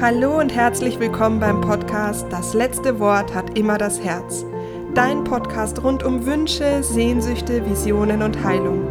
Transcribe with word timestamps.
Hallo 0.00 0.38
und 0.40 0.54
herzlich 0.54 0.98
willkommen 0.98 1.40
beim 1.40 1.60
Podcast 1.60 2.24
Das 2.30 2.54
letzte 2.54 2.98
Wort 3.00 3.34
hat 3.34 3.58
immer 3.58 3.76
das 3.76 4.02
Herz. 4.02 4.46
Dein 4.94 5.24
Podcast 5.24 5.84
rund 5.84 6.02
um 6.02 6.24
Wünsche, 6.24 6.82
Sehnsüchte, 6.82 7.68
Visionen 7.68 8.22
und 8.22 8.42
Heilung. 8.42 8.90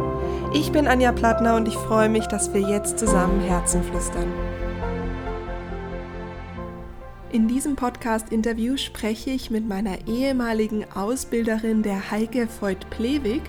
Ich 0.54 0.70
bin 0.70 0.86
Anja 0.86 1.10
Plattner 1.10 1.56
und 1.56 1.66
ich 1.66 1.74
freue 1.74 2.08
mich, 2.08 2.28
dass 2.28 2.54
wir 2.54 2.60
jetzt 2.60 3.00
zusammen 3.00 3.40
Herzen 3.40 3.82
flüstern. 3.82 4.32
In 7.32 7.48
diesem 7.48 7.74
Podcast-Interview 7.74 8.76
spreche 8.76 9.30
ich 9.30 9.50
mit 9.50 9.66
meiner 9.68 10.06
ehemaligen 10.06 10.84
Ausbilderin 10.94 11.82
der 11.82 12.12
Heike 12.12 12.46
Voigt-Plewig. 12.60 13.42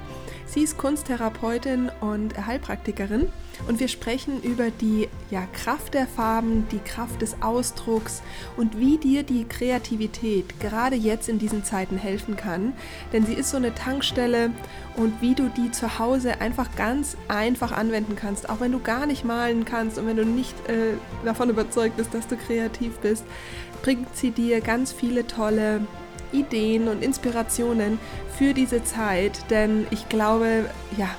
Sie 0.54 0.64
ist 0.64 0.78
Kunsttherapeutin 0.78 1.90
und 2.02 2.46
Heilpraktikerin 2.46 3.30
und 3.70 3.80
wir 3.80 3.88
sprechen 3.88 4.44
über 4.44 4.70
die 4.70 5.08
ja, 5.30 5.46
Kraft 5.54 5.94
der 5.94 6.08
Farben, 6.08 6.68
die 6.74 6.80
Kraft 6.80 7.22
des 7.22 7.42
Ausdrucks 7.42 8.22
und 8.58 8.78
wie 8.78 8.98
dir 8.98 9.24
die 9.24 9.46
Kreativität 9.46 10.60
gerade 10.60 10.98
jetzt 10.98 11.30
in 11.30 11.40
diesen 11.40 11.64
Zeiten 11.64 11.98
helfen 11.98 12.36
kann. 12.36 12.74
Denn 13.14 13.26
sie 13.26 13.34
ist 13.34 13.52
so 13.52 13.56
eine 13.56 13.74
Tankstelle 13.74 14.52
und 14.98 15.22
wie 15.22 15.36
du 15.36 15.48
die 15.56 15.72
zu 15.72 16.00
Hause 16.00 16.42
einfach 16.42 16.76
ganz 16.76 17.16
einfach 17.30 17.72
anwenden 17.72 18.18
kannst, 18.18 18.50
auch 18.50 18.60
wenn 18.60 18.74
du 18.74 18.82
gar 18.82 19.06
nicht 19.06 19.24
malen 19.24 19.64
kannst 19.64 19.98
und 19.98 20.06
wenn 20.06 20.18
du 20.18 20.26
nicht 20.26 20.56
äh, 20.68 20.96
davon 21.24 21.50
überzeugt 21.50 21.96
bist, 21.96 22.14
dass 22.14 22.28
du 22.28 22.36
kreativ 22.36 22.98
bist, 22.98 23.24
bringt 23.84 24.18
sie 24.18 24.32
dir 24.32 24.60
ganz 24.60 24.92
viele 24.92 25.26
tolle 25.26 25.88
Ideen 26.32 26.88
und 26.88 27.04
Inspirationen 27.04 28.00
für 28.38 28.54
diese 28.54 28.84
Zeit, 28.84 29.50
denn 29.50 29.88
ich 29.92 30.10
glaube, 30.10 30.70
ja, 30.98 31.10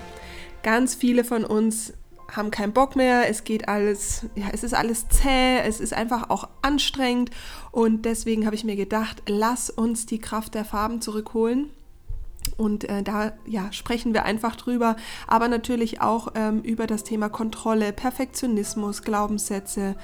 ganz 0.62 0.95
viele 0.95 1.25
von 1.25 1.45
uns 1.45 1.93
haben 2.30 2.51
keinen 2.51 2.73
Bock 2.73 2.97
mehr, 2.97 3.29
es 3.29 3.45
geht 3.45 3.69
alles, 3.69 4.27
ja, 4.35 4.47
es 4.52 4.65
ist 4.65 4.75
alles 4.75 5.09
zäh, 5.09 5.59
es 5.59 5.80
ist 5.80 5.93
einfach 5.93 6.30
auch 6.30 6.48
anstrengend 6.62 7.30
und 7.71 8.04
deswegen 8.04 8.46
habe 8.46 8.57
ich 8.57 8.65
mir 8.65 8.77
gedacht, 8.77 9.23
lass 9.27 9.71
uns 9.71 10.07
die 10.07 10.19
Kraft 10.19 10.54
der 10.54 10.65
Farben 10.65 11.01
zurückholen. 11.01 11.71
Und 12.57 12.85
äh, 12.85 13.02
da 13.02 13.32
ja, 13.47 13.73
sprechen 13.73 14.15
wir 14.15 14.24
einfach 14.24 14.57
drüber, 14.57 14.97
aber 15.26 15.49
natürlich 15.49 16.01
auch 16.01 16.32
ähm, 16.35 16.60
über 16.63 16.87
das 16.87 17.04
Thema 17.04 17.29
Kontrolle, 17.29 17.93
Perfektionismus, 17.93 19.02
Glaubenssätze. 19.02 19.95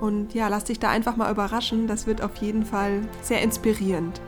Und 0.00 0.32
ja, 0.32 0.48
lass 0.48 0.64
dich 0.64 0.78
da 0.78 0.90
einfach 0.90 1.16
mal 1.16 1.30
überraschen. 1.30 1.86
Das 1.86 2.06
wird 2.06 2.22
auf 2.22 2.36
jeden 2.36 2.64
Fall 2.64 3.02
sehr 3.20 3.42
inspirierend. 3.42 4.20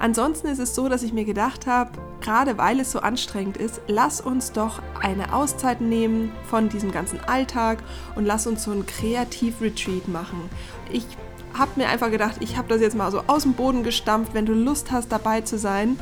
Ansonsten 0.00 0.46
ist 0.48 0.58
es 0.58 0.74
so, 0.74 0.88
dass 0.88 1.02
ich 1.02 1.12
mir 1.12 1.26
gedacht 1.26 1.66
habe, 1.66 1.90
gerade 2.22 2.56
weil 2.56 2.80
es 2.80 2.90
so 2.90 3.00
anstrengend 3.00 3.58
ist, 3.58 3.82
lass 3.86 4.22
uns 4.22 4.50
doch 4.50 4.80
eine 5.00 5.34
Auszeit 5.34 5.82
nehmen 5.82 6.32
von 6.48 6.70
diesem 6.70 6.90
ganzen 6.90 7.20
Alltag 7.20 7.82
und 8.14 8.24
lass 8.24 8.46
uns 8.46 8.64
so 8.64 8.70
ein 8.70 8.86
Kreativ-Retreat 8.86 10.08
machen. 10.08 10.48
Ich 10.90 11.04
habe 11.52 11.72
mir 11.76 11.88
einfach 11.88 12.10
gedacht, 12.10 12.36
ich 12.40 12.56
habe 12.56 12.68
das 12.68 12.80
jetzt 12.80 12.96
mal 12.96 13.10
so 13.10 13.24
aus 13.26 13.42
dem 13.42 13.52
Boden 13.52 13.82
gestampft, 13.82 14.32
wenn 14.32 14.46
du 14.46 14.54
Lust 14.54 14.90
hast 14.90 15.12
dabei 15.12 15.42
zu 15.42 15.58
sein 15.58 15.98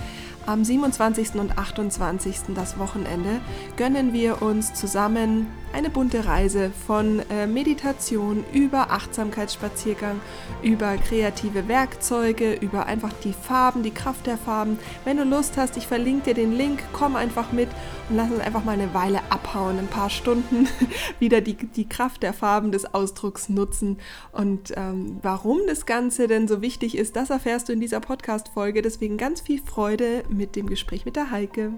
am 0.47 0.65
27. 0.65 1.35
und 1.35 1.59
28. 1.59 2.55
das 2.55 2.79
Wochenende 2.79 3.41
gönnen 3.77 4.13
wir 4.13 4.41
uns 4.41 4.73
zusammen 4.75 5.47
eine 5.73 5.91
bunte 5.91 6.25
Reise 6.27 6.71
von 6.87 7.21
äh, 7.31 7.47
Meditation 7.47 8.45
über 8.53 8.91
Achtsamkeitsspaziergang, 8.91 10.21
über 10.63 10.97
kreative 10.97 11.69
Werkzeuge, 11.69 12.55
über 12.55 12.87
einfach 12.87 13.13
die 13.25 13.33
Farben, 13.33 13.83
die 13.83 13.91
Kraft 13.91 14.27
der 14.27 14.39
Farben. 14.39 14.79
Wenn 15.05 15.17
du 15.17 15.25
Lust 15.25 15.57
hast, 15.57 15.77
ich 15.77 15.87
verlinke 15.87 16.27
dir 16.27 16.35
den 16.35 16.53
Link, 16.53 16.83
komm 16.93 17.17
einfach 17.17 17.53
mit 17.53 17.69
und 18.09 18.17
lass 18.17 18.31
uns 18.31 18.41
einfach 18.41 18.65
mal 18.65 18.73
eine 18.73 18.95
Weile 18.95 19.21
abhauen, 19.31 19.79
ein 19.79 19.87
paar 19.87 20.11
Stunden 20.11 20.69
wieder 21.19 21.41
die, 21.41 21.55
die 21.55 21.89
Kraft 21.89 22.23
der 22.23 22.33
Farben 22.33 22.73
des 22.73 22.95
Ausdrucks 22.95 23.49
nutzen. 23.49 23.99
Und 24.33 24.73
ähm, 24.77 25.19
warum 25.23 25.59
das 25.67 25.87
Ganze 25.87 26.29
denn 26.29 26.49
so 26.49 26.63
wichtig 26.63 26.97
ist, 26.97 27.17
das 27.17 27.31
erfährst 27.31 27.69
du 27.69 27.73
in 27.73 27.81
dieser 27.81 28.01
Podcast-Folge. 28.01 28.83
Deswegen 28.83 29.17
ganz 29.17 29.41
viel 29.41 29.61
Freude 29.61 30.25
mit 30.29 30.57
dem 30.57 30.67
Gespräch 30.67 31.05
mit 31.05 31.17
der 31.17 31.31
Heike. 31.31 31.73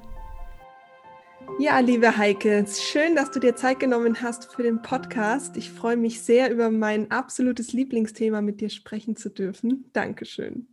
Ja, 1.58 1.78
liebe 1.80 2.16
Heike, 2.16 2.64
schön, 2.66 3.16
dass 3.16 3.30
du 3.30 3.40
dir 3.40 3.56
Zeit 3.56 3.80
genommen 3.80 4.22
hast 4.22 4.54
für 4.54 4.62
den 4.62 4.82
Podcast. 4.82 5.56
Ich 5.56 5.70
freue 5.70 5.96
mich 5.96 6.22
sehr, 6.22 6.50
über 6.50 6.70
mein 6.70 7.10
absolutes 7.10 7.72
Lieblingsthema 7.72 8.40
mit 8.40 8.60
dir 8.60 8.70
sprechen 8.70 9.16
zu 9.16 9.30
dürfen. 9.30 9.90
Dankeschön. 9.92 10.68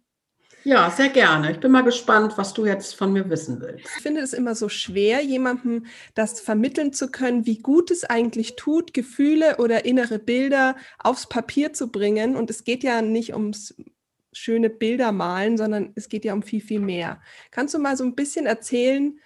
Ja, 0.64 0.90
sehr 0.90 1.10
gerne. 1.10 1.52
Ich 1.52 1.60
bin 1.60 1.72
mal 1.72 1.84
gespannt, 1.84 2.38
was 2.38 2.54
du 2.54 2.66
jetzt 2.66 2.96
von 2.96 3.14
mir 3.14 3.30
wissen 3.30 3.62
willst. 3.62 3.86
Ich 3.86 4.02
finde 4.02 4.22
es 4.22 4.34
immer 4.34 4.54
so 4.54 4.68
schwer, 4.68 5.22
jemandem 5.22 5.86
das 6.14 6.42
vermitteln 6.42 6.92
zu 6.92 7.09
können, 7.09 7.46
wie 7.46 7.59
gut 7.59 7.90
es 7.90 8.04
eigentlich 8.04 8.58
tut, 8.58 8.94
Gefühle 8.94 9.58
oder 9.58 9.86
innere 9.86 10.20
Bilder 10.20 10.76
aufs 11.00 11.30
Papier 11.30 11.74
zu 11.74 11.90
bringen. 11.90 12.36
Und 12.36 12.50
es 12.50 12.66
geht 12.66 12.84
ja 12.84 13.02
nicht 13.02 13.34
ums 13.34 13.76
schöne 14.34 14.70
Bilder 14.70 15.12
malen, 15.12 15.58
sondern 15.58 15.92
es 15.96 16.09
geht 16.09 16.26
ja 16.26 16.34
um 16.34 16.44
viel, 16.44 16.62
viel 16.62 16.80
mehr. 16.80 17.22
Kannst 17.52 17.74
du 17.74 17.80
mal 17.80 17.98
so 17.98 18.04
ein 18.04 18.16
bisschen 18.16 18.46
erzählen, 18.46 19.20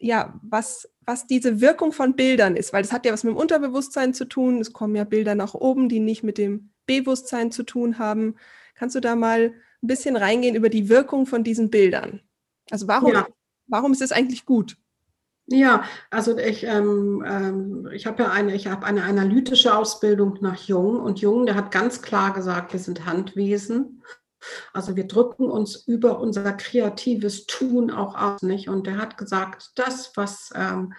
ja, 0.00 0.38
was, 0.42 0.88
was 1.04 1.26
diese 1.26 1.60
Wirkung 1.60 1.92
von 1.92 2.16
Bildern 2.16 2.56
ist? 2.56 2.72
Weil 2.72 2.82
das 2.82 2.92
hat 2.92 3.06
ja 3.06 3.12
was 3.12 3.24
mit 3.24 3.34
dem 3.34 3.38
Unterbewusstsein 3.38 4.14
zu 4.14 4.24
tun. 4.26 4.60
Es 4.60 4.72
kommen 4.72 4.94
ja 4.94 5.04
Bilder 5.04 5.34
nach 5.34 5.54
oben, 5.54 5.88
die 5.88 6.00
nicht 6.00 6.22
mit 6.22 6.38
dem 6.38 6.70
Bewusstsein 6.86 7.50
zu 7.50 7.62
tun 7.62 7.98
haben. 7.98 8.36
Kannst 8.74 8.94
du 8.94 9.00
da 9.00 9.16
mal 9.16 9.54
ein 9.82 9.86
bisschen 9.86 10.16
reingehen 10.16 10.54
über 10.54 10.68
die 10.68 10.88
Wirkung 10.88 11.26
von 11.26 11.44
diesen 11.44 11.70
Bildern? 11.70 12.20
Also 12.70 12.88
warum, 12.88 13.12
ja. 13.12 13.26
warum 13.66 13.92
ist 13.92 14.02
es 14.02 14.12
eigentlich 14.12 14.44
gut? 14.44 14.76
Ja, 15.48 15.84
also 16.10 16.36
ich, 16.36 16.64
ähm, 16.64 17.24
ähm, 17.24 17.88
ich 17.92 18.06
habe 18.06 18.24
ja 18.24 18.30
eine, 18.30 18.54
ich 18.54 18.66
habe 18.66 18.84
eine 18.84 19.04
analytische 19.04 19.76
Ausbildung 19.76 20.38
nach 20.40 20.56
Jung 20.64 21.00
und 21.00 21.20
Jung, 21.20 21.46
der 21.46 21.54
hat 21.54 21.70
ganz 21.70 22.02
klar 22.02 22.34
gesagt, 22.34 22.72
wir 22.72 22.80
sind 22.80 23.06
Handwesen. 23.06 24.02
Also 24.72 24.96
wir 24.96 25.06
drücken 25.06 25.50
uns 25.50 25.76
über 25.86 26.20
unser 26.20 26.52
kreatives 26.52 27.46
Tun 27.46 27.90
auch 27.90 28.14
aus, 28.16 28.42
nicht? 28.42 28.68
Und 28.68 28.86
der 28.86 28.98
hat 28.98 29.16
gesagt, 29.16 29.72
das, 29.76 30.16
was 30.16 30.52
ähm, 30.54 30.92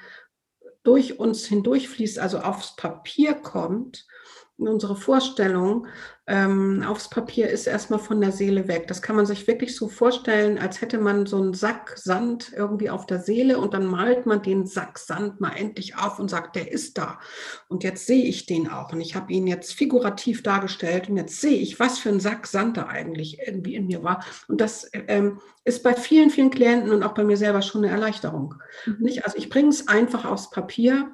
durch 0.83 1.19
uns 1.19 1.45
hindurchfließt, 1.45 2.19
also 2.19 2.39
aufs 2.39 2.75
Papier 2.75 3.35
kommt, 3.35 4.05
unsere 4.57 4.95
Vorstellung 4.95 5.87
ähm, 6.29 6.83
aufs 6.85 7.09
Papier 7.09 7.49
ist 7.49 7.67
erstmal 7.67 7.99
von 7.99 8.19
der 8.19 8.33
Seele 8.33 8.67
weg. 8.67 8.87
Das 8.87 9.01
kann 9.01 9.15
man 9.15 9.25
sich 9.25 9.47
wirklich 9.47 9.75
so 9.75 9.87
vorstellen, 9.87 10.57
als 10.57 10.81
hätte 10.81 10.97
man 10.97 11.25
so 11.25 11.37
einen 11.37 11.53
Sack 11.53 11.93
Sand 11.95 12.51
irgendwie 12.53 12.89
auf 12.89 13.05
der 13.05 13.19
Seele 13.19 13.59
und 13.59 13.73
dann 13.73 13.85
malt 13.85 14.25
man 14.25 14.41
den 14.41 14.65
Sack 14.65 14.97
Sand 14.97 15.39
mal 15.39 15.53
endlich 15.55 15.95
auf 15.95 16.19
und 16.19 16.29
sagt, 16.29 16.57
der 16.57 16.69
ist 16.71 16.97
da. 16.97 17.19
Und 17.69 17.85
jetzt 17.85 18.07
sehe 18.07 18.25
ich 18.25 18.45
den 18.45 18.67
auch. 18.67 18.91
Und 18.91 18.99
ich 18.99 19.15
habe 19.15 19.31
ihn 19.31 19.47
jetzt 19.47 19.73
figurativ 19.73 20.43
dargestellt 20.43 21.07
und 21.07 21.15
jetzt 21.15 21.39
sehe 21.39 21.57
ich, 21.57 21.79
was 21.79 21.99
für 21.99 22.09
ein 22.09 22.19
Sack 22.19 22.45
Sand 22.47 22.75
da 22.75 22.87
eigentlich 22.87 23.39
irgendwie 23.45 23.75
in 23.75 23.87
mir 23.87 24.03
war. 24.03 24.25
Und 24.49 24.59
das 24.59 24.89
ähm, 24.93 25.39
ist 25.63 25.81
bei 25.81 25.93
vielen, 25.93 26.29
vielen 26.29 26.49
Klienten 26.49 26.91
und 26.91 27.03
auch 27.03 27.13
bei 27.13 27.23
mir 27.23 27.37
selber 27.37 27.61
schon 27.61 27.85
eine 27.85 27.93
Erleichterung. 27.93 28.55
Mhm. 28.85 28.97
Nicht? 28.99 29.23
Also 29.23 29.37
ich 29.37 29.49
bringe 29.49 29.69
es 29.69 29.87
einfach 29.87 30.25
aufs 30.25 30.49
Papier 30.49 31.11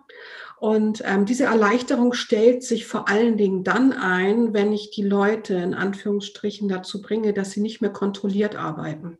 und 0.59 1.01
ähm, 1.05 1.25
diese 1.25 1.45
Erleichterung 1.45 2.13
stellt 2.13 2.63
sich 2.63 2.85
vor 2.85 3.09
allen 3.09 3.37
Dingen 3.37 3.63
dann 3.63 3.91
ein, 3.93 4.53
wenn 4.53 4.71
ich 4.71 4.91
die 4.91 5.03
Leute 5.03 5.55
in 5.55 5.73
Anführungsstrichen 5.73 6.69
dazu 6.69 7.01
bringe, 7.01 7.33
dass 7.33 7.51
sie 7.51 7.61
nicht 7.61 7.81
mehr 7.81 7.91
kontrolliert 7.91 8.55
arbeiten. 8.55 9.17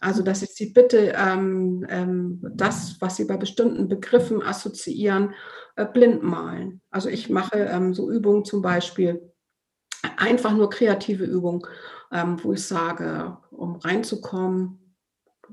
Also, 0.00 0.22
dass 0.22 0.42
ich 0.42 0.50
sie 0.50 0.70
bitte 0.70 1.14
ähm, 1.16 1.86
ähm, 1.88 2.40
das, 2.54 2.96
was 3.00 3.16
sie 3.16 3.24
bei 3.24 3.36
bestimmten 3.36 3.88
Begriffen 3.88 4.42
assoziieren, 4.42 5.34
äh, 5.76 5.86
blind 5.86 6.22
malen. 6.22 6.80
Also 6.90 7.08
ich 7.08 7.30
mache 7.30 7.58
ähm, 7.58 7.94
so 7.94 8.10
Übungen 8.10 8.44
zum 8.44 8.60
Beispiel, 8.60 9.32
einfach 10.16 10.52
nur 10.52 10.68
kreative 10.68 11.24
Übungen, 11.24 11.62
ähm, 12.10 12.42
wo 12.42 12.52
ich 12.52 12.66
sage, 12.66 13.38
um 13.50 13.76
reinzukommen, 13.76 14.96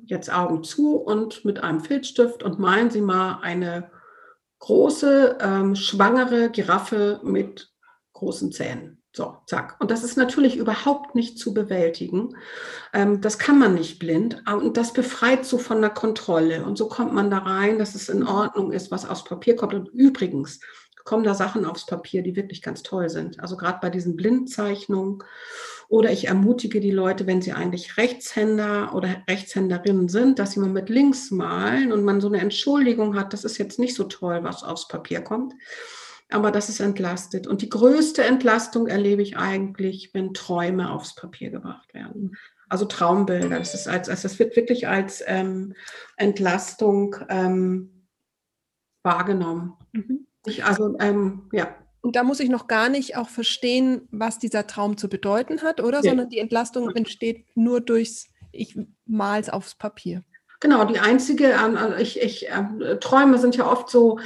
jetzt 0.05 0.33
Augen 0.33 0.63
zu 0.63 0.97
und 0.97 1.45
mit 1.45 1.63
einem 1.63 1.79
Filzstift 1.79 2.43
und 2.43 2.59
malen 2.59 2.89
Sie 2.89 3.01
mal 3.01 3.39
eine 3.41 3.91
große, 4.59 5.37
ähm, 5.41 5.75
schwangere 5.75 6.49
Giraffe 6.49 7.19
mit 7.23 7.71
großen 8.13 8.51
Zähnen. 8.51 8.99
So, 9.11 9.37
zack. 9.47 9.75
Und 9.79 9.89
das 9.89 10.03
ist 10.03 10.17
natürlich 10.17 10.55
überhaupt 10.55 11.15
nicht 11.15 11.39
zu 11.39 11.53
bewältigen. 11.53 12.35
Ähm, 12.93 13.21
das 13.21 13.39
kann 13.39 13.57
man 13.57 13.73
nicht 13.73 13.97
blind. 13.97 14.43
Und 14.47 14.77
das 14.77 14.93
befreit 14.93 15.45
so 15.45 15.57
von 15.57 15.81
der 15.81 15.89
Kontrolle. 15.89 16.63
Und 16.63 16.77
so 16.77 16.87
kommt 16.87 17.13
man 17.13 17.31
da 17.31 17.39
rein, 17.39 17.79
dass 17.79 17.95
es 17.95 18.07
in 18.07 18.25
Ordnung 18.25 18.71
ist, 18.71 18.91
was 18.91 19.09
aufs 19.09 19.23
Papier 19.23 19.55
kommt. 19.55 19.73
Und 19.73 19.89
übrigens 19.89 20.59
kommen 21.09 21.23
da 21.23 21.33
Sachen 21.33 21.65
aufs 21.65 21.87
Papier, 21.87 22.21
die 22.21 22.35
wirklich 22.35 22.61
ganz 22.61 22.83
toll 22.83 23.09
sind. 23.09 23.39
Also 23.39 23.57
gerade 23.57 23.79
bei 23.81 23.89
diesen 23.89 24.15
Blindzeichnungen 24.15 25.23
oder 25.87 26.11
ich 26.11 26.27
ermutige 26.27 26.79
die 26.81 26.91
Leute, 26.91 27.25
wenn 27.25 27.41
sie 27.41 27.51
eigentlich 27.51 27.97
Rechtshänder 27.97 28.93
oder 28.93 29.23
Rechtshänderinnen 29.27 30.07
sind, 30.07 30.37
dass 30.37 30.51
sie 30.51 30.59
mal 30.59 30.69
mit 30.69 30.87
links 30.87 31.31
malen 31.31 31.91
und 31.91 32.03
man 32.03 32.21
so 32.21 32.27
eine 32.27 32.41
Entschuldigung 32.41 33.15
hat, 33.15 33.33
das 33.33 33.43
ist 33.43 33.57
jetzt 33.57 33.79
nicht 33.79 33.95
so 33.95 34.03
toll, 34.03 34.43
was 34.43 34.63
aufs 34.63 34.87
Papier 34.87 35.21
kommt. 35.21 35.55
Aber 36.29 36.51
das 36.51 36.69
ist 36.69 36.79
entlastet. 36.79 37.47
Und 37.47 37.63
die 37.63 37.69
größte 37.69 38.23
Entlastung 38.23 38.85
erlebe 38.85 39.23
ich 39.23 39.35
eigentlich, 39.35 40.13
wenn 40.13 40.35
Träume 40.35 40.91
aufs 40.91 41.15
Papier 41.15 41.49
gebracht 41.49 41.91
werden. 41.95 42.37
Also 42.69 42.85
Traumbilder. 42.85 43.57
Das, 43.57 43.73
ist 43.73 43.87
als, 43.87 44.09
also 44.09 44.27
das 44.27 44.37
wird 44.37 44.55
wirklich 44.55 44.87
als 44.87 45.23
ähm, 45.25 45.73
Entlastung 46.17 47.15
ähm, 47.29 48.05
wahrgenommen. 49.01 49.73
Mhm. 49.91 50.27
Ich, 50.45 50.63
also, 50.63 50.95
ähm, 50.99 51.49
ja, 51.51 51.75
Und 52.01 52.15
da 52.15 52.23
muss 52.23 52.39
ich 52.39 52.49
noch 52.49 52.67
gar 52.67 52.89
nicht 52.89 53.17
auch 53.17 53.29
verstehen, 53.29 54.07
was 54.11 54.39
dieser 54.39 54.67
Traum 54.67 54.97
zu 54.97 55.09
bedeuten 55.09 55.61
hat, 55.61 55.81
oder? 55.81 55.97
Ja. 56.01 56.09
Sondern 56.09 56.29
die 56.29 56.39
Entlastung 56.39 56.89
entsteht 56.95 57.45
nur 57.55 57.81
durchs, 57.81 58.27
ich 58.51 58.77
mal's 59.05 59.49
aufs 59.49 59.75
Papier. 59.75 60.23
Genau, 60.61 60.83
die 60.85 60.99
einzige, 60.99 61.57
also 61.57 61.95
ich, 61.95 62.21
ich 62.21 62.49
äh, 62.49 62.97
Träume 62.99 63.37
sind 63.37 63.55
ja 63.55 63.69
oft 63.69 63.89
so 63.89 64.19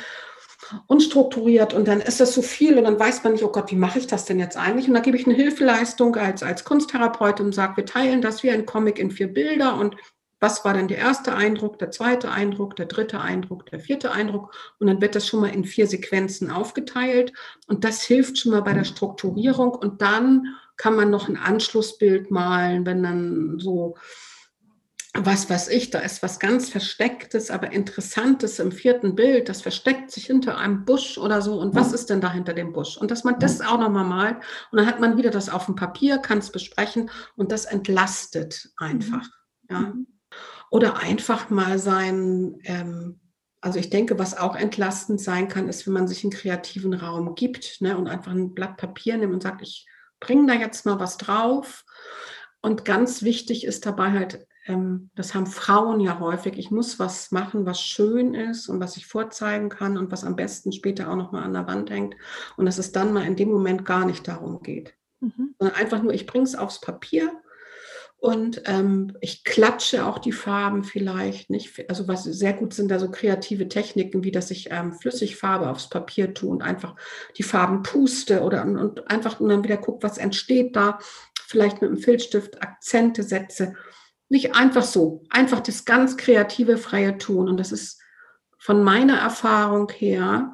unstrukturiert 0.88 1.74
und 1.74 1.88
dann 1.88 2.01
ist 2.01 2.19
das 2.19 2.33
so 2.33 2.42
viel 2.42 2.77
und 2.77 2.86
dann 2.86 3.00
weiß 3.00 3.24
man 3.24 3.33
nicht, 3.33 3.44
oh 3.44 3.51
Gott, 3.51 3.71
wie 3.71 3.75
mache 3.75 4.00
ich 4.00 4.07
das 4.07 4.25
denn 4.25 4.39
jetzt 4.39 4.57
eigentlich? 4.57 4.88
Und 4.88 4.94
da 4.94 5.01
gebe 5.01 5.18
ich 5.18 5.25
eine 5.25 5.36
Hilfeleistung 5.36 6.16
als, 6.16 6.42
als 6.42 6.63
Kunsttherapeutin 6.63 7.48
und 7.48 7.56
sage, 7.56 7.77
wir 7.77 7.86
teilen 7.86 8.21
das 8.21 8.44
wie 8.44 8.50
ein 8.50 8.66
Comic 8.66 8.98
in 9.00 9.12
vier 9.12 9.31
Bilder 9.31 9.77
und 9.77 9.95
was 10.44 10.66
war 10.66 10.74
denn 10.74 10.90
der 10.90 10.98
erste 10.98 11.34
Eindruck, 11.34 11.80
der 11.80 11.90
zweite 11.90 12.30
Eindruck, 12.30 12.75
der 12.75 12.88
dritte 12.88 13.22
Eindruck, 13.22 13.66
der 13.68 13.80
vierte 13.80 14.12
Eindruck 14.12 14.54
und 14.78 14.88
dann 14.88 15.00
wird 15.00 15.16
das 15.16 15.25
schon 15.25 15.40
mal 15.40 15.56
in 15.56 15.63
vier 15.63 15.88
Sequenzen 15.88 16.51
aufgeteilt 16.51 17.31
und 17.68 17.86
das 17.86 18.01
hilft 18.04 18.38
schon 18.38 18.51
mal 18.51 18.62
bei 18.62 18.74
der 18.74 18.84
Strukturierung 18.84 19.74
und 19.74 20.01
dann 20.01 20.48
kann 20.75 20.98
man 20.98 21.10
noch 21.10 21.30
ein 21.30 21.38
Anschlussbild 21.38 22.30
malen, 22.30 22.86
wenn 22.86 23.01
dann 23.04 23.57
so 23.57 23.95
was 25.16 25.50
weiß 25.50 25.69
ich, 25.69 25.92
da 25.92 26.00
ist 26.00 26.24
was 26.24 26.40
ganz 26.40 26.69
Verstecktes, 26.69 27.50
aber 27.50 27.72
Interessantes 27.72 28.60
im 28.60 28.72
vierten 28.72 29.16
Bild, 29.16 29.48
das 29.48 29.62
versteckt 29.62 30.12
sich 30.12 30.25
hinter 30.25 30.57
einem 30.57 30.86
Busch 30.86 31.19
oder 31.19 31.42
so. 31.42 31.60
Und 31.60 31.75
was 31.75 31.94
ist 31.94 32.10
denn 32.10 32.19
da 32.19 32.34
hinter 32.34 32.54
dem 32.54 32.74
Busch? 32.74 32.98
Und 32.98 33.12
dass 33.12 33.24
man 33.24 33.40
das 33.40 33.62
auch 33.62 33.78
nochmal 33.78 34.06
malt 34.06 34.38
und 34.72 34.80
dann 34.80 34.88
hat 34.88 35.00
man 35.00 35.16
wieder 35.16 35.30
das 35.30 35.50
auf 35.50 35.68
dem 35.68 35.75
Papier, 35.75 36.18
kann 36.18 36.40
es 36.40 36.51
besprechen 36.51 37.12
und 37.36 37.51
das 37.51 37.66
entlastet 37.66 38.72
einfach. 38.78 39.30
Mhm. 39.69 39.75
Ja. 39.75 39.94
Oder 40.74 40.98
einfach 40.98 41.52
mal 41.52 41.78
sein, 41.78 42.58
ähm, 42.64 43.20
also 43.62 43.78
ich 43.78 43.92
denke, 43.92 44.18
was 44.18 44.36
auch 44.36 44.56
entlastend 44.56 45.22
sein 45.22 45.48
kann, 45.48 45.70
ist, 45.70 45.86
wenn 45.86 45.94
man 45.94 46.08
sich 46.08 46.24
einen 46.24 46.34
kreativen 46.34 46.96
Raum 46.96 47.36
gibt 47.36 47.80
ne, 47.80 47.96
und 47.96 48.08
einfach 48.08 48.31
ein 48.31 48.56
Blatt 48.56 48.78
Papier 48.78 49.18
nimmt 49.18 49.36
und 49.36 49.44
sagt, 49.44 49.62
ich 49.62 49.88
bringe 50.20 50.48
da 50.48 50.60
jetzt 50.60 50.88
mal 50.88 51.00
was 51.00 51.18
drauf. 51.18 51.86
Und 52.60 52.86
ganz 52.86 53.22
wichtig 53.22 53.66
ist 53.66 53.86
dabei 53.86 54.14
halt, 54.14 54.48
ähm, 54.66 55.12
das 55.14 55.36
haben 55.36 55.46
Frauen 55.46 56.00
ja 56.00 56.20
häufig, 56.20 56.58
ich 56.58 56.72
muss 56.72 56.98
was 56.98 57.30
machen, 57.30 57.68
was 57.68 57.80
schön 57.80 58.34
ist 58.34 58.68
und 58.68 58.80
was 58.80 58.98
ich 58.98 59.06
vorzeigen 59.06 59.69
kann 59.69 59.96
und 59.96 60.12
was 60.12 60.24
am 60.24 60.36
besten 60.36 60.72
später 60.72 61.12
auch 61.12 61.16
nochmal 61.16 61.44
an 61.44 61.54
der 61.54 61.68
Wand 61.68 61.92
hängt. 61.92 62.16
Und 62.58 62.66
dass 62.66 62.80
es 62.80 62.92
dann 62.92 63.14
mal 63.14 63.28
in 63.28 63.36
dem 63.36 63.52
Moment 63.52 63.86
gar 63.86 64.08
nicht 64.08 64.28
darum 64.28 64.64
geht. 64.64 64.96
Mhm. 65.19 65.54
Sondern 65.60 65.78
einfach 65.78 66.02
nur, 66.02 66.16
ich 66.16 66.26
bringe 66.26 66.46
es 66.46 66.56
aufs 66.56 66.81
Papier 66.81 67.31
und 68.24 68.62
ähm, 68.68 69.18
ich 69.20 69.44
klatsche 69.44 70.06
auch 70.06 70.18
die 70.18 70.31
Farben 70.31 70.86
vielleicht 70.86 71.50
nicht. 71.50 71.90
Also 71.90 72.08
was 72.08 72.24
sehr 72.24 72.54
gut 72.54 72.74
sind 72.74 72.90
da 72.90 72.98
so 72.98 73.12
kreative 73.12 73.68
Techniken, 73.68 74.24
wie 74.24 74.31
dass 74.31 74.50
ich 74.50 74.70
ähm, 74.72 74.94
Flüssigfarbe 74.94 75.70
aufs 75.70 75.90
Papier 75.90 76.34
tue 76.34 76.50
und 76.50 76.62
einfach 76.62 76.96
die 77.36 77.44
Farben 77.44 77.84
puste 77.84 78.42
oder 78.44 78.64
und, 78.64 79.12
einfach 79.12 79.42
und 79.42 79.50
dann 79.50 79.66
wieder 79.66 79.75
gucke, 79.75 80.04
was 80.04 80.18
entsteht 80.18 80.74
da. 80.74 81.00
Vielleicht 81.48 81.81
mit 81.81 81.92
einem 81.92 82.00
Filzstift 82.00 82.64
Akzente 82.64 83.24
setze. 83.24 83.74
Nicht 84.30 84.56
einfach 84.56 84.84
so, 84.84 85.26
einfach 85.30 85.60
das 85.60 85.84
ganz 85.84 86.16
kreative, 86.16 86.78
freie 86.78 87.18
Tun. 87.18 87.50
Und 87.50 87.58
das 87.58 87.74
ist 87.74 88.00
von 88.58 88.84
meiner 88.84 89.18
Erfahrung 89.18 89.92
her 89.92 90.54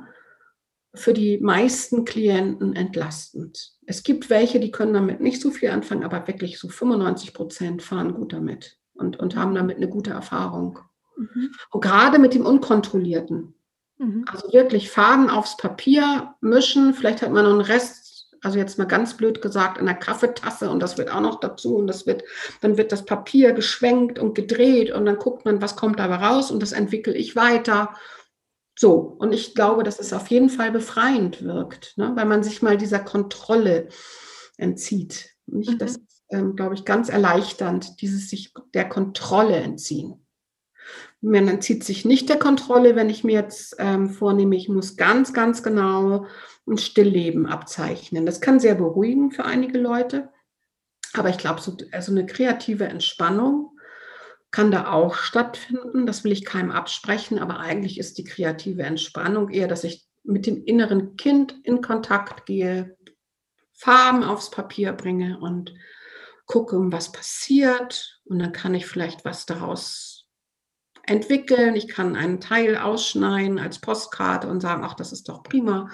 für 0.96 1.14
die 1.14 1.38
meisten 1.38 2.04
Klienten 2.04 2.76
entlastend. 2.76 3.74
Es 3.90 4.04
gibt 4.04 4.30
welche, 4.30 4.60
die 4.60 4.70
können 4.70 4.94
damit 4.94 5.20
nicht 5.20 5.42
so 5.42 5.50
viel 5.50 5.72
anfangen, 5.72 6.04
aber 6.04 6.28
wirklich 6.28 6.60
so 6.60 6.70
95 6.70 7.34
Prozent 7.34 7.82
fahren 7.82 8.14
gut 8.14 8.34
damit 8.34 8.78
und, 8.94 9.18
und 9.18 9.36
haben 9.36 9.56
damit 9.56 9.78
eine 9.78 9.90
gute 9.90 10.12
Erfahrung. 10.12 10.78
Mhm. 11.18 11.50
Und 11.72 11.82
gerade 11.82 12.20
mit 12.20 12.36
dem 12.36 12.46
Unkontrollierten. 12.46 13.56
Mhm. 13.98 14.26
Also 14.32 14.54
wirklich 14.54 14.92
Farben 14.92 15.32
aufs 15.32 15.58
Papier 15.58 16.36
mischen, 16.40 16.94
vielleicht 16.94 17.24
hat 17.24 17.32
man 17.32 17.46
noch 17.46 17.52
einen 17.52 17.62
Rest, 17.62 18.28
also 18.44 18.60
jetzt 18.60 18.78
mal 18.78 18.86
ganz 18.86 19.18
blöd 19.18 19.42
gesagt, 19.42 19.80
in 19.80 19.88
der 19.88 19.96
Kaffeetasse 19.96 20.70
und 20.70 20.82
das 20.82 21.00
wird 21.00 21.12
auch 21.12 21.22
noch 21.22 21.40
dazu 21.40 21.78
und 21.78 21.88
das 21.88 22.06
wird, 22.06 22.24
dann 22.62 22.78
wird 22.78 22.92
das 22.92 23.06
Papier 23.06 23.54
geschwenkt 23.54 24.20
und 24.20 24.36
gedreht 24.36 24.92
und 24.92 25.08
dann 25.08 25.18
guckt 25.18 25.46
man, 25.46 25.64
was 25.64 25.76
kommt 25.76 25.98
dabei 25.98 26.18
raus 26.18 26.52
und 26.52 26.62
das 26.62 26.74
entwickle 26.74 27.16
ich 27.16 27.36
weiter 27.36 27.96
so, 28.82 28.94
und 28.94 29.34
ich 29.34 29.56
glaube, 29.56 29.84
dass 29.84 30.00
es 30.00 30.14
auf 30.14 30.28
jeden 30.28 30.50
Fall 30.50 30.72
befreiend 30.72 31.44
wirkt, 31.44 31.98
ne? 31.98 32.14
weil 32.16 32.24
man 32.24 32.44
sich 32.44 32.62
mal 32.62 32.78
dieser 32.78 33.00
Kontrolle 33.00 33.90
entzieht. 34.56 35.32
Nicht, 35.48 35.72
mhm. 35.72 35.78
Das 35.80 35.98
ist, 35.98 36.24
ähm, 36.30 36.56
glaube 36.56 36.76
ich, 36.76 36.86
ganz 36.86 37.10
erleichternd, 37.10 38.00
dieses 38.00 38.30
sich 38.30 38.54
der 38.74 38.88
Kontrolle 38.88 39.58
entziehen. 39.58 40.26
Man 41.20 41.50
entzieht 41.50 41.84
sich 41.84 42.06
nicht 42.06 42.30
der 42.30 42.40
Kontrolle, 42.40 42.96
wenn 42.96 43.10
ich 43.10 43.26
mir 43.26 43.34
jetzt 43.34 43.76
ähm, 43.80 44.10
vornehme, 44.10 44.56
ich 44.56 44.70
muss 44.70 44.96
ganz, 44.96 45.34
ganz 45.34 45.62
genau 45.62 46.26
ein 46.66 46.78
Stillleben 46.78 47.48
abzeichnen. 47.48 48.26
Das 48.26 48.40
kann 48.40 48.62
sehr 48.62 48.76
beruhigen 48.76 49.32
für 49.32 49.44
einige 49.44 49.78
Leute. 49.78 50.30
Aber 51.12 51.28
ich 51.28 51.38
glaube, 51.38 51.60
so 51.60 51.76
also 51.92 52.14
eine 52.14 52.26
kreative 52.26 52.86
Entspannung 52.86 53.78
kann 54.52 54.72
da 54.72 54.92
auch 54.92 55.16
stattfinden. 55.16 56.06
Das 56.06 56.24
will 56.24 56.32
ich 56.32 56.46
keinem 56.46 56.72
absprechen, 56.72 57.40
aber 57.40 57.60
eigentlich 57.60 58.00
ist 58.00 58.18
die 58.18 58.24
kreative 58.24 58.84
Entspannung 58.84 59.50
eher, 59.50 59.68
dass 59.68 59.84
ich 59.84 60.08
mit 60.24 60.46
dem 60.46 60.64
inneren 60.64 61.16
Kind 61.18 61.56
in 61.64 61.82
Kontakt 61.82 62.46
gehe, 62.46 62.98
Farben 63.74 64.24
aufs 64.24 64.52
Papier 64.52 64.92
bringe 64.94 65.40
und 65.40 65.74
gucke, 66.46 66.78
was 66.92 67.12
passiert. 67.12 68.20
Und 68.26 68.40
dann 68.40 68.52
kann 68.52 68.76
ich 68.76 68.86
vielleicht 68.86 69.24
was 69.24 69.46
daraus 69.46 70.26
entwickeln. 71.06 71.76
Ich 71.76 71.88
kann 71.88 72.16
einen 72.16 72.40
Teil 72.40 72.78
ausschneiden 72.78 73.58
als 73.58 73.80
Postkarte 73.80 74.48
und 74.48 74.62
sagen, 74.62 74.84
ach, 74.84 74.96
das 74.96 75.12
ist 75.12 75.30
doch 75.30 75.44
prima. 75.44 75.90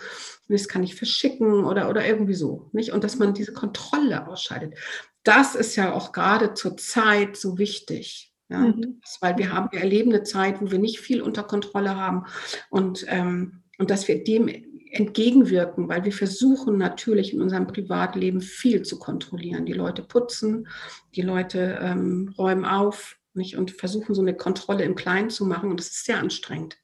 Das 0.47 0.67
kann 0.67 0.83
ich 0.83 0.95
verschicken 0.95 1.63
oder, 1.63 1.89
oder 1.89 2.05
irgendwie 2.05 2.33
so. 2.33 2.69
Nicht? 2.73 2.91
Und 2.91 3.03
dass 3.03 3.17
man 3.17 3.33
diese 3.33 3.53
Kontrolle 3.53 4.27
ausschaltet. 4.27 4.77
Das 5.23 5.55
ist 5.55 5.75
ja 5.75 5.93
auch 5.93 6.11
gerade 6.11 6.53
zur 6.53 6.77
Zeit 6.77 7.37
so 7.37 7.57
wichtig. 7.57 8.34
Ja, 8.49 8.59
mhm. 8.59 8.99
das, 9.01 9.17
weil 9.21 9.37
wir 9.37 9.51
haben, 9.51 9.69
wir 9.71 9.79
erleben 9.79 10.11
eine 10.11 10.23
Zeit, 10.23 10.61
wo 10.61 10.69
wir 10.71 10.79
nicht 10.79 10.99
viel 10.99 11.21
unter 11.21 11.43
Kontrolle 11.43 11.95
haben 11.95 12.25
und, 12.69 13.05
ähm, 13.09 13.63
und 13.79 13.89
dass 13.89 14.07
wir 14.07 14.23
dem 14.23 14.47
entgegenwirken, 14.91 15.89
weil 15.89 16.05
wir 16.05 16.13
versuchen 16.13 16.77
natürlich 16.77 17.33
in 17.33 17.41
unserem 17.41 17.67
Privatleben 17.67 18.41
viel 18.41 18.83
zu 18.83 18.97
kontrollieren. 18.99 19.65
Die 19.65 19.73
Leute 19.73 20.03
putzen, 20.03 20.67
die 21.15 21.21
Leute 21.21 21.79
ähm, 21.81 22.33
räumen 22.37 22.65
auf 22.65 23.17
nicht, 23.35 23.57
und 23.57 23.71
versuchen 23.71 24.15
so 24.15 24.21
eine 24.21 24.35
Kontrolle 24.35 24.83
im 24.83 24.95
Kleinen 24.95 25.29
zu 25.29 25.45
machen 25.45 25.69
und 25.69 25.79
das 25.79 25.87
ist 25.87 26.05
sehr 26.05 26.19
anstrengend. 26.19 26.77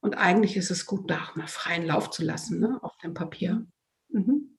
Und 0.00 0.14
eigentlich 0.14 0.56
ist 0.56 0.70
es 0.70 0.86
gut, 0.86 1.10
da 1.10 1.24
auch 1.24 1.36
mal 1.36 1.46
freien 1.46 1.86
Lauf 1.86 2.10
zu 2.10 2.24
lassen 2.24 2.60
ne, 2.60 2.78
auf 2.82 2.96
dem 2.98 3.14
Papier. 3.14 3.66
Mhm. 4.08 4.49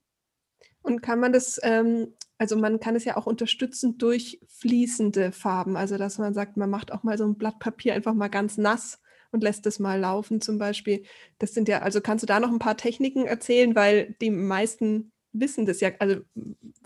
Und 0.82 1.02
kann 1.02 1.20
man 1.20 1.32
das 1.32 1.60
ähm, 1.64 2.14
also 2.42 2.58
man 2.58 2.80
kann 2.80 2.96
es 2.96 3.06
ja 3.06 3.18
auch 3.18 3.28
unterstützen 3.28 4.00
durch 4.00 4.40
fließende 4.48 5.32
Farben. 5.32 5.78
Also 5.78 6.00
dass 6.00 6.18
man 6.18 6.34
sagt, 6.34 6.58
man 6.58 6.72
macht 6.72 6.92
auch 6.92 7.04
mal 7.04 7.16
so 7.16 7.24
ein 7.24 7.38
Blatt 7.38 7.60
Papier 7.60 7.94
einfach 7.94 8.16
mal 8.16 8.30
ganz 8.30 8.58
nass 8.58 9.00
und 9.32 9.44
lässt 9.44 9.68
es 9.68 9.78
mal 9.78 10.00
laufen 10.00 10.42
zum 10.42 10.58
Beispiel. 10.58 11.04
Das 11.38 11.54
sind 11.54 11.68
ja, 11.68 11.84
also 11.84 12.02
kannst 12.02 12.24
du 12.24 12.26
da 12.26 12.40
noch 12.40 12.50
ein 12.50 12.58
paar 12.58 12.78
Techniken 12.78 13.28
erzählen, 13.28 13.76
weil 13.76 14.16
die 14.22 14.32
meisten 14.32 15.12
wissen 15.34 15.68
das 15.68 15.82
ja, 15.82 15.92
also 16.00 16.16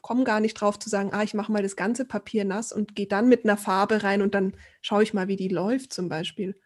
kommen 0.01 0.25
gar 0.25 0.41
nicht 0.41 0.55
drauf 0.55 0.77
zu 0.77 0.89
sagen, 0.89 1.11
ah, 1.13 1.23
ich 1.23 1.33
mache 1.33 1.53
mal 1.53 1.63
das 1.63 1.77
ganze 1.77 2.03
Papier 2.03 2.43
nass 2.43 2.73
und 2.73 2.93
gehe 2.93 3.07
dann 3.07 3.29
mit 3.29 3.45
einer 3.45 3.55
Farbe 3.55 4.03
rein 4.03 4.21
und 4.21 4.35
dann 4.35 4.57
schaue 4.81 5.03
ich 5.03 5.13
mal, 5.13 5.29
wie 5.29 5.37
die 5.37 5.47
läuft 5.47 5.93
zum 5.93 6.09
Beispiel. 6.09 6.59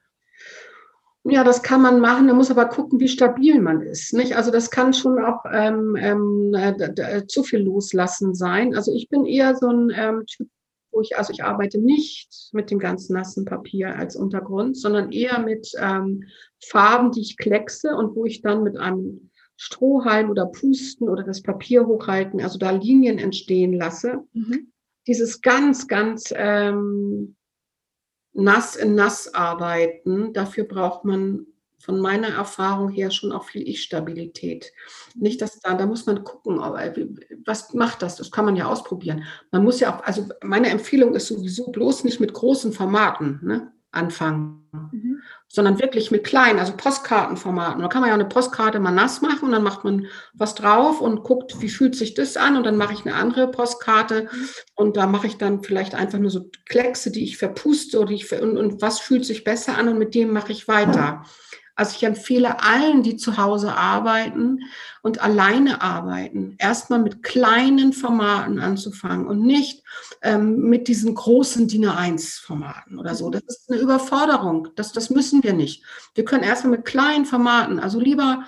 Ja, 1.30 1.44
das 1.44 1.62
kann 1.62 1.82
man 1.82 2.00
machen. 2.00 2.28
Man 2.28 2.36
muss 2.36 2.52
aber 2.52 2.66
gucken, 2.66 3.00
wie 3.00 3.08
stabil 3.08 3.62
man 3.62 3.82
ist. 3.82 4.14
Nicht? 4.14 4.36
Also 4.36 4.52
das 4.52 4.72
kann 4.72 4.94
schon 4.94 5.24
auch 5.24 5.44
ähm, 5.52 5.96
ähm, 5.98 6.54
äh, 6.54 7.26
zu 7.28 7.44
viel 7.44 7.60
loslassen 7.60 8.34
sein. 8.34 8.76
Also 8.76 8.94
ich 8.94 9.10
bin 9.10 9.26
eher 9.26 9.56
so 9.56 9.68
ein 9.68 9.92
ähm, 9.96 10.26
Typ, 10.26 10.50
wo 10.92 11.02
ich, 11.02 11.18
also 11.18 11.32
ich 11.32 11.44
arbeite 11.44 11.80
nicht 11.80 12.50
mit 12.52 12.72
dem 12.72 12.80
ganz 12.80 13.10
nassen 13.10 13.46
Papier 13.46 13.96
als 13.96 14.16
Untergrund, 14.16 14.78
sondern 14.78 15.12
eher 15.12 15.40
mit 15.40 15.72
ähm, 15.80 16.24
Farben, 16.66 17.12
die 17.12 17.22
ich 17.22 17.38
kleckse 17.38 17.96
und 17.96 18.16
wo 18.16 18.26
ich 18.26 18.42
dann 18.42 18.64
mit 18.64 18.78
einem 18.78 19.30
Strohhalm 19.56 20.30
oder 20.30 20.46
Pusten 20.46 21.10
oder 21.10 21.24
das 21.24 21.42
Papier 21.44 21.86
hochhalten, 21.86 22.42
also 22.42 22.58
da 22.58 22.72
Linien 22.72 23.20
entstehen 23.20 23.74
lasse. 23.74 24.20
Mhm. 24.34 24.72
Dieses 25.06 25.42
ganz, 25.42 25.88
ganz 25.88 26.34
ähm, 26.36 27.36
nass 28.44 28.76
in 28.76 28.96
nass 28.96 29.34
arbeiten, 29.34 30.34
dafür 30.34 30.64
braucht 30.66 31.06
man 31.06 31.46
von 31.82 32.00
meiner 32.00 32.28
Erfahrung 32.28 32.90
her 32.90 33.10
schon 33.10 33.32
auch 33.32 33.46
viel 33.46 33.68
Ich-Stabilität. 33.68 34.74
Nicht, 35.16 35.42
dass 35.42 35.60
da, 35.60 35.76
da 35.76 35.86
muss 35.86 36.06
man 36.06 36.24
gucken, 36.24 36.60
was 37.46 37.74
macht 37.74 38.02
das? 38.02 38.18
Das 38.18 38.32
kann 38.32 38.46
man 38.46 38.58
ja 38.58 38.66
ausprobieren. 38.66 39.24
Man 39.52 39.64
muss 39.64 39.80
ja 39.80 39.96
auch, 39.96 40.04
also 40.04 40.28
meine 40.44 40.70
Empfehlung 40.70 41.16
ist 41.16 41.28
sowieso 41.28 41.72
bloß 41.72 42.04
nicht 42.04 42.20
mit 42.20 42.34
großen 42.34 42.74
Formaten. 42.74 43.40
Ne? 43.44 43.72
anfangen, 43.92 44.66
mhm. 44.92 45.09
Sondern 45.52 45.80
wirklich 45.80 46.12
mit 46.12 46.24
kleinen, 46.24 46.60
also 46.60 46.74
Postkartenformaten. 46.78 47.82
Da 47.82 47.88
kann 47.88 48.02
man 48.02 48.10
ja 48.10 48.14
eine 48.14 48.26
Postkarte 48.26 48.80
mal 48.80 48.92
nass 48.92 49.22
machen 49.22 49.46
und 49.46 49.52
dann 49.52 49.64
macht 49.64 49.84
man 49.84 50.06
was 50.34 50.54
drauf 50.54 51.02
und 51.02 51.24
guckt, 51.24 51.60
wie 51.60 51.70
fühlt 51.70 51.96
sich 51.96 52.14
das 52.14 52.38
an 52.38 52.56
und 52.56 52.66
dann 52.66 52.78
mache 52.78 52.94
ich 52.94 53.06
eine 53.06 53.16
andere 53.16 53.50
Postkarte 53.50 54.30
und 54.76 54.96
da 54.96 55.08
mache 55.08 55.26
ich 55.26 55.38
dann 55.38 55.64
vielleicht 55.64 55.96
einfach 55.96 56.20
nur 56.20 56.30
so 56.30 56.52
Kleckse, 56.68 57.10
die 57.12 57.24
ich 57.24 57.38
verpuste 57.38 58.00
oder 58.00 58.12
ich 58.12 58.28
ver 58.28 58.44
und, 58.44 58.58
und 58.58 58.82
was 58.84 59.00
fühlt 59.00 59.26
sich 59.26 59.44
besser 59.44 59.76
an 59.76 59.90
und 59.90 59.98
mit 59.98 60.14
dem 60.14 60.32
mache 60.32 60.52
ich 60.52 60.68
weiter. 60.68 61.26
Also 61.80 61.96
ich 61.96 62.04
empfehle 62.04 62.62
allen, 62.62 63.04
die 63.04 63.16
zu 63.16 63.38
Hause 63.38 63.74
arbeiten 63.74 64.60
und 65.02 65.22
alleine 65.22 65.82
arbeiten, 65.82 66.56
erstmal 66.60 67.00
mit 67.00 67.24
kleinen 67.24 67.94
Formaten 67.94 68.60
anzufangen 68.60 69.26
und 69.28 69.40
nicht 69.40 69.82
ähm, 70.22 70.58
mit 70.58 70.90
diesen 70.90 71.16
großen 71.16 71.70
DIN 71.70 71.86
A1-Formaten 71.86 73.00
oder 73.00 73.16
so. 73.16 73.30
Das 73.30 73.44
ist 73.48 73.72
eine 73.72 73.80
Überforderung. 73.80 74.68
Das, 74.76 74.92
das 74.92 75.10
müssen 75.10 75.42
wir 75.42 75.54
nicht. 75.54 75.86
Wir 76.16 76.26
können 76.26 76.44
erstmal 76.44 76.72
mit 76.72 76.86
kleinen 76.86 77.24
Formaten, 77.24 77.80
also 77.80 77.98
lieber 77.98 78.44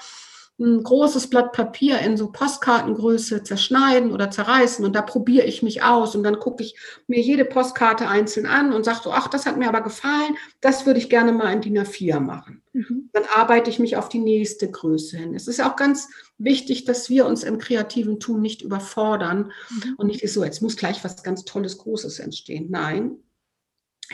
ein 0.60 0.84
großes 0.84 1.27
Blatt 1.27 1.53
Papier 1.53 2.00
in 2.00 2.17
so 2.17 2.31
Postkartengröße 2.31 3.43
zerschneiden 3.43 4.12
oder 4.12 4.29
zerreißen 4.29 4.86
und 4.86 4.96
da 4.96 5.01
probiere 5.01 5.46
ich 5.46 5.63
mich 5.63 5.84
aus 5.84 6.15
und 6.15 6.24
dann 6.24 6.39
gucke 6.39 6.63
ich 6.63 6.75
mir 7.08 7.20
jede 7.20 7.46
Postkarte 7.46 8.08
einzeln 8.08 8.46
an 8.46 8.72
und 8.72 8.86
sage 8.86 9.00
so, 9.03 9.12
ach, 9.12 9.27
das 9.27 9.46
hat 9.46 9.58
mir 9.58 9.67
aber 9.67 9.81
gefallen, 9.81 10.38
das 10.60 10.86
würde 10.86 11.00
ich 11.00 11.10
gerne 11.10 11.31
mal 11.31 11.51
in 11.51 11.62
DIN 11.62 11.79
A4 11.79 12.20
machen. 12.20 12.62
Mhm. 12.74 13.10
Dann 13.12 13.24
arbeite 13.34 13.70
ich 13.70 13.79
mich 13.79 13.98
auf 13.98 14.10
die 14.10 14.20
nächste 14.20 14.70
Größe 14.70 15.17
hin. 15.17 15.34
Es 15.34 15.48
ist 15.48 15.63
auch 15.63 15.75
ganz 15.75 16.10
wichtig, 16.38 16.86
dass 16.86 17.10
wir 17.10 17.25
uns 17.25 17.43
im 17.43 17.58
kreativen 17.58 18.20
Tun 18.20 18.41
nicht 18.41 18.62
überfordern 18.62 19.51
mhm. 19.70 19.96
und 19.98 20.08
nicht 20.08 20.27
so, 20.29 20.43
jetzt 20.43 20.62
muss 20.62 20.77
gleich 20.77 21.03
was 21.03 21.24
ganz 21.24 21.43
Tolles, 21.43 21.79
Großes 21.79 22.20
entstehen. 22.20 22.67
Nein, 22.70 23.17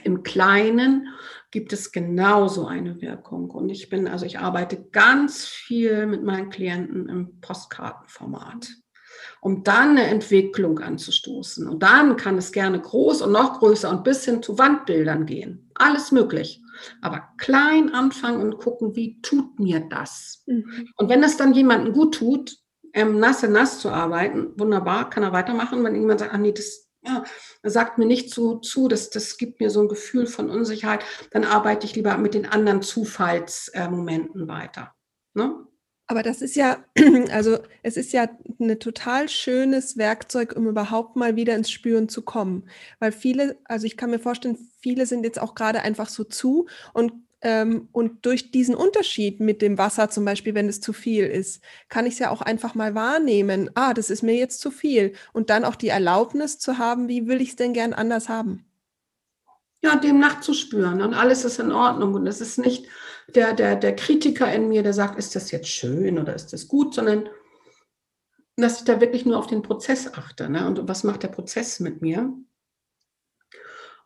im 0.03 0.23
Kleinen 0.23 1.07
gibt 1.51 1.73
es 1.73 1.91
genauso 1.91 2.67
eine 2.67 3.01
Wirkung. 3.01 3.49
Und 3.49 3.69
ich 3.69 3.89
bin, 3.89 4.07
also 4.07 4.25
ich 4.25 4.39
arbeite 4.39 4.83
ganz 4.91 5.45
viel 5.45 6.05
mit 6.05 6.23
meinen 6.23 6.49
Klienten 6.49 7.07
im 7.09 7.39
Postkartenformat, 7.39 8.67
um 9.41 9.63
dann 9.63 9.91
eine 9.91 10.07
Entwicklung 10.07 10.79
anzustoßen. 10.79 11.67
Und 11.67 11.83
dann 11.83 12.17
kann 12.17 12.37
es 12.37 12.51
gerne 12.51 12.79
groß 12.79 13.21
und 13.21 13.31
noch 13.31 13.59
größer 13.59 13.89
und 13.89 14.03
bis 14.03 14.25
hin 14.25 14.43
zu 14.43 14.57
Wandbildern 14.57 15.25
gehen. 15.25 15.71
Alles 15.75 16.11
möglich. 16.11 16.61
Aber 17.01 17.29
klein 17.37 17.93
anfangen 17.93 18.41
und 18.41 18.59
gucken, 18.59 18.95
wie 18.95 19.21
tut 19.21 19.59
mir 19.59 19.79
das? 19.79 20.43
Mhm. 20.45 20.89
Und 20.95 21.09
wenn 21.09 21.23
es 21.23 21.37
dann 21.37 21.53
jemandem 21.53 21.93
gut 21.93 22.15
tut, 22.15 22.57
ähm, 22.93 23.19
nass 23.19 23.43
in 23.43 23.51
nass 23.51 23.79
zu 23.79 23.89
arbeiten, 23.89 24.51
wunderbar, 24.57 25.09
kann 25.09 25.23
er 25.23 25.33
weitermachen. 25.33 25.83
Wenn 25.83 25.95
jemand 25.95 26.19
sagt, 26.19 26.33
ach 26.33 26.37
nee, 26.37 26.51
das 26.51 26.87
ja, 27.03 27.23
sagt 27.63 27.97
mir 27.97 28.05
nicht 28.05 28.33
so 28.33 28.57
zu, 28.57 28.87
das, 28.87 29.09
das 29.09 29.37
gibt 29.37 29.59
mir 29.59 29.69
so 29.69 29.81
ein 29.81 29.87
Gefühl 29.87 30.27
von 30.27 30.49
Unsicherheit, 30.49 31.03
dann 31.31 31.43
arbeite 31.43 31.85
ich 31.85 31.95
lieber 31.95 32.17
mit 32.17 32.33
den 32.33 32.45
anderen 32.45 32.81
Zufallsmomenten 32.81 34.47
weiter. 34.47 34.93
Ne? 35.33 35.67
Aber 36.07 36.23
das 36.23 36.41
ist 36.41 36.55
ja, 36.55 36.85
also 37.31 37.59
es 37.83 37.97
ist 37.97 38.13
ja 38.13 38.29
ein 38.59 38.79
total 38.79 39.27
schönes 39.27 39.97
Werkzeug, 39.97 40.55
um 40.55 40.67
überhaupt 40.67 41.17
mal 41.17 41.35
wieder 41.35 41.55
ins 41.55 41.69
Spüren 41.69 42.07
zu 42.07 42.21
kommen. 42.21 42.69
Weil 42.99 43.11
viele, 43.11 43.57
also 43.65 43.85
ich 43.85 43.97
kann 43.97 44.09
mir 44.09 44.19
vorstellen, 44.19 44.57
viele 44.79 45.05
sind 45.05 45.23
jetzt 45.23 45.39
auch 45.39 45.53
gerade 45.53 45.81
einfach 45.81 46.07
so 46.07 46.23
zu 46.23 46.67
und 46.93 47.11
ähm, 47.41 47.89
und 47.91 48.25
durch 48.25 48.51
diesen 48.51 48.75
Unterschied 48.75 49.39
mit 49.39 49.62
dem 49.62 49.77
Wasser 49.77 50.10
zum 50.10 50.25
Beispiel, 50.25 50.56
wenn 50.56 50.67
es 50.67 50.82
zu 50.82 50.91
viel 50.91 51.25
ist, 51.25 51.63
kann 51.88 52.06
ich 52.06 52.13
es 52.13 52.20
ja 52.20 52.32
auch 52.32 52.41
einfach 52.41 52.74
mal 52.74 52.96
wahrnehmen. 52.96 53.70
Ah, 53.75 53.94
das 53.94 54.10
ist 54.10 54.24
mir 54.24 54.36
jetzt 54.36 54.60
zu 54.60 54.72
viel. 54.72 55.13
Und 55.34 55.50
dann 55.50 55.63
auch 55.63 55.75
die 55.75 55.89
Erlaubnis 55.89 56.58
zu 56.58 56.77
haben, 56.77 57.08
wie 57.08 57.27
will 57.27 57.41
ich 57.41 57.50
es 57.50 57.56
denn 57.56 57.74
gern 57.74 57.94
anders 57.94 58.27
haben? 58.27 58.65
Ja, 59.84 59.96
dem 59.96 60.20
nachzuspüren 60.20 61.01
und 61.01 61.13
alles 61.13 61.46
ist 61.46 61.60
in 61.60 61.72
Ordnung. 61.72 62.15
Und 62.15 62.25
es 62.25 62.41
ist 62.41 62.58
nicht 62.58 62.88
der, 63.27 63.53
der, 63.53 63.75
der 63.75 63.96
Kritiker 63.96 64.51
in 64.51 64.70
mir, 64.70 64.82
der 64.82 64.94
sagt, 64.94 65.20
ist 65.20 65.36
das 65.36 65.51
jetzt 65.51 65.70
schön 65.70 66.17
oder 66.17 66.34
ist 66.34 66.53
das 66.53 66.67
gut, 66.67 66.96
sondern 66.96 67.29
dass 68.56 68.79
ich 68.79 68.86
da 68.86 69.00
wirklich 69.00 69.25
nur 69.25 69.38
auf 69.38 69.46
den 69.46 69.62
Prozess 69.62 70.12
achte. 70.15 70.50
Ne? 70.50 70.65
Und 70.65 70.88
was 70.88 71.03
macht 71.03 71.22
der 71.22 71.27
Prozess 71.27 71.79
mit 71.79 72.01
mir? 72.01 72.34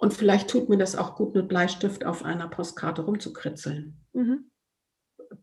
Und 0.01 0.15
vielleicht 0.15 0.49
tut 0.49 0.67
mir 0.67 0.79
das 0.79 0.95
auch 0.95 1.15
gut, 1.15 1.35
mit 1.35 1.47
Bleistift 1.47 2.05
auf 2.07 2.25
einer 2.25 2.47
Postkarte 2.47 3.03
rumzukritzeln. 3.03 4.03
Mhm. 4.13 4.49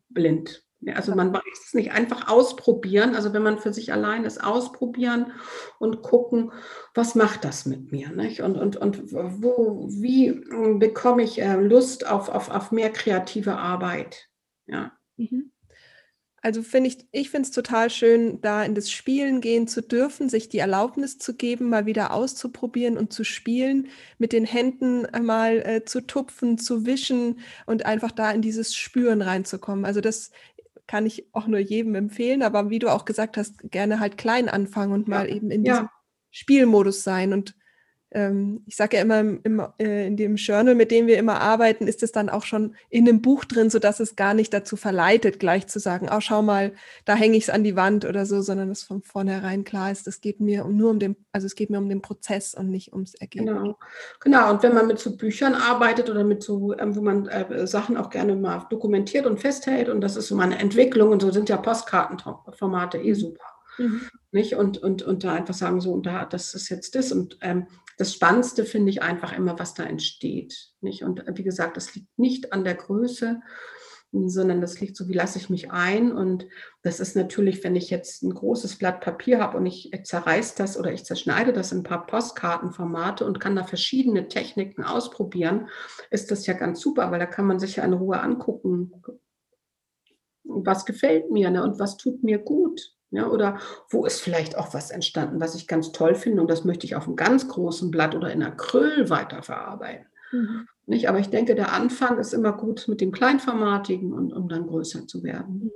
Blind. 0.08 0.64
Also 0.94 1.14
man 1.14 1.32
weiß 1.32 1.66
es 1.66 1.74
nicht 1.74 1.92
einfach 1.92 2.28
ausprobieren. 2.28 3.14
Also 3.14 3.32
wenn 3.32 3.44
man 3.44 3.60
für 3.60 3.72
sich 3.72 3.92
allein 3.92 4.24
ist, 4.24 4.42
ausprobieren 4.42 5.32
und 5.78 6.02
gucken, 6.02 6.50
was 6.92 7.14
macht 7.14 7.44
das 7.44 7.66
mit 7.66 7.92
mir? 7.92 8.10
Nicht? 8.10 8.42
Und, 8.42 8.56
und, 8.56 8.76
und 8.76 9.12
wo, 9.12 9.86
wie 9.90 10.32
bekomme 10.78 11.22
ich 11.22 11.40
äh, 11.40 11.54
Lust 11.54 12.04
auf, 12.08 12.28
auf, 12.28 12.50
auf 12.50 12.72
mehr 12.72 12.90
kreative 12.90 13.56
Arbeit? 13.56 14.28
Ja. 14.66 14.90
Mhm. 15.16 15.52
Also 16.40 16.62
finde 16.62 16.88
ich, 16.88 17.06
ich 17.10 17.30
finde 17.30 17.48
es 17.48 17.54
total 17.54 17.90
schön, 17.90 18.40
da 18.40 18.62
in 18.62 18.74
das 18.74 18.90
Spielen 18.90 19.40
gehen 19.40 19.66
zu 19.66 19.82
dürfen, 19.82 20.28
sich 20.28 20.48
die 20.48 20.58
Erlaubnis 20.58 21.18
zu 21.18 21.34
geben, 21.34 21.68
mal 21.68 21.84
wieder 21.84 22.12
auszuprobieren 22.12 22.96
und 22.96 23.12
zu 23.12 23.24
spielen, 23.24 23.88
mit 24.18 24.32
den 24.32 24.44
Händen 24.44 25.06
mal 25.24 25.58
äh, 25.58 25.84
zu 25.84 26.00
tupfen, 26.00 26.56
zu 26.56 26.86
wischen 26.86 27.40
und 27.66 27.86
einfach 27.86 28.12
da 28.12 28.30
in 28.30 28.40
dieses 28.40 28.76
Spüren 28.76 29.20
reinzukommen. 29.20 29.84
Also 29.84 30.00
das 30.00 30.30
kann 30.86 31.06
ich 31.06 31.26
auch 31.34 31.48
nur 31.48 31.58
jedem 31.58 31.94
empfehlen, 31.96 32.42
aber 32.42 32.70
wie 32.70 32.78
du 32.78 32.88
auch 32.88 33.04
gesagt 33.04 33.36
hast, 33.36 33.70
gerne 33.70 34.00
halt 34.00 34.16
klein 34.16 34.48
anfangen 34.48 34.92
und 34.92 35.08
mal 35.08 35.28
eben 35.28 35.50
in 35.50 35.64
ja. 35.64 35.72
diesem 35.72 35.88
Spielmodus 36.30 37.02
sein 37.02 37.32
und 37.32 37.54
ich 38.10 38.74
sage 38.74 38.96
ja 38.96 39.02
immer 39.02 39.20
im, 39.20 39.62
äh, 39.78 40.06
in 40.06 40.16
dem 40.16 40.36
Journal, 40.36 40.74
mit 40.74 40.90
dem 40.90 41.06
wir 41.06 41.18
immer 41.18 41.42
arbeiten, 41.42 41.86
ist 41.86 42.02
es 42.02 42.10
dann 42.10 42.30
auch 42.30 42.44
schon 42.44 42.74
in 42.88 43.06
einem 43.06 43.20
Buch 43.20 43.44
drin, 43.44 43.68
sodass 43.68 44.00
es 44.00 44.16
gar 44.16 44.32
nicht 44.32 44.54
dazu 44.54 44.76
verleitet, 44.76 45.38
gleich 45.38 45.66
zu 45.66 45.78
sagen, 45.78 46.08
oh, 46.10 46.20
schau 46.20 46.40
mal, 46.40 46.72
da 47.04 47.14
hänge 47.14 47.36
ich 47.36 47.44
es 47.44 47.50
an 47.50 47.64
die 47.64 47.76
Wand 47.76 48.06
oder 48.06 48.24
so, 48.24 48.40
sondern 48.40 48.70
es 48.70 48.82
von 48.82 49.02
vornherein 49.02 49.62
klar 49.64 49.92
ist, 49.92 50.08
es 50.08 50.22
geht 50.22 50.40
mir 50.40 50.64
nur 50.64 50.90
um 50.90 50.98
den, 50.98 51.16
also 51.32 51.46
es 51.46 51.54
geht 51.54 51.68
mir 51.68 51.76
um 51.76 51.90
den 51.90 52.00
Prozess 52.00 52.54
und 52.54 52.70
nicht 52.70 52.94
ums 52.94 53.14
Ergebnis. 53.14 53.54
Genau, 53.54 53.78
genau. 54.20 54.50
Und 54.50 54.62
wenn 54.62 54.74
man 54.74 54.86
mit 54.86 54.98
so 54.98 55.14
Büchern 55.14 55.54
arbeitet 55.54 56.08
oder 56.08 56.24
mit 56.24 56.42
so, 56.42 56.74
ähm, 56.78 56.96
wo 56.96 57.02
man 57.02 57.26
äh, 57.26 57.66
Sachen 57.66 57.98
auch 57.98 58.08
gerne 58.08 58.34
mal 58.36 58.66
dokumentiert 58.70 59.26
und 59.26 59.38
festhält, 59.38 59.90
und 59.90 60.00
das 60.00 60.16
ist 60.16 60.28
so 60.28 60.34
meine 60.34 60.58
Entwicklung, 60.58 61.10
und 61.10 61.20
so 61.20 61.30
sind 61.30 61.50
ja 61.50 61.58
Postkartenformate 61.58 62.96
eh 62.98 63.12
super. 63.12 63.44
Mhm. 63.76 64.00
Nicht? 64.32 64.54
Und, 64.54 64.78
und, 64.78 65.02
und 65.02 65.24
da 65.24 65.34
einfach 65.34 65.54
sagen, 65.54 65.82
so, 65.82 65.92
und 65.92 66.06
da, 66.06 66.24
das 66.24 66.54
ist 66.54 66.70
jetzt 66.70 66.94
das. 66.94 67.12
Und 67.12 67.38
ähm, 67.42 67.66
das 67.98 68.14
Spannendste 68.14 68.64
finde 68.64 68.90
ich 68.90 69.02
einfach 69.02 69.36
immer, 69.36 69.58
was 69.58 69.74
da 69.74 69.82
entsteht. 69.82 70.70
Nicht? 70.80 71.02
Und 71.02 71.24
wie 71.34 71.42
gesagt, 71.42 71.76
das 71.76 71.94
liegt 71.94 72.16
nicht 72.18 72.52
an 72.52 72.64
der 72.64 72.76
Größe, 72.76 73.40
sondern 74.12 74.60
das 74.60 74.80
liegt 74.80 74.96
so, 74.96 75.08
wie 75.08 75.14
lasse 75.14 75.38
ich 75.38 75.50
mich 75.50 75.72
ein. 75.72 76.12
Und 76.12 76.46
das 76.82 77.00
ist 77.00 77.16
natürlich, 77.16 77.62
wenn 77.64 77.74
ich 77.74 77.90
jetzt 77.90 78.22
ein 78.22 78.32
großes 78.32 78.78
Blatt 78.78 79.00
Papier 79.00 79.40
habe 79.40 79.58
und 79.58 79.66
ich 79.66 79.90
zerreiße 80.04 80.54
das 80.56 80.78
oder 80.78 80.92
ich 80.92 81.04
zerschneide 81.04 81.52
das 81.52 81.72
in 81.72 81.78
ein 81.78 81.84
paar 81.84 82.06
Postkartenformate 82.06 83.26
und 83.26 83.40
kann 83.40 83.56
da 83.56 83.64
verschiedene 83.64 84.28
Techniken 84.28 84.84
ausprobieren, 84.84 85.68
ist 86.10 86.30
das 86.30 86.46
ja 86.46 86.54
ganz 86.54 86.80
super, 86.80 87.10
weil 87.10 87.18
da 87.18 87.26
kann 87.26 87.46
man 87.46 87.58
sich 87.58 87.76
ja 87.76 87.84
in 87.84 87.92
Ruhe 87.94 88.20
angucken, 88.20 88.92
was 90.44 90.86
gefällt 90.86 91.30
mir 91.32 91.50
ne, 91.50 91.64
und 91.64 91.80
was 91.80 91.96
tut 91.96 92.22
mir 92.22 92.38
gut. 92.38 92.94
Ja, 93.10 93.28
oder 93.28 93.58
wo 93.88 94.04
ist 94.04 94.20
vielleicht 94.20 94.58
auch 94.58 94.74
was 94.74 94.90
entstanden, 94.90 95.40
was 95.40 95.54
ich 95.54 95.66
ganz 95.66 95.92
toll 95.92 96.14
finde 96.14 96.42
und 96.42 96.50
das 96.50 96.64
möchte 96.64 96.86
ich 96.86 96.94
auf 96.94 97.06
einem 97.06 97.16
ganz 97.16 97.48
großen 97.48 97.90
Blatt 97.90 98.14
oder 98.14 98.30
in 98.30 98.42
Acryl 98.42 99.08
weiterverarbeiten. 99.08 100.06
Mhm. 100.32 100.68
Nicht? 100.86 101.08
Aber 101.08 101.18
ich 101.18 101.30
denke, 101.30 101.54
der 101.54 101.72
Anfang 101.72 102.18
ist 102.18 102.34
immer 102.34 102.52
gut 102.52 102.86
mit 102.86 103.00
dem 103.00 103.12
Kleinformatigen 103.12 104.12
und 104.12 104.32
um 104.32 104.48
dann 104.48 104.66
größer 104.66 105.06
zu 105.06 105.22
werden. 105.22 105.64
Mhm. 105.64 105.70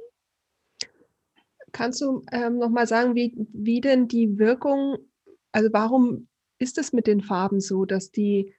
Kannst 1.73 2.03
du 2.03 2.23
ähm, 2.31 2.59
nochmal 2.59 2.87
sagen, 2.87 3.15
wie, 3.15 3.35
wie 3.53 3.81
denn 3.81 4.07
die 4.07 4.39
Wirkung, 4.39 4.99
also 5.53 5.71
warum 5.73 6.29
ist 6.59 6.77
es 6.77 6.93
mit 6.93 7.07
den 7.07 7.23
Farben 7.23 7.61
so, 7.61 7.87
dass 7.87 8.11
die, 8.11 8.55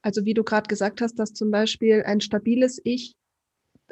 also 0.00 0.24
wie 0.24 0.34
du 0.34 0.44
gerade 0.44 0.68
gesagt 0.68 1.00
hast, 1.00 1.16
dass 1.18 1.32
zum 1.32 1.50
Beispiel 1.50 2.04
ein 2.04 2.20
stabiles 2.20 2.80
Ich 2.84 3.16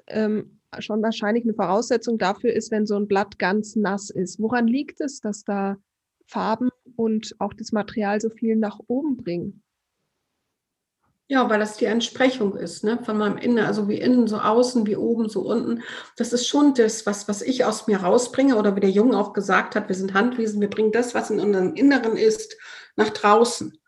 ähm, 0.07 0.60
schon 0.79 1.03
wahrscheinlich 1.03 1.45
eine 1.45 1.55
Voraussetzung 1.55 2.19
dafür 2.19 2.53
ist, 2.53 2.71
wenn 2.71 2.87
so 2.87 2.97
ein 2.97 3.09
Blatt 3.09 3.39
ganz 3.39 3.77
nass 3.77 4.11
ist. 4.11 4.41
Woran 4.41 4.67
liegt 4.67 5.01
es, 5.01 5.21
dass 5.21 5.45
da 5.45 5.77
Farben 6.27 6.71
und 6.97 7.35
auch 7.39 7.53
das 7.53 7.73
Material 7.73 8.21
so 8.21 8.31
viel 8.31 8.57
nach 8.57 8.79
oben 8.87 9.17
bringen? 9.17 9.63
Ja, 11.29 11.49
weil 11.49 11.61
das 11.61 11.77
die 11.77 11.85
Entsprechung 11.85 12.57
ist, 12.57 12.83
ne? 12.83 12.99
von 13.05 13.17
meinem 13.17 13.37
Innen, 13.39 13.65
also 13.65 13.89
wie 13.89 14.01
innen, 14.01 14.27
so 14.27 14.39
außen, 14.39 14.85
wie 14.89 14.97
oben, 14.97 15.29
so 15.29 15.43
unten. 15.43 15.85
Das 16.17 16.33
ist 16.33 16.49
schon 16.49 16.75
das, 16.75 17.07
was, 17.07 17.29
was 17.29 17.41
ich 17.41 17.65
aus 17.65 17.87
mir 17.87 17.99
rausbringe 17.99 18.57
oder 18.57 18.75
wie 18.75 18.81
der 18.81 18.91
Junge 18.91 19.17
auch 19.17 19.33
gesagt 19.33 19.77
hat, 19.77 19.87
wir 19.87 19.95
sind 19.95 20.13
Handwesen, 20.13 20.61
wir 20.61 20.69
bringen 20.69 20.91
das, 20.91 21.15
was 21.15 21.31
in 21.31 21.39
unserem 21.39 21.75
Inneren 21.75 22.17
ist, 22.17 22.57
nach 22.97 23.11
draußen. 23.11 23.80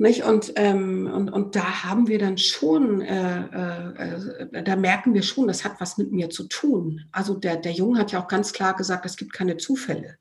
Nicht? 0.00 0.22
Und, 0.22 0.52
ähm, 0.54 1.10
und, 1.12 1.28
und 1.28 1.56
da 1.56 1.82
haben 1.84 2.06
wir 2.06 2.20
dann 2.20 2.38
schon, 2.38 3.00
äh, 3.00 3.40
äh, 3.40 4.62
da 4.62 4.76
merken 4.76 5.12
wir 5.12 5.22
schon, 5.22 5.48
das 5.48 5.64
hat 5.64 5.80
was 5.80 5.98
mit 5.98 6.12
mir 6.12 6.30
zu 6.30 6.44
tun. 6.44 7.02
Also 7.10 7.34
der, 7.34 7.56
der 7.56 7.72
Junge 7.72 7.98
hat 7.98 8.12
ja 8.12 8.22
auch 8.22 8.28
ganz 8.28 8.52
klar 8.52 8.76
gesagt, 8.76 9.04
es 9.06 9.16
gibt 9.16 9.32
keine 9.32 9.56
Zufälle. 9.56 10.16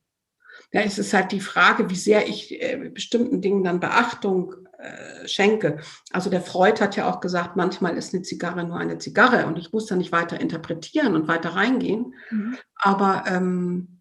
Ja, 0.74 0.82
es 0.82 0.98
ist 0.98 1.14
halt 1.14 1.32
die 1.32 1.40
Frage, 1.40 1.92
wie 1.92 1.96
sehr 1.96 2.28
ich 2.28 2.60
äh, 2.60 2.90
bestimmten 2.92 3.40
Dingen 3.40 3.64
dann 3.64 3.80
Beachtung 3.80 4.56
äh, 4.80 5.28
schenke. 5.28 5.78
Also 6.12 6.32
der 6.32 6.42
Freud 6.42 6.82
hat 6.82 6.96
ja 6.96 7.08
auch 7.08 7.20
gesagt, 7.20 7.56
manchmal 7.56 7.98
ist 7.98 8.14
eine 8.14 8.24
Zigarre 8.24 8.64
nur 8.64 8.78
eine 8.78 8.98
Zigarre 8.98 9.46
und 9.46 9.60
ich 9.60 9.72
muss 9.74 9.86
da 9.86 9.96
nicht 9.96 10.12
weiter 10.12 10.42
interpretieren 10.42 11.16
und 11.16 11.28
weiter 11.28 11.52
reingehen. 11.52 12.16
Mhm. 12.32 12.58
Aber 12.76 13.26
ähm, 13.28 13.97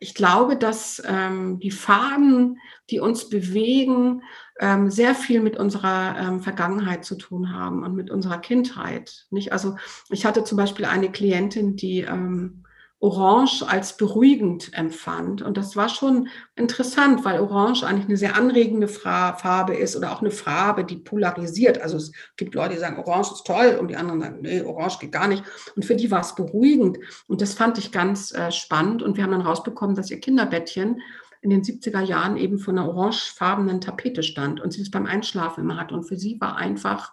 ich 0.00 0.14
glaube, 0.14 0.56
dass 0.56 1.02
ähm, 1.06 1.58
die 1.60 1.70
Farben, 1.70 2.58
die 2.90 3.00
uns 3.00 3.28
bewegen, 3.28 4.22
ähm, 4.60 4.90
sehr 4.90 5.14
viel 5.14 5.40
mit 5.40 5.56
unserer 5.56 6.16
ähm, 6.18 6.40
Vergangenheit 6.40 7.04
zu 7.04 7.16
tun 7.16 7.52
haben 7.52 7.82
und 7.82 7.94
mit 7.94 8.10
unserer 8.10 8.38
Kindheit. 8.38 9.26
Nicht? 9.30 9.52
Also 9.52 9.76
ich 10.10 10.24
hatte 10.26 10.44
zum 10.44 10.58
Beispiel 10.58 10.84
eine 10.84 11.10
Klientin, 11.10 11.76
die 11.76 12.00
ähm, 12.00 12.65
Orange 12.98 13.62
als 13.62 13.96
beruhigend 13.98 14.72
empfand. 14.72 15.42
Und 15.42 15.58
das 15.58 15.76
war 15.76 15.88
schon 15.88 16.28
interessant, 16.54 17.24
weil 17.26 17.40
Orange 17.40 17.84
eigentlich 17.84 18.06
eine 18.06 18.16
sehr 18.16 18.36
anregende 18.36 18.88
Farbe 18.88 19.74
ist 19.74 19.96
oder 19.96 20.12
auch 20.12 20.22
eine 20.22 20.30
Farbe, 20.30 20.82
die 20.84 20.96
polarisiert. 20.96 21.80
Also 21.80 21.98
es 21.98 22.12
gibt 22.36 22.54
Leute, 22.54 22.74
die 22.74 22.80
sagen, 22.80 22.98
Orange 22.98 23.32
ist 23.32 23.46
toll 23.46 23.76
und 23.78 23.88
die 23.88 23.96
anderen 23.96 24.20
sagen, 24.20 24.38
nee, 24.40 24.62
Orange 24.62 24.98
geht 25.00 25.12
gar 25.12 25.28
nicht. 25.28 25.44
Und 25.76 25.84
für 25.84 25.94
die 25.94 26.10
war 26.10 26.20
es 26.20 26.34
beruhigend. 26.34 26.98
Und 27.28 27.42
das 27.42 27.52
fand 27.52 27.76
ich 27.76 27.92
ganz 27.92 28.32
äh, 28.32 28.50
spannend. 28.50 29.02
Und 29.02 29.16
wir 29.16 29.24
haben 29.24 29.32
dann 29.32 29.42
rausbekommen, 29.42 29.94
dass 29.94 30.10
ihr 30.10 30.20
Kinderbettchen 30.20 31.02
in 31.42 31.50
den 31.50 31.62
70er 31.62 32.00
Jahren 32.00 32.38
eben 32.38 32.58
von 32.58 32.78
einer 32.78 32.88
orangefarbenen 32.88 33.82
Tapete 33.82 34.22
stand 34.22 34.60
und 34.60 34.72
sie 34.72 34.80
es 34.80 34.90
beim 34.90 35.04
Einschlafen 35.04 35.64
immer 35.64 35.76
hat. 35.78 35.92
Und 35.92 36.04
für 36.04 36.16
sie 36.16 36.40
war 36.40 36.56
einfach 36.56 37.12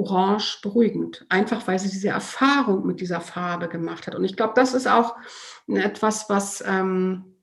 orange 0.00 0.60
beruhigend, 0.62 1.26
einfach 1.28 1.66
weil 1.66 1.78
sie 1.78 1.90
diese 1.90 2.08
Erfahrung 2.08 2.86
mit 2.86 3.00
dieser 3.00 3.20
Farbe 3.20 3.68
gemacht 3.68 4.06
hat. 4.06 4.14
Und 4.14 4.24
ich 4.24 4.36
glaube, 4.36 4.54
das 4.56 4.74
ist 4.74 4.88
auch 4.88 5.16
etwas, 5.66 6.30
was 6.30 6.64
ähm, 6.66 7.36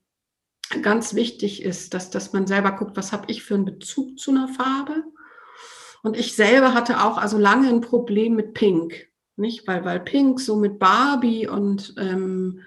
ganz 0.82 1.14
wichtig 1.14 1.62
ist, 1.62 1.94
dass, 1.94 2.10
dass 2.10 2.32
man 2.32 2.46
selber 2.46 2.72
guckt, 2.72 2.96
was 2.96 3.12
habe 3.12 3.26
ich 3.28 3.42
für 3.42 3.54
einen 3.54 3.64
Bezug 3.64 4.18
zu 4.18 4.30
einer 4.32 4.48
Farbe. 4.48 5.04
Und 6.02 6.16
ich 6.16 6.34
selber 6.34 6.74
hatte 6.74 7.02
auch 7.02 7.18
also 7.18 7.38
lange 7.38 7.68
ein 7.68 7.80
Problem 7.80 8.34
mit 8.34 8.54
Pink, 8.54 9.08
nicht? 9.36 9.66
Weil, 9.66 9.84
weil 9.84 10.00
Pink 10.00 10.40
so 10.40 10.56
mit 10.56 10.78
Barbie 10.78 11.46
und 11.46 11.94
ähm, 11.98 12.62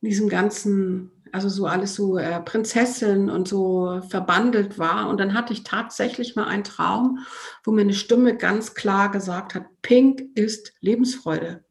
diesem 0.00 0.28
ganzen 0.28 1.10
also 1.34 1.48
so 1.48 1.66
alles 1.66 1.96
so 1.96 2.16
äh, 2.16 2.40
Prinzessin 2.40 3.28
und 3.28 3.48
so 3.48 4.00
verbandelt 4.08 4.78
war. 4.78 5.08
Und 5.08 5.18
dann 5.18 5.34
hatte 5.34 5.52
ich 5.52 5.64
tatsächlich 5.64 6.36
mal 6.36 6.46
einen 6.46 6.62
Traum, 6.62 7.26
wo 7.64 7.72
mir 7.72 7.80
eine 7.80 7.92
Stimme 7.92 8.36
ganz 8.36 8.74
klar 8.74 9.10
gesagt 9.10 9.56
hat, 9.56 9.64
Pink 9.82 10.22
ist 10.36 10.72
Lebensfreude. 10.80 11.64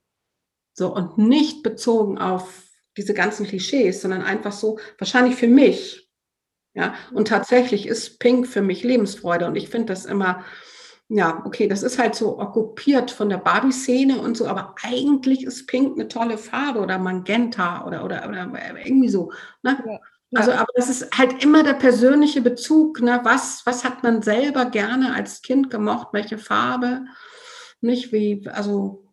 So, 0.74 0.94
und 0.94 1.18
nicht 1.18 1.64
bezogen 1.64 2.18
auf 2.18 2.64
diese 2.98 3.14
ganzen 3.14 3.48
Klischees, 3.48 4.02
sondern 4.02 4.24
einfach 4.24 4.52
so, 4.52 4.80
wahrscheinlich 4.98 5.36
für 5.36 5.48
mich. 5.48 6.10
Ja, 6.74 6.94
und 7.14 7.30
tatsächlich 7.30 7.88
ist 7.88 8.20
Pink 8.20 8.48
für 8.48 8.62
mich 8.62 8.84
Lebensfreude. 8.84 9.48
Und 9.48 9.56
ich 9.56 9.70
finde 9.70 9.94
das 9.94 10.04
immer 10.04 10.44
ja, 11.10 11.44
okay, 11.46 11.68
das 11.68 11.84
ist 11.84 12.00
halt 12.00 12.16
so 12.16 12.40
okkupiert 12.40 13.12
von 13.12 13.30
der 13.30 13.38
Barbie-Szene 13.38 14.20
und 14.20 14.38
so, 14.38 14.48
aber 14.48 14.76
eigentlich 14.84 15.44
ist 15.44 15.68
Pink 15.68 15.94
eine 15.94 16.08
tolle 16.08 16.38
Farbe 16.38 16.80
oder 16.80 16.98
Magenta 16.98 17.86
oder, 17.86 18.04
oder, 18.06 18.28
oder 18.28 18.50
irgendwie 18.84 19.10
so. 19.10 19.32
Ne? 19.62 19.78
Ja. 19.86 20.00
Also, 20.36 20.52
aber 20.52 20.72
das 20.76 20.90
ist 20.90 21.16
halt 21.16 21.44
immer 21.44 21.62
der 21.64 21.74
persönliche 21.74 22.42
Bezug. 22.42 23.02
Ne? 23.02 23.20
Was, 23.24 23.64
was 23.66 23.84
hat 23.84 24.02
man 24.02 24.24
selber 24.24 24.66
gerne 24.66 25.14
als 25.14 25.42
Kind 25.42 25.70
gemocht? 25.70 26.08
Welche 26.12 26.40
Farbe? 26.40 27.06
Nicht 27.82 28.12
wie, 28.12 28.48
also, 28.50 29.06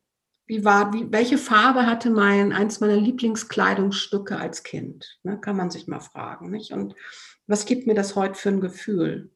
wie 0.47 0.65
war, 0.65 0.95
wie, 0.95 1.13
welche 1.13 1.37
Farbe 1.37 1.85
hatte 1.85 2.09
mein, 2.09 2.53
eins 2.53 2.81
meiner 2.81 2.97
Lieblingskleidungsstücke 2.97 4.39
als 4.39 4.63
Kind? 4.63 5.19
Ne? 5.23 5.39
Kann 5.39 5.57
man 5.57 5.71
sich 5.71 5.87
mal 5.89 6.01
fragen, 6.01 6.51
nicht? 6.51 6.73
Und 6.73 6.95
was 7.47 7.67
gibt 7.67 7.87
mir 7.87 7.95
das 7.95 8.17
heute 8.17 8.37
für 8.37 8.49
ein 8.49 8.61
Gefühl? 8.63 9.31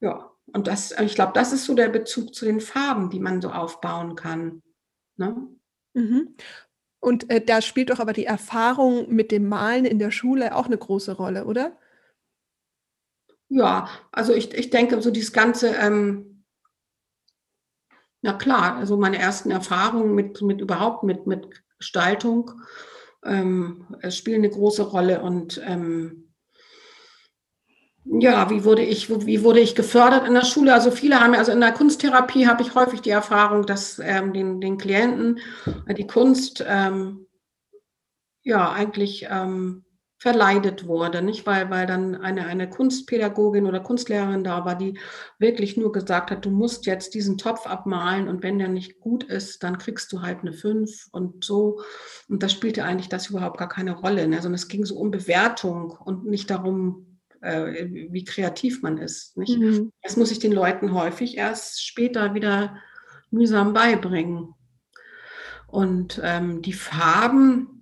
Ja, 0.00 0.33
und 0.52 0.66
das, 0.66 0.92
ich 1.00 1.14
glaube, 1.14 1.32
das 1.34 1.52
ist 1.52 1.64
so 1.64 1.74
der 1.74 1.88
Bezug 1.88 2.34
zu 2.34 2.44
den 2.44 2.60
Farben, 2.60 3.10
die 3.10 3.20
man 3.20 3.40
so 3.40 3.50
aufbauen 3.50 4.14
kann. 4.14 4.62
Ne? 5.16 5.48
Mhm. 5.94 6.36
Und 7.00 7.30
äh, 7.30 7.44
da 7.44 7.60
spielt 7.60 7.90
doch 7.90 8.00
aber 8.00 8.12
die 8.12 8.26
Erfahrung 8.26 9.12
mit 9.12 9.30
dem 9.30 9.48
Malen 9.48 9.84
in 9.84 9.98
der 9.98 10.10
Schule 10.10 10.54
auch 10.54 10.66
eine 10.66 10.78
große 10.78 11.12
Rolle, 11.12 11.44
oder? 11.44 11.76
Ja, 13.48 13.88
also 14.10 14.32
ich, 14.32 14.54
ich 14.54 14.70
denke, 14.70 15.00
so 15.02 15.10
dieses 15.10 15.32
ganze, 15.32 15.74
ähm, 15.74 16.44
na 18.22 18.32
klar, 18.32 18.76
also 18.76 18.96
meine 18.96 19.18
ersten 19.18 19.50
Erfahrungen 19.50 20.14
mit, 20.14 20.40
mit 20.40 20.60
überhaupt 20.60 21.02
mit, 21.02 21.26
mit 21.26 21.62
Gestaltung 21.78 22.52
ähm, 23.22 23.86
spielen 24.08 24.42
eine 24.42 24.50
große 24.50 24.82
Rolle 24.82 25.20
und 25.20 25.60
ähm, 25.64 26.23
ja, 28.04 28.50
wie 28.50 28.64
wurde 28.64 28.82
ich, 28.82 29.08
wie 29.08 29.42
wurde 29.42 29.60
ich 29.60 29.74
gefördert 29.74 30.26
in 30.26 30.34
der 30.34 30.44
Schule? 30.44 30.74
Also 30.74 30.90
viele 30.90 31.20
haben, 31.20 31.34
also 31.34 31.52
in 31.52 31.60
der 31.60 31.72
Kunsttherapie 31.72 32.46
habe 32.46 32.62
ich 32.62 32.74
häufig 32.74 33.00
die 33.00 33.10
Erfahrung, 33.10 33.64
dass 33.64 33.98
ähm, 33.98 34.32
den, 34.32 34.60
den 34.60 34.76
Klienten 34.76 35.40
äh, 35.86 35.94
die 35.94 36.06
Kunst 36.06 36.62
ähm, 36.66 37.26
ja 38.42 38.70
eigentlich 38.70 39.26
ähm, 39.30 39.84
verleidet 40.18 40.86
wurde, 40.86 41.22
nicht? 41.22 41.46
Weil, 41.46 41.70
weil 41.70 41.86
dann 41.86 42.14
eine, 42.14 42.46
eine 42.46 42.68
Kunstpädagogin 42.68 43.66
oder 43.66 43.80
Kunstlehrerin 43.80 44.44
da 44.44 44.64
war, 44.64 44.74
die 44.74 44.98
wirklich 45.38 45.76
nur 45.76 45.92
gesagt 45.92 46.30
hat, 46.30 46.44
du 46.44 46.50
musst 46.50 46.86
jetzt 46.86 47.14
diesen 47.14 47.38
Topf 47.38 47.66
abmalen 47.66 48.28
und 48.28 48.42
wenn 48.42 48.58
der 48.58 48.68
nicht 48.68 49.00
gut 49.00 49.24
ist, 49.24 49.62
dann 49.62 49.78
kriegst 49.78 50.12
du 50.12 50.20
halt 50.20 50.40
eine 50.40 50.52
5 50.52 51.08
und 51.10 51.44
so. 51.44 51.80
Und 52.28 52.42
das 52.42 52.52
spielte 52.52 52.84
eigentlich 52.84 53.08
das 53.08 53.28
überhaupt 53.30 53.58
gar 53.58 53.68
keine 53.68 53.96
Rolle, 53.96 54.28
ne? 54.28 54.36
sondern 54.36 54.54
es 54.54 54.68
ging 54.68 54.84
so 54.84 54.96
um 54.96 55.10
Bewertung 55.10 55.90
und 55.90 56.26
nicht 56.26 56.50
darum, 56.50 57.13
äh, 57.44 57.88
wie 58.10 58.24
kreativ 58.24 58.82
man 58.82 58.98
ist. 58.98 59.36
Nicht? 59.36 59.58
Mhm. 59.58 59.92
Das 60.02 60.16
muss 60.16 60.30
ich 60.30 60.38
den 60.38 60.52
Leuten 60.52 60.92
häufig 60.92 61.36
erst 61.36 61.84
später 61.86 62.34
wieder 62.34 62.76
mühsam 63.30 63.72
beibringen. 63.72 64.54
Und 65.66 66.20
ähm, 66.22 66.62
die 66.62 66.72
Farben, 66.72 67.73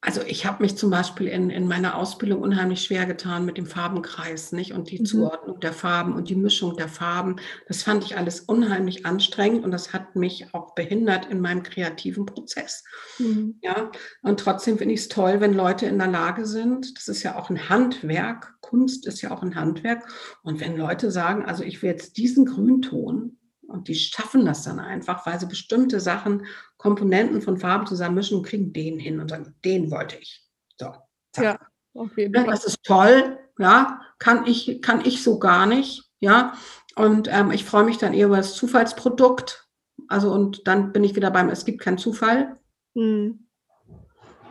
also 0.00 0.22
ich 0.22 0.46
habe 0.46 0.62
mich 0.62 0.76
zum 0.76 0.90
Beispiel 0.90 1.26
in, 1.26 1.50
in 1.50 1.66
meiner 1.66 1.96
Ausbildung 1.96 2.40
unheimlich 2.40 2.84
schwer 2.84 3.04
getan 3.04 3.44
mit 3.44 3.58
dem 3.58 3.66
Farbenkreis, 3.66 4.52
nicht? 4.52 4.72
Und 4.72 4.90
die 4.90 5.00
mhm. 5.00 5.06
Zuordnung 5.06 5.58
der 5.58 5.72
Farben 5.72 6.14
und 6.14 6.28
die 6.28 6.36
Mischung 6.36 6.76
der 6.76 6.86
Farben. 6.86 7.36
Das 7.66 7.82
fand 7.82 8.04
ich 8.04 8.16
alles 8.16 8.40
unheimlich 8.40 9.06
anstrengend 9.06 9.64
und 9.64 9.72
das 9.72 9.92
hat 9.92 10.14
mich 10.14 10.54
auch 10.54 10.76
behindert 10.76 11.26
in 11.26 11.40
meinem 11.40 11.64
kreativen 11.64 12.26
Prozess. 12.26 12.84
Mhm. 13.18 13.58
Ja, 13.60 13.90
und 14.22 14.38
trotzdem 14.38 14.78
finde 14.78 14.94
ich 14.94 15.00
es 15.00 15.08
toll, 15.08 15.40
wenn 15.40 15.54
Leute 15.54 15.86
in 15.86 15.98
der 15.98 16.08
Lage 16.08 16.46
sind. 16.46 16.96
Das 16.96 17.08
ist 17.08 17.24
ja 17.24 17.36
auch 17.36 17.50
ein 17.50 17.68
Handwerk. 17.68 18.54
Kunst 18.60 19.04
ist 19.04 19.20
ja 19.20 19.32
auch 19.32 19.42
ein 19.42 19.56
Handwerk. 19.56 20.06
Und 20.44 20.60
wenn 20.60 20.76
Leute 20.76 21.10
sagen, 21.10 21.44
also 21.44 21.64
ich 21.64 21.82
will 21.82 21.90
jetzt 21.90 22.16
diesen 22.18 22.46
Grünton 22.46 23.37
und 23.68 23.88
die 23.88 23.94
schaffen 23.94 24.46
das 24.46 24.62
dann 24.62 24.80
einfach, 24.80 25.26
weil 25.26 25.38
sie 25.38 25.46
bestimmte 25.46 26.00
Sachen, 26.00 26.46
Komponenten 26.78 27.42
von 27.42 27.58
Farben 27.58 27.86
zusammenmischen 27.86 28.38
und 28.38 28.46
kriegen 28.46 28.72
den 28.72 28.98
hin 28.98 29.20
und 29.20 29.28
sagen, 29.28 29.54
den 29.64 29.90
wollte 29.90 30.16
ich. 30.16 30.42
So. 30.78 30.94
Zack. 31.32 31.44
Ja, 31.44 31.58
auf 31.94 32.16
jeden 32.16 32.34
Fall. 32.34 32.46
Das 32.46 32.64
ist 32.64 32.82
toll. 32.82 33.38
Ja, 33.58 34.00
kann 34.18 34.46
ich, 34.46 34.80
kann 34.80 35.04
ich 35.04 35.22
so 35.22 35.38
gar 35.38 35.66
nicht. 35.66 36.04
Ja, 36.20 36.54
und 36.96 37.28
ähm, 37.30 37.50
ich 37.50 37.64
freue 37.64 37.84
mich 37.84 37.98
dann 37.98 38.14
eher 38.14 38.26
über 38.26 38.38
das 38.38 38.54
Zufallsprodukt. 38.54 39.68
Also, 40.08 40.32
und 40.32 40.66
dann 40.66 40.92
bin 40.92 41.04
ich 41.04 41.14
wieder 41.14 41.30
beim, 41.30 41.48
es 41.50 41.64
gibt 41.64 41.80
keinen 41.80 41.98
Zufall. 41.98 42.56
Hm. 42.94 43.46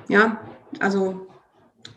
Ja, 0.08 0.42
also 0.80 1.28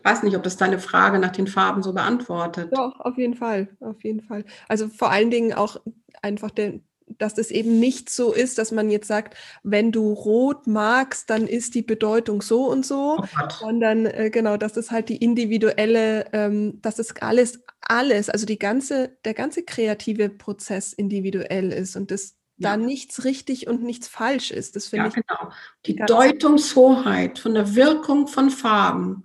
weiß 0.03 0.23
nicht, 0.23 0.37
ob 0.37 0.43
das 0.43 0.57
deine 0.57 0.79
Frage 0.79 1.19
nach 1.19 1.33
den 1.33 1.47
Farben 1.47 1.83
so 1.83 1.93
beantwortet. 1.93 2.71
Doch, 2.73 2.99
auf 3.01 3.19
jeden 3.19 3.35
Fall, 3.35 3.69
auf 3.81 4.03
jeden 4.03 4.23
Fall. 4.23 4.45
Also 4.69 4.89
vor 4.89 5.11
allen 5.11 5.31
Dingen 5.31 5.53
auch 5.53 5.77
einfach 6.23 6.51
der, 6.51 6.81
dass 7.19 7.39
es 7.39 7.51
eben 7.51 7.79
nicht 7.79 8.11
so 8.11 8.33
ist, 8.33 8.59
dass 8.59 8.73
man 8.73 8.91
jetzt 8.91 9.09
sagt, 9.09 9.37
wenn 9.63 9.93
du 9.93 10.13
rot 10.13 10.67
magst, 10.67 11.31
dann 11.31 11.47
ist 11.47 11.75
die 11.75 11.83
Bedeutung 11.83 12.43
so 12.43 12.67
und 12.67 12.85
so, 12.87 13.19
oh 13.19 13.49
sondern 13.61 14.07
äh, 14.07 14.31
genau, 14.31 14.57
dass 14.57 14.77
es 14.77 14.91
halt 14.91 15.09
die 15.09 15.17
individuelle, 15.17 16.27
ähm, 16.33 16.81
dass 16.83 16.99
es 16.99 17.15
alles, 17.21 17.61
alles, 17.81 18.31
also 18.31 18.47
die 18.47 18.59
ganze, 18.59 19.17
der 19.25 19.35
ganze 19.35 19.63
kreative 19.63 20.29
Prozess 20.29 20.93
individuell 20.93 21.73
ist 21.73 21.97
und 21.97 22.11
das 22.11 22.37
ja. 22.57 22.71
da 22.71 22.77
nichts 22.77 23.25
richtig 23.25 23.67
und 23.67 23.83
nichts 23.83 24.09
falsch 24.09 24.51
ist. 24.51 24.77
Das 24.77 24.89
finde 24.89 25.07
ja, 25.07 25.09
ich. 25.09 25.27
Genau. 25.27 25.53
Die 25.87 25.97
Deutungshoheit 25.97 27.39
von 27.39 27.55
der 27.55 27.75
Wirkung 27.75 28.29
von 28.29 28.51
Farben 28.51 29.25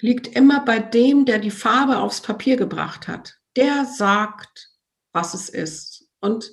liegt 0.00 0.28
immer 0.28 0.64
bei 0.64 0.78
dem, 0.78 1.24
der 1.24 1.38
die 1.38 1.50
Farbe 1.50 1.98
aufs 1.98 2.20
Papier 2.20 2.56
gebracht 2.56 3.08
hat. 3.08 3.38
Der 3.56 3.84
sagt, 3.84 4.70
was 5.12 5.34
es 5.34 5.48
ist. 5.48 6.08
Und 6.20 6.52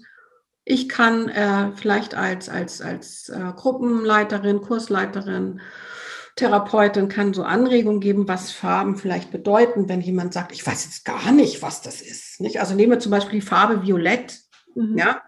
ich 0.65 0.89
kann 0.89 1.29
äh, 1.29 1.71
vielleicht 1.75 2.15
als, 2.15 2.49
als, 2.49 2.81
als 2.81 3.29
äh, 3.29 3.53
Gruppenleiterin, 3.55 4.61
Kursleiterin, 4.61 5.61
Therapeutin 6.35 7.07
kann 7.07 7.33
so 7.33 7.43
Anregungen 7.43 8.01
geben, 8.01 8.27
was 8.27 8.51
Farben 8.51 8.97
vielleicht 8.97 9.31
bedeuten, 9.31 9.87
wenn 9.87 10.01
jemand 10.01 10.33
sagt, 10.33 10.51
ich 10.51 10.65
weiß 10.65 10.83
jetzt 10.85 11.05
gar 11.05 11.31
nicht, 11.31 11.61
was 11.61 11.81
das 11.81 12.01
ist. 12.01 12.41
Nicht? 12.41 12.59
Also 12.59 12.73
nehmen 12.75 12.91
wir 12.91 12.99
zum 12.99 13.11
Beispiel 13.11 13.39
die 13.39 13.45
Farbe 13.45 13.83
Violett. 13.83 14.41
Mhm. 14.73 14.97
Ja? 14.97 15.21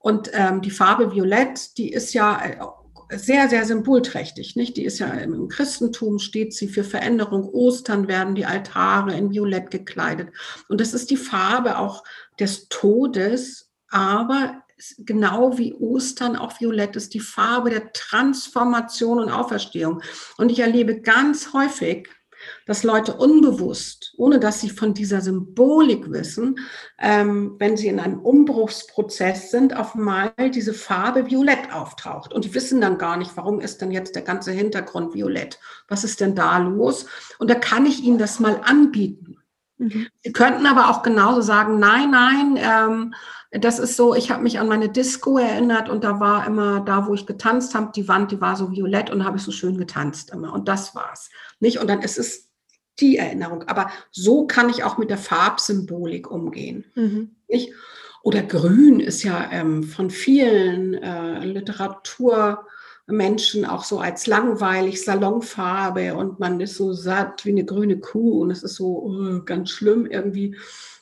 Und 0.00 0.30
ähm, 0.34 0.60
die 0.60 0.72
Farbe 0.72 1.14
Violett, 1.14 1.78
die 1.78 1.90
ist 1.90 2.12
ja 2.12 2.42
äh, 2.44 3.16
sehr, 3.16 3.48
sehr 3.48 3.64
symbolträchtig. 3.64 4.54
Nicht? 4.56 4.76
Die 4.76 4.84
ist 4.84 4.98
ja 4.98 5.06
im 5.06 5.48
Christentum 5.48 6.18
steht 6.18 6.52
sie 6.52 6.68
für 6.68 6.84
Veränderung. 6.84 7.48
Ostern 7.48 8.08
werden 8.08 8.34
die 8.34 8.44
Altare 8.44 9.16
in 9.16 9.30
Violett 9.30 9.70
gekleidet. 9.70 10.28
Und 10.68 10.80
das 10.80 10.92
ist 10.92 11.10
die 11.10 11.16
Farbe 11.16 11.78
auch 11.78 12.02
des 12.38 12.68
Todes 12.68 13.70
aber 13.94 14.63
genau 14.98 15.58
wie 15.58 15.74
Ostern 15.74 16.36
auch 16.36 16.60
violett 16.60 16.96
ist, 16.96 17.14
die 17.14 17.20
Farbe 17.20 17.70
der 17.70 17.92
Transformation 17.92 19.18
und 19.18 19.30
Auferstehung. 19.30 20.02
Und 20.36 20.50
ich 20.50 20.60
erlebe 20.60 21.00
ganz 21.00 21.52
häufig, 21.52 22.08
dass 22.66 22.82
Leute 22.82 23.14
unbewusst, 23.14 24.14
ohne 24.16 24.38
dass 24.38 24.60
sie 24.60 24.70
von 24.70 24.94
dieser 24.94 25.20
Symbolik 25.20 26.10
wissen, 26.10 26.58
ähm, 26.98 27.56
wenn 27.58 27.76
sie 27.76 27.88
in 27.88 28.00
einem 28.00 28.20
Umbruchsprozess 28.20 29.50
sind, 29.50 29.76
auf 29.76 29.94
einmal 29.94 30.32
diese 30.52 30.74
Farbe 30.74 31.30
violett 31.30 31.72
auftaucht. 31.72 32.32
Und 32.32 32.44
die 32.44 32.54
wissen 32.54 32.80
dann 32.80 32.98
gar 32.98 33.16
nicht, 33.16 33.36
warum 33.36 33.60
ist 33.60 33.80
denn 33.80 33.90
jetzt 33.90 34.14
der 34.14 34.22
ganze 34.22 34.52
Hintergrund 34.52 35.14
violett? 35.14 35.58
Was 35.88 36.04
ist 36.04 36.20
denn 36.20 36.34
da 36.34 36.58
los? 36.58 37.06
Und 37.38 37.50
da 37.50 37.54
kann 37.54 37.86
ich 37.86 38.02
ihnen 38.02 38.18
das 38.18 38.40
mal 38.40 38.60
anbieten. 38.64 39.38
Mhm. 39.84 40.06
Sie 40.22 40.32
könnten 40.32 40.66
aber 40.66 40.90
auch 40.90 41.02
genauso 41.02 41.40
sagen, 41.42 41.78
nein, 41.78 42.10
nein, 42.10 42.58
ähm, 42.58 43.14
das 43.50 43.78
ist 43.78 43.96
so, 43.96 44.14
ich 44.14 44.30
habe 44.30 44.42
mich 44.42 44.58
an 44.58 44.68
meine 44.68 44.88
Disco 44.88 45.38
erinnert 45.38 45.88
und 45.88 46.02
da 46.02 46.18
war 46.18 46.46
immer 46.46 46.80
da, 46.80 47.06
wo 47.06 47.14
ich 47.14 47.26
getanzt 47.26 47.74
habe, 47.74 47.92
die 47.94 48.08
Wand, 48.08 48.32
die 48.32 48.40
war 48.40 48.56
so 48.56 48.72
violett 48.72 49.10
und 49.10 49.24
habe 49.24 49.36
ich 49.36 49.42
so 49.42 49.52
schön 49.52 49.78
getanzt 49.78 50.30
immer. 50.30 50.52
Und 50.52 50.68
das 50.68 50.94
war's. 50.94 51.30
Nicht? 51.60 51.78
Und 51.78 51.88
dann 51.88 52.02
ist 52.02 52.18
es 52.18 52.50
die 52.98 53.16
Erinnerung. 53.16 53.62
Aber 53.64 53.90
so 54.10 54.46
kann 54.46 54.70
ich 54.70 54.82
auch 54.82 54.98
mit 54.98 55.10
der 55.10 55.18
Farbsymbolik 55.18 56.30
umgehen. 56.30 56.84
Mhm. 56.94 57.36
Nicht? 57.48 57.72
Oder 58.22 58.42
Grün 58.42 59.00
ist 59.00 59.22
ja 59.22 59.50
ähm, 59.52 59.82
von 59.82 60.10
vielen 60.10 60.94
äh, 60.94 61.44
Literaturmenschen 63.06 63.64
auch 63.64 63.84
so 63.84 63.98
als 63.98 64.26
langweilig, 64.26 65.02
Salonfarbe 65.02 66.14
und 66.14 66.40
man 66.40 66.60
ist 66.60 66.76
so 66.76 66.92
satt 66.92 67.44
wie 67.44 67.50
eine 67.50 67.64
grüne 67.64 67.98
Kuh 67.98 68.42
und 68.42 68.50
es 68.50 68.62
ist 68.62 68.76
so 68.76 69.04
uh, 69.04 69.42
ganz 69.44 69.70
schlimm 69.70 70.06
irgendwie. 70.06 70.56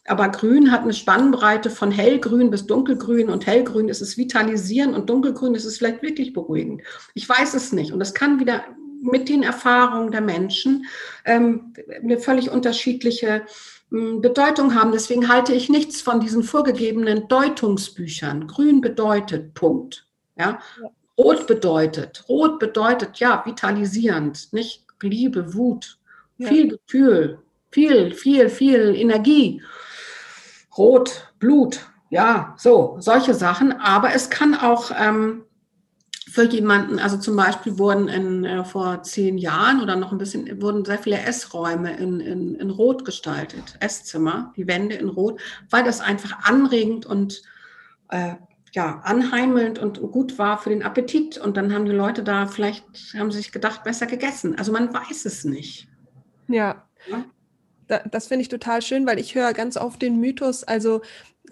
Aber 0.05 0.29
Grün 0.31 0.73
hat 0.73 0.83
eine 0.83 0.95
Spannbreite 0.95 1.71
von 1.71 1.93
hellgrün 1.93 2.51
bis 2.51 2.67
dunkelgrün 2.67 3.31
und 3.31 3.47
hellgrün 3.47 3.89
ist 3.89 4.03
es 4.03 4.17
vitalisierend 4.17 4.97
und 4.97 5.09
dunkelgrün 5.09 5.55
ist 5.55 5.65
es 5.65 5.79
vielleicht 5.79 6.03
wirklich 6.03 6.33
beruhigend. 6.33 6.83
Ich 7.15 7.29
weiß 7.29 7.55
es 7.55 7.73
nicht 7.73 7.93
und 7.93 8.01
das 8.01 8.15
kann 8.15 8.41
wieder 8.41 8.65
mit 9.01 9.29
den 9.29 9.45
Erfahrungen 9.45 10.11
der 10.11 10.21
Menschen 10.21 10.87
ähm, 11.25 11.73
eine 12.03 12.19
völlig 12.19 12.51
unterschiedliche 12.51 13.43
hm, 13.91 14.21
Bedeutung 14.21 14.75
haben. 14.75 14.91
Deswegen 14.91 15.29
halte 15.29 15.55
ich 15.55 15.69
nichts 15.69 16.01
von 16.01 16.19
diesen 16.19 16.43
vorgegebenen 16.43 17.29
Deutungsbüchern. 17.29 18.49
Grün 18.49 18.81
bedeutet 18.81 19.55
Punkt. 19.55 20.07
Ja? 20.37 20.59
Rot 21.19 21.47
bedeutet, 21.47 22.25
Rot 22.29 22.59
bedeutet 22.59 23.19
ja 23.19 23.43
vitalisierend, 23.45 24.53
nicht 24.53 24.87
Liebe, 25.03 25.55
Wut, 25.55 25.99
ja. 26.39 26.49
viel 26.49 26.79
Gefühl, 26.79 27.39
viel, 27.71 28.15
viel, 28.15 28.49
viel 28.49 28.95
Energie. 28.95 29.63
Rot, 30.77 31.33
Blut, 31.39 31.81
ja, 32.09 32.55
so, 32.57 32.97
solche 33.01 33.35
Sachen. 33.35 33.73
Aber 33.73 34.15
es 34.15 34.31
kann 34.31 34.55
auch 34.55 34.91
ähm, 34.97 35.43
für 36.31 36.45
jemanden, 36.45 36.99
also 36.99 37.19
zum 37.19 37.37
Beispiel 37.37 37.79
wurden 37.79 38.09
in, 38.09 38.45
äh, 38.45 38.65
vor 38.65 39.03
zehn 39.03 39.37
Jahren 39.37 39.83
oder 39.83 39.97
noch 39.97 40.13
ein 40.13 40.19
bisschen, 40.19 40.63
wurden 40.63 40.85
sehr 40.85 40.99
viele 40.99 41.19
Essräume 41.19 41.97
in, 41.97 42.21
in, 42.21 42.55
in 42.55 42.71
Rot 42.71 43.05
gestaltet, 43.05 43.77
Esszimmer, 43.81 44.53
die 44.57 44.67
Wände 44.67 44.95
in 44.95 45.09
Rot, 45.09 45.41
weil 45.69 45.85
das 45.85 46.01
einfach 46.01 46.45
anregend 46.45 47.05
und 47.05 47.43
äh, 48.09 48.35
ja, 48.73 49.01
anheimelnd 49.05 49.79
und 49.79 50.01
gut 50.01 50.39
war 50.39 50.59
für 50.59 50.71
den 50.71 50.83
Appetit. 50.83 51.39
Und 51.39 51.57
dann 51.57 51.73
haben 51.73 51.85
die 51.85 51.93
Leute 51.93 52.23
da 52.23 52.47
vielleicht, 52.47 52.85
haben 53.17 53.31
sich 53.31 53.53
gedacht, 53.53 53.85
besser 53.85 54.07
gegessen. 54.07 54.59
Also 54.59 54.73
man 54.73 54.93
weiß 54.93 55.27
es 55.27 55.45
nicht. 55.45 55.89
Ja. 56.49 56.87
ja? 57.09 57.25
das 58.11 58.29
finde 58.29 58.43
ich 58.43 58.49
total 58.49 58.81
schön, 58.81 59.07
weil 59.07 59.19
ich 59.19 59.35
höre 59.35 59.53
ganz 59.53 59.77
oft 59.77 60.01
den 60.01 60.19
Mythos, 60.19 60.65
also 60.65 61.03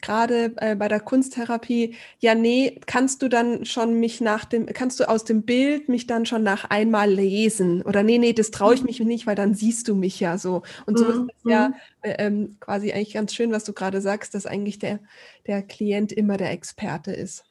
gerade 0.02 0.52
äh, 0.56 0.74
bei 0.76 0.88
der 0.88 1.00
Kunsttherapie, 1.00 1.96
ja, 2.18 2.34
nee, 2.34 2.80
kannst 2.86 3.22
du 3.22 3.28
dann 3.28 3.64
schon 3.64 3.98
mich 4.00 4.20
nach 4.20 4.44
dem, 4.44 4.66
kannst 4.66 5.00
du 5.00 5.08
aus 5.08 5.24
dem 5.24 5.42
Bild 5.42 5.88
mich 5.88 6.06
dann 6.06 6.26
schon 6.26 6.42
nach 6.42 6.64
einmal 6.70 7.10
lesen? 7.10 7.82
Oder 7.82 8.02
nee, 8.02 8.18
nee, 8.18 8.32
das 8.32 8.50
traue 8.50 8.74
ich 8.74 8.80
mhm. 8.80 8.86
mich 8.86 9.00
nicht, 9.00 9.26
weil 9.26 9.36
dann 9.36 9.54
siehst 9.54 9.88
du 9.88 9.94
mich 9.94 10.20
ja 10.20 10.38
so. 10.38 10.62
Und 10.86 10.98
so 10.98 11.04
mhm. 11.04 11.10
ist 11.10 11.36
es 11.44 11.50
ja 11.50 11.72
äh, 12.02 12.14
ähm, 12.18 12.56
quasi 12.60 12.92
eigentlich 12.92 13.14
ganz 13.14 13.34
schön, 13.34 13.52
was 13.52 13.64
du 13.64 13.72
gerade 13.72 14.00
sagst, 14.00 14.34
dass 14.34 14.46
eigentlich 14.46 14.78
der, 14.78 15.00
der 15.46 15.62
Klient 15.62 16.12
immer 16.12 16.36
der 16.36 16.50
Experte 16.50 17.12
ist. 17.12 17.44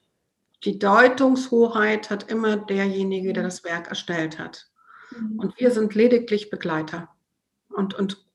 Die 0.63 0.77
Deutungshoheit 0.77 2.09
hat 2.09 2.29
immer 2.29 2.57
derjenige, 2.57 3.33
der 3.33 3.43
das 3.43 3.63
Werk 3.63 3.87
erstellt 3.87 4.39
hat. 4.39 4.67
Mhm. 5.11 5.39
Und 5.39 5.59
wir 5.59 5.71
sind 5.71 5.95
lediglich 5.95 6.49
Begleiter. 6.49 7.09
Und, 7.69 7.93
und 7.93 8.25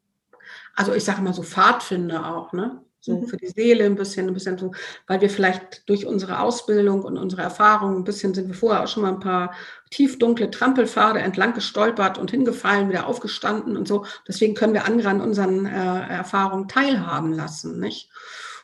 also 0.74 0.92
ich 0.94 1.04
sage 1.04 1.22
mal 1.22 1.34
so 1.34 1.42
Pfadfinder 1.42 2.34
auch, 2.34 2.52
ne? 2.52 2.82
So 3.04 3.20
mhm. 3.20 3.26
für 3.26 3.36
die 3.36 3.48
Seele 3.48 3.84
ein 3.84 3.96
bisschen, 3.96 4.28
ein 4.28 4.34
bisschen 4.34 4.56
so, 4.56 4.72
weil 5.06 5.20
wir 5.20 5.28
vielleicht 5.28 5.88
durch 5.88 6.06
unsere 6.06 6.40
Ausbildung 6.40 7.02
und 7.02 7.18
unsere 7.18 7.42
Erfahrung 7.42 7.96
ein 7.96 8.04
bisschen 8.04 8.32
sind 8.32 8.48
wir 8.48 8.54
vorher 8.54 8.82
auch 8.82 8.88
schon 8.88 9.02
mal 9.02 9.12
ein 9.12 9.20
paar 9.20 9.54
tiefdunkle 9.90 10.50
Trampelpfade 10.50 11.20
entlang 11.20 11.52
gestolpert 11.52 12.16
und 12.16 12.30
hingefallen, 12.30 12.88
wieder 12.88 13.06
aufgestanden 13.06 13.76
und 13.76 13.86
so. 13.86 14.06
Deswegen 14.26 14.54
können 14.54 14.72
wir 14.72 14.86
andere 14.86 15.10
an 15.10 15.20
unseren 15.20 15.66
äh, 15.66 16.08
Erfahrungen 16.08 16.66
teilhaben 16.66 17.32
lassen, 17.32 17.78
nicht? 17.78 18.10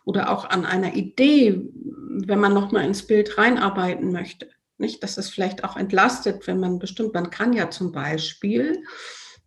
Oder 0.05 0.31
auch 0.31 0.49
an 0.49 0.65
einer 0.65 0.95
Idee, 0.95 1.69
wenn 1.75 2.41
man 2.41 2.55
nochmal 2.55 2.87
ins 2.87 3.07
Bild 3.07 3.37
reinarbeiten 3.37 4.11
möchte, 4.11 4.49
nicht? 4.79 5.03
Dass 5.03 5.17
das 5.17 5.29
vielleicht 5.29 5.65
auch 5.65 5.77
entlastet, 5.77 6.47
wenn 6.47 6.61
man 6.61 6.79
bestimmt, 6.79 7.13
man 7.13 7.29
kann 7.29 7.53
ja 7.53 7.69
zum 7.69 7.93
Beispiel 7.93 8.83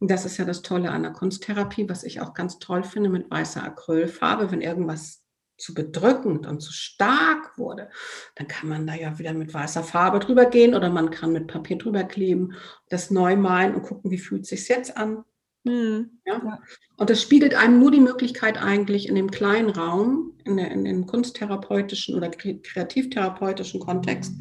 das 0.08 0.26
ist 0.26 0.38
ja 0.38 0.46
das 0.46 0.62
Tolle 0.62 0.92
an 0.92 1.04
der 1.04 1.12
Kunsttherapie, 1.12 1.90
was 1.90 2.04
ich 2.04 2.22
auch 2.22 2.34
ganz 2.34 2.60
toll 2.60 2.84
finde 2.84 3.10
mit 3.10 3.30
weißer 3.30 3.64
Acrylfarbe. 3.64 4.52
Wenn 4.52 4.62
irgendwas 4.62 5.24
zu 5.58 5.74
bedrückend 5.74 6.48
und 6.48 6.62
zu 6.62 6.74
stark 6.74 7.58
wurde, 7.58 7.90
dann 8.36 8.48
kann 8.48 8.70
man 8.70 8.88
da 8.88 8.96
ja 8.96 9.20
wieder 9.20 9.34
mit 9.34 9.54
weißer 9.54 9.84
Farbe 9.84 10.20
drüber 10.20 10.46
gehen 10.46 10.76
oder 10.76 10.90
man 10.90 11.12
kann 11.12 11.32
mit 11.32 11.48
Papier 11.48 11.78
drüber 11.78 12.04
kleben, 12.04 12.54
das 12.90 13.12
neu 13.12 13.36
malen 13.36 13.76
und 13.76 13.84
gucken, 13.84 14.12
wie 14.12 14.18
fühlt 14.18 14.44
es 14.44 14.50
sich 14.50 14.68
jetzt 14.68 14.98
an. 14.98 15.24
Mhm. 15.64 16.20
Ja? 16.26 16.60
Und 16.98 17.10
das 17.10 17.22
spiegelt 17.22 17.56
einem 17.56 17.80
nur 17.80 17.92
die 17.92 18.00
Möglichkeit 18.00 18.62
eigentlich 18.62 19.08
in 19.08 19.16
dem 19.16 19.32
kleinen 19.32 19.70
Raum, 19.70 20.38
in, 20.44 20.58
der, 20.58 20.72
in 20.72 20.84
dem 20.84 21.06
kunsttherapeutischen 21.06 22.16
oder 22.16 22.30
kreativtherapeutischen 22.30 23.80
Kontext, 23.80 24.34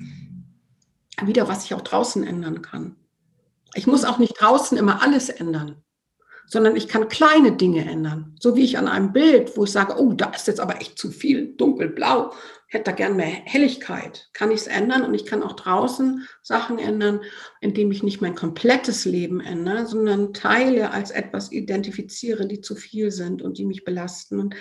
wieder, 1.22 1.46
was 1.46 1.64
ich 1.64 1.74
auch 1.74 1.82
draußen 1.82 2.24
ändern 2.24 2.62
kann. 2.62 2.96
Ich 3.74 3.86
muss 3.86 4.04
auch 4.04 4.18
nicht 4.18 4.34
draußen 4.40 4.76
immer 4.76 5.02
alles 5.02 5.28
ändern, 5.28 5.82
sondern 6.46 6.76
ich 6.76 6.88
kann 6.88 7.08
kleine 7.08 7.52
Dinge 7.52 7.88
ändern. 7.88 8.36
So 8.38 8.56
wie 8.56 8.64
ich 8.64 8.78
an 8.78 8.88
einem 8.88 9.12
Bild, 9.12 9.56
wo 9.56 9.64
ich 9.64 9.72
sage, 9.72 9.96
oh, 9.98 10.12
da 10.12 10.26
ist 10.30 10.46
jetzt 10.46 10.60
aber 10.60 10.80
echt 10.80 10.98
zu 10.98 11.10
viel 11.10 11.54
dunkelblau, 11.56 12.32
hätte 12.66 12.84
da 12.84 12.92
gern 12.92 13.16
mehr 13.16 13.26
Helligkeit, 13.26 14.30
kann 14.32 14.50
ich 14.50 14.60
es 14.60 14.66
ändern 14.66 15.04
und 15.04 15.14
ich 15.14 15.26
kann 15.26 15.42
auch 15.42 15.52
draußen 15.52 16.26
Sachen 16.42 16.78
ändern, 16.78 17.20
indem 17.60 17.92
ich 17.92 18.02
nicht 18.02 18.20
mein 18.20 18.34
komplettes 18.34 19.04
Leben 19.04 19.40
ändere, 19.40 19.86
sondern 19.86 20.32
Teile 20.32 20.90
als 20.90 21.10
etwas 21.10 21.52
identifiziere, 21.52 22.46
die 22.46 22.60
zu 22.60 22.74
viel 22.74 23.10
sind 23.10 23.42
und 23.42 23.58
die 23.58 23.66
mich 23.66 23.84
belasten. 23.84 24.40
Und, 24.40 24.54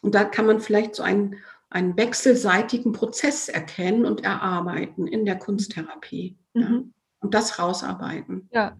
und 0.00 0.14
da 0.14 0.24
kann 0.24 0.46
man 0.46 0.60
vielleicht 0.60 0.94
so 0.94 1.02
einen, 1.02 1.36
einen 1.68 1.96
wechselseitigen 1.98 2.92
Prozess 2.92 3.48
erkennen 3.48 4.06
und 4.06 4.24
erarbeiten 4.24 5.06
in 5.06 5.26
der 5.26 5.38
Kunsttherapie. 5.38 6.38
Mhm. 6.54 6.62
Ja 6.62 6.97
und 7.20 7.34
das 7.34 7.58
rausarbeiten. 7.58 8.48
Ja. 8.52 8.76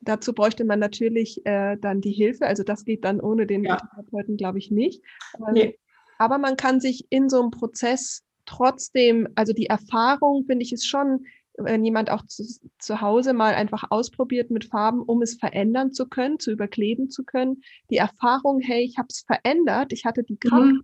Dazu 0.00 0.32
bräuchte 0.32 0.64
man 0.64 0.78
natürlich 0.78 1.44
äh, 1.44 1.76
dann 1.76 2.00
die 2.00 2.12
Hilfe. 2.12 2.46
Also 2.46 2.62
das 2.62 2.84
geht 2.84 3.04
dann 3.04 3.20
ohne 3.20 3.46
den 3.46 3.64
ja. 3.64 3.76
Therapeuten, 3.76 4.36
glaube 4.36 4.58
ich, 4.58 4.70
nicht. 4.70 5.02
Ähm, 5.36 5.52
nee. 5.52 5.78
Aber 6.18 6.38
man 6.38 6.56
kann 6.56 6.80
sich 6.80 7.06
in 7.10 7.28
so 7.28 7.40
einem 7.40 7.50
Prozess 7.50 8.22
trotzdem, 8.46 9.28
also 9.34 9.52
die 9.52 9.66
Erfahrung, 9.66 10.44
finde 10.46 10.64
ich, 10.64 10.72
ist 10.72 10.86
schon, 10.86 11.26
wenn 11.56 11.84
jemand 11.84 12.10
auch 12.10 12.24
zu, 12.24 12.44
zu 12.78 13.00
Hause 13.00 13.32
mal 13.32 13.54
einfach 13.54 13.90
ausprobiert 13.90 14.50
mit 14.50 14.64
Farben, 14.64 15.02
um 15.02 15.20
es 15.22 15.34
verändern 15.34 15.92
zu 15.92 16.08
können, 16.08 16.38
zu 16.38 16.52
überkleben 16.52 17.10
zu 17.10 17.24
können. 17.24 17.62
Die 17.90 17.96
Erfahrung, 17.96 18.60
hey, 18.60 18.84
ich 18.84 18.98
habe 18.98 19.08
es 19.10 19.24
verändert, 19.26 19.92
ich 19.92 20.04
hatte 20.04 20.22
die 20.22 20.38
Kraft. 20.38 20.72
Mhm. 20.72 20.82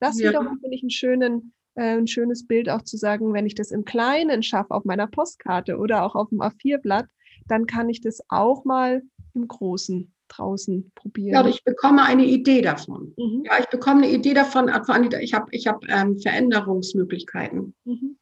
Das 0.00 0.18
ja. 0.18 0.30
wiederum 0.30 0.58
finde 0.60 0.76
ich 0.76 0.82
einen 0.82 0.90
schönen 0.90 1.54
äh, 1.76 1.96
ein 1.96 2.06
schönes 2.06 2.46
Bild 2.46 2.68
auch 2.68 2.82
zu 2.82 2.96
sagen, 2.96 3.32
wenn 3.32 3.46
ich 3.46 3.54
das 3.54 3.70
im 3.70 3.84
Kleinen 3.84 4.42
schaffe 4.42 4.72
auf 4.72 4.84
meiner 4.84 5.06
Postkarte 5.06 5.78
oder 5.78 6.04
auch 6.04 6.14
auf 6.14 6.30
dem 6.30 6.40
A4-Blatt, 6.40 7.06
dann 7.46 7.66
kann 7.66 7.88
ich 7.88 8.00
das 8.00 8.20
auch 8.28 8.64
mal 8.64 9.02
im 9.34 9.46
Großen 9.46 10.12
draußen 10.28 10.90
probieren. 10.94 11.34
Ja, 11.34 11.46
ich 11.46 11.62
bekomme 11.62 12.04
eine 12.04 12.24
Idee 12.24 12.62
davon. 12.62 13.14
Mhm. 13.16 13.44
Ja, 13.46 13.58
ich 13.60 13.68
bekomme 13.68 14.02
eine 14.02 14.12
Idee 14.12 14.34
davon. 14.34 14.68
Ich 15.20 15.34
habe 15.34 15.48
ich 15.52 15.66
hab, 15.66 15.88
ähm, 15.88 16.18
Veränderungsmöglichkeiten. 16.18 17.74
Mhm. 17.84 18.18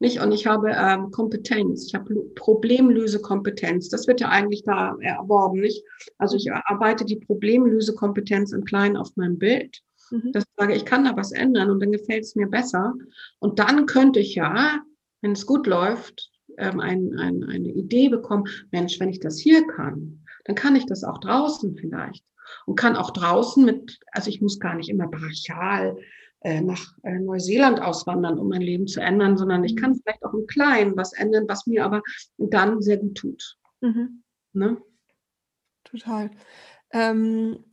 Nicht? 0.00 0.20
Und 0.20 0.32
ich 0.32 0.46
habe 0.46 0.70
ähm, 0.70 1.10
Kompetenz, 1.10 1.86
ich 1.86 1.94
habe 1.94 2.14
Problemlösekompetenz. 2.36 3.88
Das 3.88 4.06
wird 4.06 4.20
ja 4.20 4.28
eigentlich 4.28 4.62
da 4.64 4.96
erworben, 5.00 5.60
nicht? 5.60 5.84
Also 6.18 6.36
ich 6.36 6.52
arbeite 6.52 7.04
die 7.04 7.16
Problemlösekompetenz 7.16 8.52
im 8.52 8.64
Kleinen 8.64 8.96
auf 8.96 9.16
meinem 9.16 9.38
Bild. 9.38 9.82
Mhm. 10.10 10.32
Dass 10.32 10.44
ich 10.44 10.54
sage, 10.56 10.74
ich 10.74 10.84
kann 10.84 11.04
da 11.04 11.16
was 11.16 11.32
ändern 11.32 11.70
und 11.70 11.80
dann 11.80 11.92
gefällt 11.92 12.24
es 12.24 12.36
mir 12.36 12.48
besser. 12.48 12.94
Und 13.38 13.58
dann 13.58 13.86
könnte 13.86 14.20
ich 14.20 14.34
ja, 14.34 14.80
wenn 15.20 15.32
es 15.32 15.46
gut 15.46 15.66
läuft, 15.66 16.30
ähm, 16.56 16.80
ein, 16.80 17.18
ein, 17.18 17.44
eine 17.44 17.68
Idee 17.68 18.08
bekommen, 18.08 18.44
Mensch, 18.70 18.98
wenn 19.00 19.10
ich 19.10 19.20
das 19.20 19.38
hier 19.38 19.66
kann, 19.66 20.24
dann 20.44 20.56
kann 20.56 20.76
ich 20.76 20.86
das 20.86 21.04
auch 21.04 21.18
draußen 21.18 21.76
vielleicht. 21.76 22.24
Und 22.66 22.76
kann 22.76 22.96
auch 22.96 23.10
draußen 23.10 23.64
mit, 23.64 24.00
also 24.12 24.30
ich 24.30 24.40
muss 24.40 24.58
gar 24.58 24.74
nicht 24.74 24.88
immer 24.88 25.06
brachial 25.06 25.98
äh, 26.40 26.60
nach 26.60 26.96
äh, 27.02 27.18
Neuseeland 27.18 27.80
auswandern, 27.82 28.38
um 28.38 28.48
mein 28.48 28.62
Leben 28.62 28.86
zu 28.86 29.00
ändern, 29.00 29.36
sondern 29.36 29.64
ich 29.64 29.76
kann 29.76 29.94
vielleicht 29.94 30.24
auch 30.24 30.32
im 30.32 30.46
Kleinen 30.46 30.96
was 30.96 31.12
ändern, 31.12 31.44
was 31.48 31.66
mir 31.66 31.84
aber 31.84 32.02
dann 32.38 32.80
sehr 32.80 32.96
gut 32.96 33.16
tut. 33.16 33.58
Mhm. 33.80 34.22
Ne? 34.52 34.78
Total. 35.84 36.30
Ähm, 36.90 37.64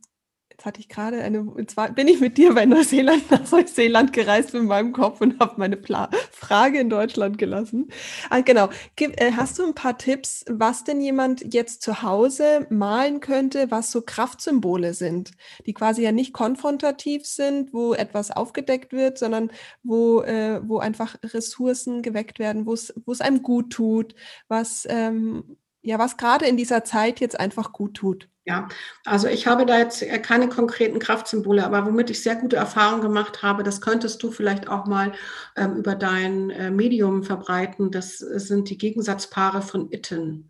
Jetzt 0.56 0.64
hatte 0.64 0.80
ich 0.80 0.88
gerade 0.88 1.22
eine, 1.22 1.66
zwar 1.66 1.90
bin 1.90 2.08
ich 2.08 2.18
mit 2.18 2.38
dir 2.38 2.54
bei 2.54 2.64
Neuseeland 2.64 3.30
nach 3.30 3.50
Neuseeland 3.52 4.14
gereist 4.14 4.54
mit 4.54 4.62
meinem 4.62 4.94
Kopf 4.94 5.20
und 5.20 5.38
habe 5.38 5.52
meine 5.58 5.76
Pla 5.76 6.08
Frage 6.32 6.80
in 6.80 6.88
Deutschland 6.88 7.36
gelassen. 7.36 7.88
Ah, 8.30 8.40
genau. 8.40 8.70
Gib, 8.96 9.20
äh, 9.20 9.32
hast 9.32 9.58
du 9.58 9.66
ein 9.66 9.74
paar 9.74 9.98
Tipps, 9.98 10.46
was 10.48 10.82
denn 10.82 11.02
jemand 11.02 11.52
jetzt 11.52 11.82
zu 11.82 12.00
Hause 12.00 12.66
malen 12.70 13.20
könnte, 13.20 13.70
was 13.70 13.90
so 13.90 14.00
Kraftsymbole 14.00 14.94
sind, 14.94 15.32
die 15.66 15.74
quasi 15.74 16.02
ja 16.02 16.12
nicht 16.12 16.32
konfrontativ 16.32 17.26
sind, 17.26 17.74
wo 17.74 17.92
etwas 17.92 18.30
aufgedeckt 18.30 18.94
wird, 18.94 19.18
sondern 19.18 19.50
wo, 19.82 20.22
äh, 20.22 20.62
wo 20.66 20.78
einfach 20.78 21.16
Ressourcen 21.22 22.00
geweckt 22.00 22.38
werden, 22.38 22.64
wo 22.64 22.72
es 22.72 23.20
einem 23.20 23.42
gut 23.42 23.74
tut, 23.74 24.14
was, 24.48 24.86
ähm, 24.88 25.58
ja, 25.86 25.98
was 26.00 26.16
gerade 26.16 26.46
in 26.46 26.56
dieser 26.56 26.82
Zeit 26.82 27.20
jetzt 27.20 27.38
einfach 27.38 27.72
gut 27.72 27.94
tut. 27.94 28.28
Ja, 28.44 28.66
also 29.04 29.28
ich 29.28 29.46
habe 29.48 29.66
da 29.66 29.78
jetzt 29.78 30.04
keine 30.22 30.48
konkreten 30.48 31.00
Kraftsymbole, 31.00 31.64
aber 31.64 31.84
womit 31.84 32.10
ich 32.10 32.22
sehr 32.22 32.36
gute 32.36 32.54
Erfahrungen 32.54 33.02
gemacht 33.02 33.42
habe, 33.42 33.64
das 33.64 33.80
könntest 33.80 34.22
du 34.22 34.30
vielleicht 34.30 34.68
auch 34.68 34.86
mal 34.86 35.10
ähm, 35.56 35.74
über 35.76 35.96
dein 35.96 36.50
äh, 36.50 36.70
Medium 36.70 37.24
verbreiten. 37.24 37.90
Das 37.90 38.18
sind 38.18 38.70
die 38.70 38.78
Gegensatzpaare 38.78 39.62
von 39.62 39.90
Itten. 39.90 40.48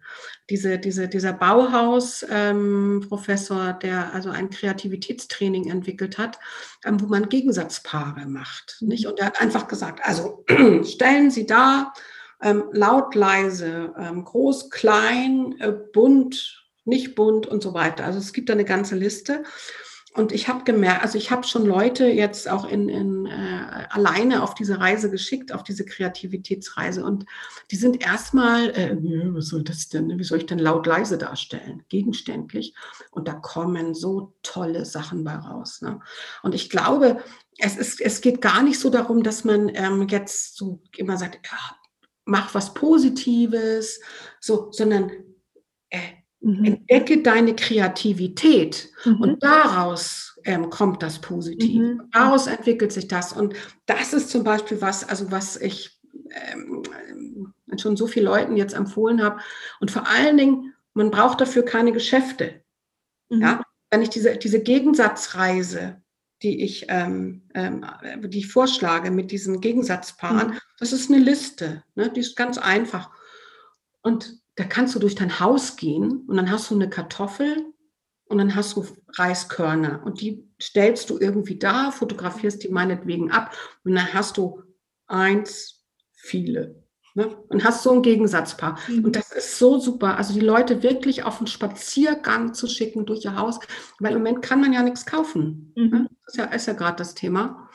Diese, 0.50 0.78
diese, 0.78 1.08
dieser 1.08 1.32
Bauhaus-Professor, 1.32 3.68
ähm, 3.68 3.78
der 3.82 4.12
also 4.12 4.28
ein 4.28 4.50
Kreativitätstraining 4.50 5.70
entwickelt 5.70 6.18
hat, 6.18 6.38
ähm, 6.84 7.00
wo 7.00 7.06
man 7.06 7.30
Gegensatzpaare 7.30 8.26
macht. 8.26 8.76
Nicht? 8.80 9.04
Mhm. 9.04 9.10
Und 9.10 9.20
er 9.20 9.26
hat 9.26 9.40
einfach 9.40 9.68
gesagt, 9.68 10.04
also 10.04 10.44
stellen 10.84 11.30
Sie 11.30 11.46
da 11.46 11.94
ähm, 12.42 12.64
laut, 12.72 13.14
leise, 13.14 13.94
ähm, 13.98 14.24
groß, 14.24 14.70
klein, 14.70 15.54
äh, 15.58 15.72
bunt, 15.72 16.66
nicht 16.84 17.14
bunt 17.14 17.46
und 17.46 17.62
so 17.62 17.74
weiter. 17.74 18.04
Also 18.04 18.18
es 18.18 18.32
gibt 18.32 18.48
da 18.48 18.52
eine 18.52 18.64
ganze 18.64 18.94
Liste. 18.94 19.42
Und 20.16 20.32
ich 20.32 20.48
habe 20.48 20.64
gemerkt, 20.64 21.02
also 21.02 21.18
ich 21.18 21.30
habe 21.30 21.46
schon 21.46 21.66
Leute 21.66 22.06
jetzt 22.06 22.48
auch 22.48 22.66
in, 22.66 22.88
in 22.88 23.26
äh, 23.26 23.86
alleine 23.90 24.42
auf 24.42 24.54
diese 24.54 24.80
Reise 24.80 25.10
geschickt, 25.10 25.52
auf 25.52 25.62
diese 25.62 25.84
Kreativitätsreise. 25.84 27.04
Und 27.04 27.26
die 27.70 27.76
sind 27.76 28.02
erstmal, 28.02 28.70
äh, 28.70 28.96
was 29.34 29.48
soll 29.48 29.62
das 29.62 29.90
denn? 29.90 30.18
Wie 30.18 30.24
soll 30.24 30.38
ich 30.38 30.46
denn 30.46 30.58
laut 30.58 30.86
leise 30.86 31.18
darstellen? 31.18 31.82
Gegenständlich. 31.90 32.74
Und 33.10 33.28
da 33.28 33.34
kommen 33.34 33.92
so 33.92 34.32
tolle 34.42 34.86
Sachen 34.86 35.22
bei 35.22 35.34
raus. 35.34 35.82
Ne? 35.82 36.00
Und 36.42 36.54
ich 36.54 36.70
glaube, 36.70 37.18
es, 37.58 37.76
ist, 37.76 38.00
es 38.00 38.22
geht 38.22 38.40
gar 38.40 38.62
nicht 38.62 38.80
so 38.80 38.88
darum, 38.88 39.22
dass 39.22 39.44
man 39.44 39.70
ähm, 39.74 40.08
jetzt 40.08 40.56
so 40.56 40.80
immer 40.96 41.18
sagt, 41.18 41.40
ja, 41.44 41.76
mach 42.26 42.54
was 42.54 42.74
Positives, 42.74 44.00
so, 44.40 44.70
sondern 44.70 45.10
äh, 45.88 46.16
Mhm. 46.46 46.64
Entdecke 46.64 47.22
deine 47.22 47.56
Kreativität 47.56 48.88
mhm. 49.04 49.20
und 49.20 49.42
daraus 49.42 50.38
ähm, 50.44 50.70
kommt 50.70 51.02
das 51.02 51.20
Positiv. 51.20 51.82
Mhm. 51.82 52.02
Daraus 52.12 52.46
entwickelt 52.46 52.92
sich 52.92 53.08
das. 53.08 53.32
Und 53.32 53.54
das 53.86 54.12
ist 54.12 54.30
zum 54.30 54.44
Beispiel 54.44 54.80
was, 54.80 55.08
also 55.08 55.32
was 55.32 55.56
ich 55.56 55.98
ähm, 56.30 56.84
schon 57.78 57.96
so 57.96 58.06
vielen 58.06 58.26
Leuten 58.26 58.56
jetzt 58.56 58.74
empfohlen 58.74 59.24
habe. 59.24 59.40
Und 59.80 59.90
vor 59.90 60.06
allen 60.06 60.36
Dingen, 60.36 60.74
man 60.94 61.10
braucht 61.10 61.40
dafür 61.40 61.64
keine 61.64 61.90
Geschäfte. 61.90 62.62
Mhm. 63.28 63.40
Ja? 63.40 63.62
Wenn 63.90 64.02
ich 64.02 64.10
diese, 64.10 64.36
diese 64.36 64.62
Gegensatzreise, 64.62 66.00
die 66.42 66.62
ich, 66.62 66.86
ähm, 66.88 67.42
ähm, 67.54 67.84
die 68.26 68.38
ich 68.38 68.48
vorschlage 68.48 69.10
mit 69.10 69.30
diesen 69.30 69.60
Gegensatzpaaren, 69.60 70.50
mhm. 70.50 70.58
das 70.78 70.92
ist 70.92 71.10
eine 71.10 71.22
Liste, 71.22 71.82
ne? 71.94 72.10
die 72.10 72.20
ist 72.20 72.36
ganz 72.36 72.58
einfach. 72.58 73.10
Und 74.02 74.40
da 74.56 74.64
kannst 74.64 74.94
du 74.94 74.98
durch 74.98 75.14
dein 75.14 75.40
Haus 75.40 75.76
gehen 75.76 76.24
und 76.26 76.36
dann 76.36 76.50
hast 76.50 76.70
du 76.70 76.74
eine 76.74 76.90
Kartoffel 76.90 77.72
und 78.24 78.38
dann 78.38 78.54
hast 78.54 78.76
du 78.76 78.86
Reiskörner 79.14 80.02
und 80.04 80.20
die 80.20 80.48
stellst 80.60 81.10
du 81.10 81.18
irgendwie 81.18 81.58
da, 81.58 81.90
fotografierst 81.90 82.62
die 82.62 82.68
meinetwegen 82.68 83.30
ab 83.30 83.56
und 83.84 83.94
dann 83.94 84.12
hast 84.12 84.36
du 84.36 84.62
eins, 85.06 85.84
viele. 86.14 86.85
Ne? 87.16 87.34
Und 87.48 87.64
hast 87.64 87.82
so 87.82 87.92
ein 87.92 88.02
Gegensatzpaar. 88.02 88.78
Mhm. 88.88 89.06
Und 89.06 89.16
das 89.16 89.32
ist 89.32 89.58
so 89.58 89.78
super. 89.78 90.18
Also 90.18 90.34
die 90.34 90.44
Leute 90.44 90.82
wirklich 90.82 91.24
auf 91.24 91.38
einen 91.38 91.46
Spaziergang 91.46 92.52
zu 92.52 92.66
schicken 92.66 93.06
durch 93.06 93.24
ihr 93.24 93.36
Haus, 93.36 93.58
weil 93.98 94.12
im 94.12 94.18
Moment 94.18 94.42
kann 94.42 94.60
man 94.60 94.74
ja 94.74 94.82
nichts 94.82 95.06
kaufen. 95.06 95.72
Ne? 95.74 95.84
Mhm. 95.86 96.08
Das 96.26 96.34
ist 96.34 96.36
ja, 96.36 96.44
ist 96.44 96.66
ja 96.66 96.74
gerade 96.74 96.98
das 96.98 97.14
Thema. 97.14 97.70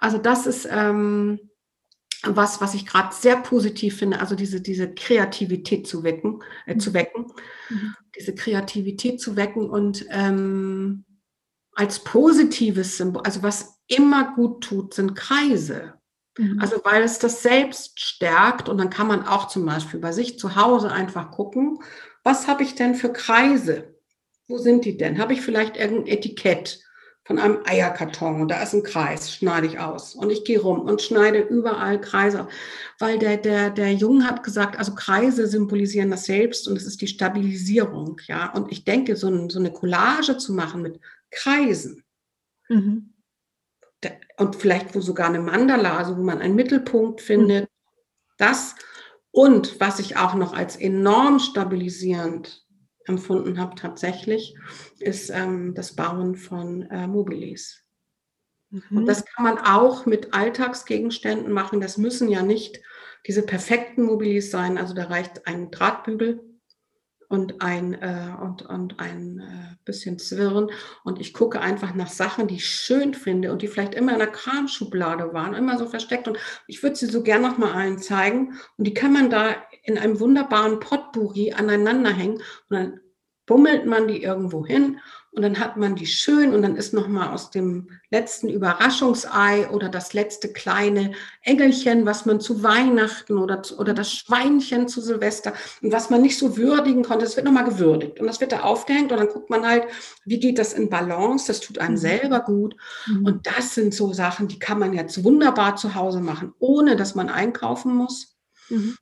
Also 0.00 0.18
das 0.18 0.48
ist, 0.48 0.66
ähm, 0.68 1.38
was, 2.24 2.60
was 2.60 2.74
ich 2.74 2.84
gerade 2.84 3.14
sehr 3.14 3.36
positiv 3.36 3.98
finde, 3.98 4.18
also 4.18 4.34
diese, 4.34 4.60
diese 4.60 4.92
Kreativität 4.92 5.86
zu 5.86 6.02
wecken, 6.02 6.42
äh, 6.66 6.76
zu 6.76 6.90
mhm. 6.90 6.94
wecken, 6.94 7.26
mhm. 7.70 7.94
diese 8.16 8.34
Kreativität 8.34 9.20
zu 9.20 9.36
wecken 9.36 9.70
und 9.70 10.04
ähm, 10.10 11.04
als 11.76 12.02
positives 12.02 12.96
Symbol, 12.96 13.22
also 13.24 13.44
was 13.44 13.78
immer 13.86 14.34
gut 14.34 14.64
tut, 14.64 14.94
sind 14.94 15.14
Kreise. 15.14 15.94
Mhm. 16.38 16.60
Also 16.60 16.80
weil 16.84 17.02
es 17.02 17.18
das 17.18 17.42
selbst 17.42 18.00
stärkt 18.00 18.68
und 18.68 18.78
dann 18.78 18.90
kann 18.90 19.06
man 19.06 19.26
auch 19.26 19.48
zum 19.48 19.64
Beispiel 19.66 20.00
bei 20.00 20.12
sich 20.12 20.38
zu 20.38 20.56
Hause 20.56 20.90
einfach 20.90 21.30
gucken, 21.30 21.78
was 22.22 22.48
habe 22.48 22.62
ich 22.62 22.74
denn 22.74 22.94
für 22.94 23.12
Kreise? 23.12 23.94
Wo 24.48 24.58
sind 24.58 24.84
die 24.84 24.96
denn? 24.96 25.18
Habe 25.18 25.32
ich 25.32 25.40
vielleicht 25.40 25.76
irgendein 25.76 26.06
Etikett? 26.06 26.80
von 27.26 27.38
einem 27.38 27.60
Eierkarton 27.64 28.42
und 28.42 28.48
da 28.50 28.62
ist 28.62 28.74
ein 28.74 28.82
Kreis, 28.82 29.32
schneide 29.32 29.66
ich 29.66 29.78
aus. 29.78 30.14
Und 30.14 30.30
ich 30.30 30.44
gehe 30.44 30.60
rum 30.60 30.80
und 30.80 31.00
schneide 31.00 31.40
überall 31.40 31.98
Kreise, 31.98 32.48
weil 32.98 33.18
der, 33.18 33.38
der, 33.38 33.70
der 33.70 33.94
Junge 33.94 34.26
hat 34.26 34.42
gesagt, 34.42 34.78
also 34.78 34.94
Kreise 34.94 35.46
symbolisieren 35.46 36.10
das 36.10 36.26
Selbst 36.26 36.68
und 36.68 36.76
es 36.76 36.84
ist 36.84 37.00
die 37.00 37.06
Stabilisierung, 37.06 38.20
ja. 38.26 38.52
Und 38.52 38.70
ich 38.70 38.84
denke, 38.84 39.16
so, 39.16 39.28
ein, 39.28 39.48
so 39.48 39.58
eine 39.58 39.72
Collage 39.72 40.36
zu 40.36 40.52
machen 40.52 40.82
mit 40.82 41.00
Kreisen 41.30 42.04
mhm. 42.68 43.13
Und 44.36 44.56
vielleicht 44.56 44.94
wo 44.94 45.00
sogar 45.00 45.28
eine 45.28 45.40
Mandala, 45.40 45.96
also 45.96 46.16
wo 46.16 46.22
man 46.22 46.40
einen 46.40 46.54
Mittelpunkt 46.54 47.20
findet, 47.20 47.64
mhm. 47.64 47.68
das 48.38 48.74
und 49.30 49.80
was 49.80 49.98
ich 49.98 50.16
auch 50.16 50.34
noch 50.34 50.54
als 50.54 50.76
enorm 50.76 51.38
stabilisierend 51.40 52.64
empfunden 53.06 53.58
habe 53.58 53.74
tatsächlich, 53.74 54.56
ist 54.98 55.30
ähm, 55.30 55.74
das 55.74 55.94
Bauen 55.94 56.36
von 56.36 56.82
äh, 56.82 57.06
Mobilis. 57.06 57.82
Mhm. 58.70 58.98
Und 58.98 59.06
das 59.06 59.24
kann 59.24 59.44
man 59.44 59.58
auch 59.58 60.06
mit 60.06 60.34
Alltagsgegenständen 60.34 61.52
machen. 61.52 61.80
Das 61.80 61.98
müssen 61.98 62.28
ja 62.28 62.42
nicht 62.42 62.80
diese 63.26 63.42
perfekten 63.42 64.02
Mobilis 64.04 64.50
sein. 64.50 64.78
Also 64.78 64.94
da 64.94 65.04
reicht 65.04 65.46
ein 65.46 65.70
Drahtbügel 65.70 66.53
und 67.28 67.60
ein, 67.60 67.94
äh, 67.94 68.34
und, 68.40 68.62
und 68.62 69.00
ein 69.00 69.40
äh, 69.40 69.76
bisschen 69.84 70.18
Zwirren. 70.18 70.70
Und 71.04 71.20
ich 71.20 71.32
gucke 71.32 71.60
einfach 71.60 71.94
nach 71.94 72.08
Sachen, 72.08 72.48
die 72.48 72.56
ich 72.56 72.68
schön 72.68 73.14
finde 73.14 73.52
und 73.52 73.62
die 73.62 73.68
vielleicht 73.68 73.94
immer 73.94 74.12
in 74.12 74.18
der 74.18 74.32
Kramschublade 74.32 75.32
waren, 75.32 75.54
immer 75.54 75.78
so 75.78 75.86
versteckt. 75.86 76.28
Und 76.28 76.38
ich 76.66 76.82
würde 76.82 76.96
sie 76.96 77.06
so 77.06 77.22
gern 77.22 77.42
noch 77.42 77.58
mal 77.58 77.72
allen 77.72 77.98
zeigen. 77.98 78.54
Und 78.76 78.86
die 78.86 78.94
kann 78.94 79.12
man 79.12 79.30
da 79.30 79.56
in 79.82 79.98
einem 79.98 80.20
wunderbaren 80.20 80.80
Potpourri 80.80 81.52
aneinander 81.52 82.10
hängen. 82.10 82.36
Und 82.36 82.42
dann 82.70 83.00
bummelt 83.46 83.86
man 83.86 84.08
die 84.08 84.22
irgendwo 84.22 84.64
hin 84.66 85.00
und 85.34 85.42
dann 85.42 85.58
hat 85.58 85.76
man 85.76 85.96
die 85.96 86.06
schön 86.06 86.54
und 86.54 86.62
dann 86.62 86.76
ist 86.76 86.94
noch 86.94 87.08
mal 87.08 87.32
aus 87.32 87.50
dem 87.50 87.88
letzten 88.10 88.48
Überraschungsei 88.48 89.68
oder 89.68 89.88
das 89.88 90.12
letzte 90.12 90.52
kleine 90.52 91.12
Engelchen, 91.42 92.06
was 92.06 92.24
man 92.24 92.40
zu 92.40 92.62
Weihnachten 92.62 93.38
oder, 93.38 93.60
oder 93.78 93.94
das 93.94 94.12
Schweinchen 94.12 94.86
zu 94.86 95.00
Silvester 95.00 95.52
und 95.82 95.92
was 95.92 96.08
man 96.08 96.22
nicht 96.22 96.38
so 96.38 96.56
würdigen 96.56 97.02
konnte, 97.02 97.24
das 97.24 97.36
wird 97.36 97.46
noch 97.46 97.52
mal 97.52 97.64
gewürdigt 97.64 98.20
und 98.20 98.28
das 98.28 98.40
wird 98.40 98.52
da 98.52 98.60
aufgehängt 98.60 99.10
und 99.10 99.18
dann 99.18 99.28
guckt 99.28 99.50
man 99.50 99.66
halt, 99.66 99.84
wie 100.24 100.38
geht 100.38 100.58
das 100.58 100.72
in 100.72 100.88
Balance, 100.88 101.48
das 101.48 101.60
tut 101.60 101.78
einem 101.78 101.94
mhm. 101.94 101.98
selber 101.98 102.40
gut 102.40 102.76
mhm. 103.06 103.26
und 103.26 103.46
das 103.46 103.74
sind 103.74 103.92
so 103.92 104.12
Sachen, 104.12 104.46
die 104.46 104.60
kann 104.60 104.78
man 104.78 104.92
jetzt 104.92 105.24
wunderbar 105.24 105.74
zu 105.74 105.96
Hause 105.96 106.20
machen, 106.20 106.54
ohne 106.60 106.94
dass 106.94 107.16
man 107.16 107.28
einkaufen 107.28 107.92
muss. 107.94 108.36
Mhm. 108.68 108.96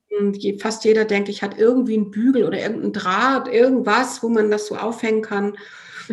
Fast 0.60 0.84
jeder, 0.84 1.04
denke 1.04 1.30
ich, 1.30 1.42
hat 1.42 1.58
irgendwie 1.58 1.94
einen 1.94 2.10
Bügel 2.10 2.44
oder 2.44 2.58
irgendeinen 2.58 2.92
Draht, 2.92 3.48
irgendwas, 3.48 4.22
wo 4.22 4.28
man 4.28 4.50
das 4.50 4.66
so 4.66 4.76
aufhängen 4.76 5.22
kann. 5.22 5.56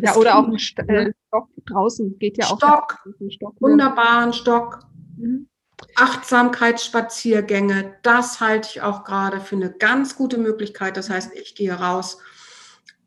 Ja, 0.02 0.16
oder 0.16 0.38
auch 0.38 0.48
ein 0.48 0.58
St 0.58 0.80
äh, 0.88 1.12
Stock 1.28 1.50
draußen 1.66 2.18
geht 2.20 2.38
ja 2.38 2.46
Stock, 2.46 2.64
auch. 2.64 2.88
Stock, 3.30 3.56
wunderbaren 3.60 4.34
Stock. 4.34 4.80
Mhm. 5.18 5.50
Achtsamkeitsspaziergänge, 5.96 7.96
das 8.04 8.42
halte 8.42 8.70
ich 8.72 8.82
auch 8.82 9.04
gerade 9.04 9.40
für 9.40 9.56
eine 9.56 9.72
ganz 9.72 10.16
gute 10.16 10.38
Möglichkeit. 10.38 10.98
Das 10.98 11.10
heißt, 11.10 11.34
ich 11.36 11.56
gehe 11.56 11.74
raus 11.74 12.20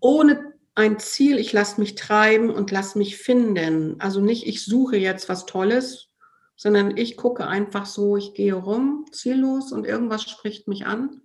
ohne 0.00 0.52
ein 0.74 0.98
Ziel, 0.98 1.38
ich 1.38 1.52
lasse 1.52 1.80
mich 1.80 1.94
treiben 1.94 2.50
und 2.50 2.70
lasse 2.70 2.98
mich 2.98 3.16
finden. 3.16 4.00
Also 4.00 4.20
nicht, 4.20 4.46
ich 4.46 4.64
suche 4.64 4.96
jetzt 4.96 5.28
was 5.28 5.46
Tolles, 5.46 6.08
sondern 6.56 6.96
ich 6.96 7.16
gucke 7.16 7.46
einfach 7.46 7.86
so, 7.86 8.16
ich 8.16 8.34
gehe 8.34 8.54
rum, 8.54 9.06
ziellos 9.10 9.72
und 9.72 9.86
irgendwas 9.86 10.22
spricht 10.22 10.68
mich 10.68 10.86
an. 10.86 11.22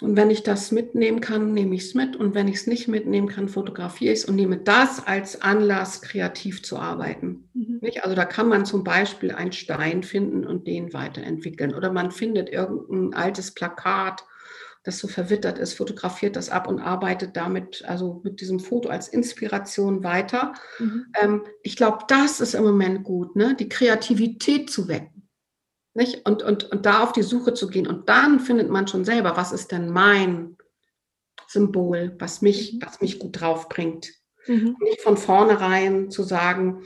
Und 0.00 0.16
wenn 0.16 0.30
ich 0.30 0.44
das 0.44 0.70
mitnehmen 0.70 1.20
kann, 1.20 1.52
nehme 1.52 1.74
ich 1.74 1.86
es 1.86 1.94
mit. 1.94 2.14
Und 2.14 2.34
wenn 2.34 2.46
ich 2.46 2.56
es 2.56 2.66
nicht 2.68 2.86
mitnehmen 2.86 3.28
kann, 3.28 3.48
fotografiere 3.48 4.12
ich 4.12 4.20
es 4.20 4.24
und 4.26 4.36
nehme 4.36 4.58
das 4.58 5.04
als 5.04 5.42
Anlass, 5.42 6.02
kreativ 6.02 6.62
zu 6.62 6.78
arbeiten. 6.78 7.48
Mhm. 7.54 7.80
Also 8.02 8.14
da 8.14 8.24
kann 8.24 8.48
man 8.48 8.64
zum 8.64 8.84
Beispiel 8.84 9.32
einen 9.32 9.52
Stein 9.52 10.04
finden 10.04 10.46
und 10.46 10.68
den 10.68 10.92
weiterentwickeln. 10.92 11.74
Oder 11.74 11.92
man 11.92 12.12
findet 12.12 12.48
irgendein 12.48 13.12
altes 13.14 13.50
Plakat, 13.50 14.24
das 14.84 15.00
so 15.00 15.08
verwittert 15.08 15.58
ist, 15.58 15.74
fotografiert 15.74 16.36
das 16.36 16.48
ab 16.48 16.68
und 16.68 16.78
arbeitet 16.78 17.36
damit, 17.36 17.84
also 17.84 18.20
mit 18.22 18.40
diesem 18.40 18.60
Foto 18.60 18.88
als 18.88 19.08
Inspiration 19.08 20.04
weiter. 20.04 20.54
Mhm. 20.78 21.06
Ähm, 21.20 21.42
ich 21.64 21.74
glaube, 21.74 22.04
das 22.06 22.40
ist 22.40 22.54
im 22.54 22.62
Moment 22.62 23.02
gut, 23.02 23.34
ne? 23.34 23.56
die 23.58 23.68
Kreativität 23.68 24.70
zu 24.70 24.86
wecken. 24.86 25.17
Nicht? 25.98 26.24
Und, 26.26 26.44
und, 26.44 26.70
und 26.70 26.86
da 26.86 27.02
auf 27.02 27.10
die 27.10 27.24
Suche 27.24 27.54
zu 27.54 27.66
gehen. 27.66 27.88
Und 27.88 28.08
dann 28.08 28.38
findet 28.38 28.70
man 28.70 28.86
schon 28.86 29.04
selber, 29.04 29.36
was 29.36 29.50
ist 29.50 29.72
denn 29.72 29.90
mein 29.90 30.56
Symbol, 31.48 32.14
was 32.20 32.40
mich, 32.40 32.74
mhm. 32.74 32.82
was 32.86 33.00
mich 33.00 33.18
gut 33.18 33.40
drauf 33.40 33.68
bringt. 33.68 34.08
Mhm. 34.46 34.76
Nicht 34.80 35.00
von 35.00 35.16
vornherein 35.16 36.08
zu 36.08 36.22
sagen, 36.22 36.84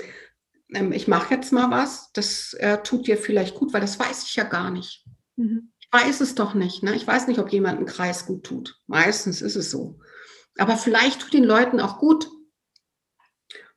ähm, 0.73 0.93
ich 0.93 1.09
mache 1.09 1.35
jetzt 1.35 1.53
mal 1.53 1.71
was, 1.71 2.11
das 2.15 2.55
äh, 2.55 2.79
tut 2.83 3.07
dir 3.07 3.19
vielleicht 3.19 3.55
gut, 3.55 3.75
weil 3.75 3.83
das 3.83 3.99
weiß 3.99 4.23
ich 4.23 4.35
ja 4.35 4.45
gar 4.45 4.71
nicht. 4.71 5.05
Mhm. 5.37 5.73
Ich 5.79 5.89
weiß 5.93 6.23
es 6.23 6.35
doch 6.35 6.55
nicht. 6.55 6.83
Ne? 6.83 6.95
Ich 6.95 7.07
weiß 7.07 7.27
nicht, 7.27 7.39
ob 7.39 7.53
jemand 7.53 7.77
einen 7.77 7.87
Kreis 7.87 8.25
gut 8.25 8.45
tut. 8.45 8.81
Meistens 8.87 9.43
ist 9.43 9.57
es 9.57 9.71
so. 9.71 9.99
Aber 10.57 10.79
vielleicht 10.79 11.21
tut 11.21 11.35
den 11.35 11.45
Leuten 11.45 11.81
auch 11.81 11.99
gut, 11.99 12.31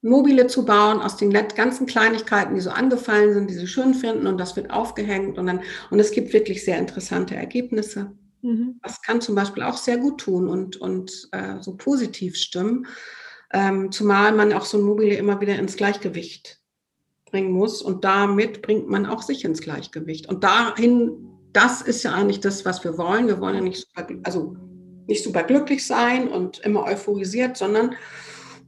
Mobile 0.06 0.46
zu 0.46 0.66
bauen 0.66 1.02
aus 1.02 1.18
den 1.18 1.32
ganzen 1.32 1.88
Kleinigkeiten, 1.88 2.54
die 2.54 2.62
so 2.62 2.70
angefallen 2.70 3.34
sind, 3.34 3.50
die 3.50 3.56
sie 3.56 3.68
schön 3.68 3.96
finden 3.96 4.28
und 4.28 4.38
das 4.38 4.56
wird 4.56 4.70
aufgehängt 4.70 5.40
und 5.40 5.48
dann, 5.48 5.62
und 5.90 6.00
es 6.00 6.12
gibt 6.12 6.32
wirklich 6.32 6.64
sehr 6.64 6.78
interessante 6.78 7.36
Ergebnisse. 7.36 8.12
Mhm. 8.44 8.80
Das 8.84 9.02
kann 9.02 9.20
zum 9.20 9.34
Beispiel 9.34 9.64
auch 9.64 9.78
sehr 9.78 9.98
gut 9.98 10.22
tun 10.22 10.48
und, 10.48 10.78
und 10.78 11.28
äh, 11.32 11.56
so 11.60 11.76
positiv 11.76 12.36
stimmen, 12.36 12.86
ähm, 13.52 13.92
zumal 13.92 14.32
man 14.34 14.54
auch 14.54 14.66
so 14.66 14.78
ein 14.78 14.84
Mobile 14.84 15.16
immer 15.16 15.42
wieder 15.42 15.58
ins 15.58 15.76
Gleichgewicht 15.76 16.62
bringen 17.26 17.52
muss 17.52 17.82
und 17.82 18.06
damit 18.06 18.62
bringt 18.62 18.88
man 18.88 19.08
auch 19.08 19.24
sich 19.24 19.44
ins 19.44 19.62
Gleichgewicht. 19.62 20.30
Und 20.30 20.44
dahin, 20.44 21.32
das 21.52 21.82
ist 21.82 22.04
ja 22.04 22.14
eigentlich 22.14 22.42
das, 22.42 22.64
was 22.64 22.84
wir 22.84 23.00
wollen. 23.00 23.28
Wir 23.28 23.42
wollen 23.42 23.56
ja 23.56 23.62
nicht 23.62 23.88
super, 23.88 24.08
also 24.22 24.56
nicht 25.08 25.24
super 25.24 25.42
glücklich 25.42 25.86
sein 25.86 26.28
und 26.28 26.60
immer 26.60 26.84
euphorisiert, 26.84 27.58
sondern 27.58 27.96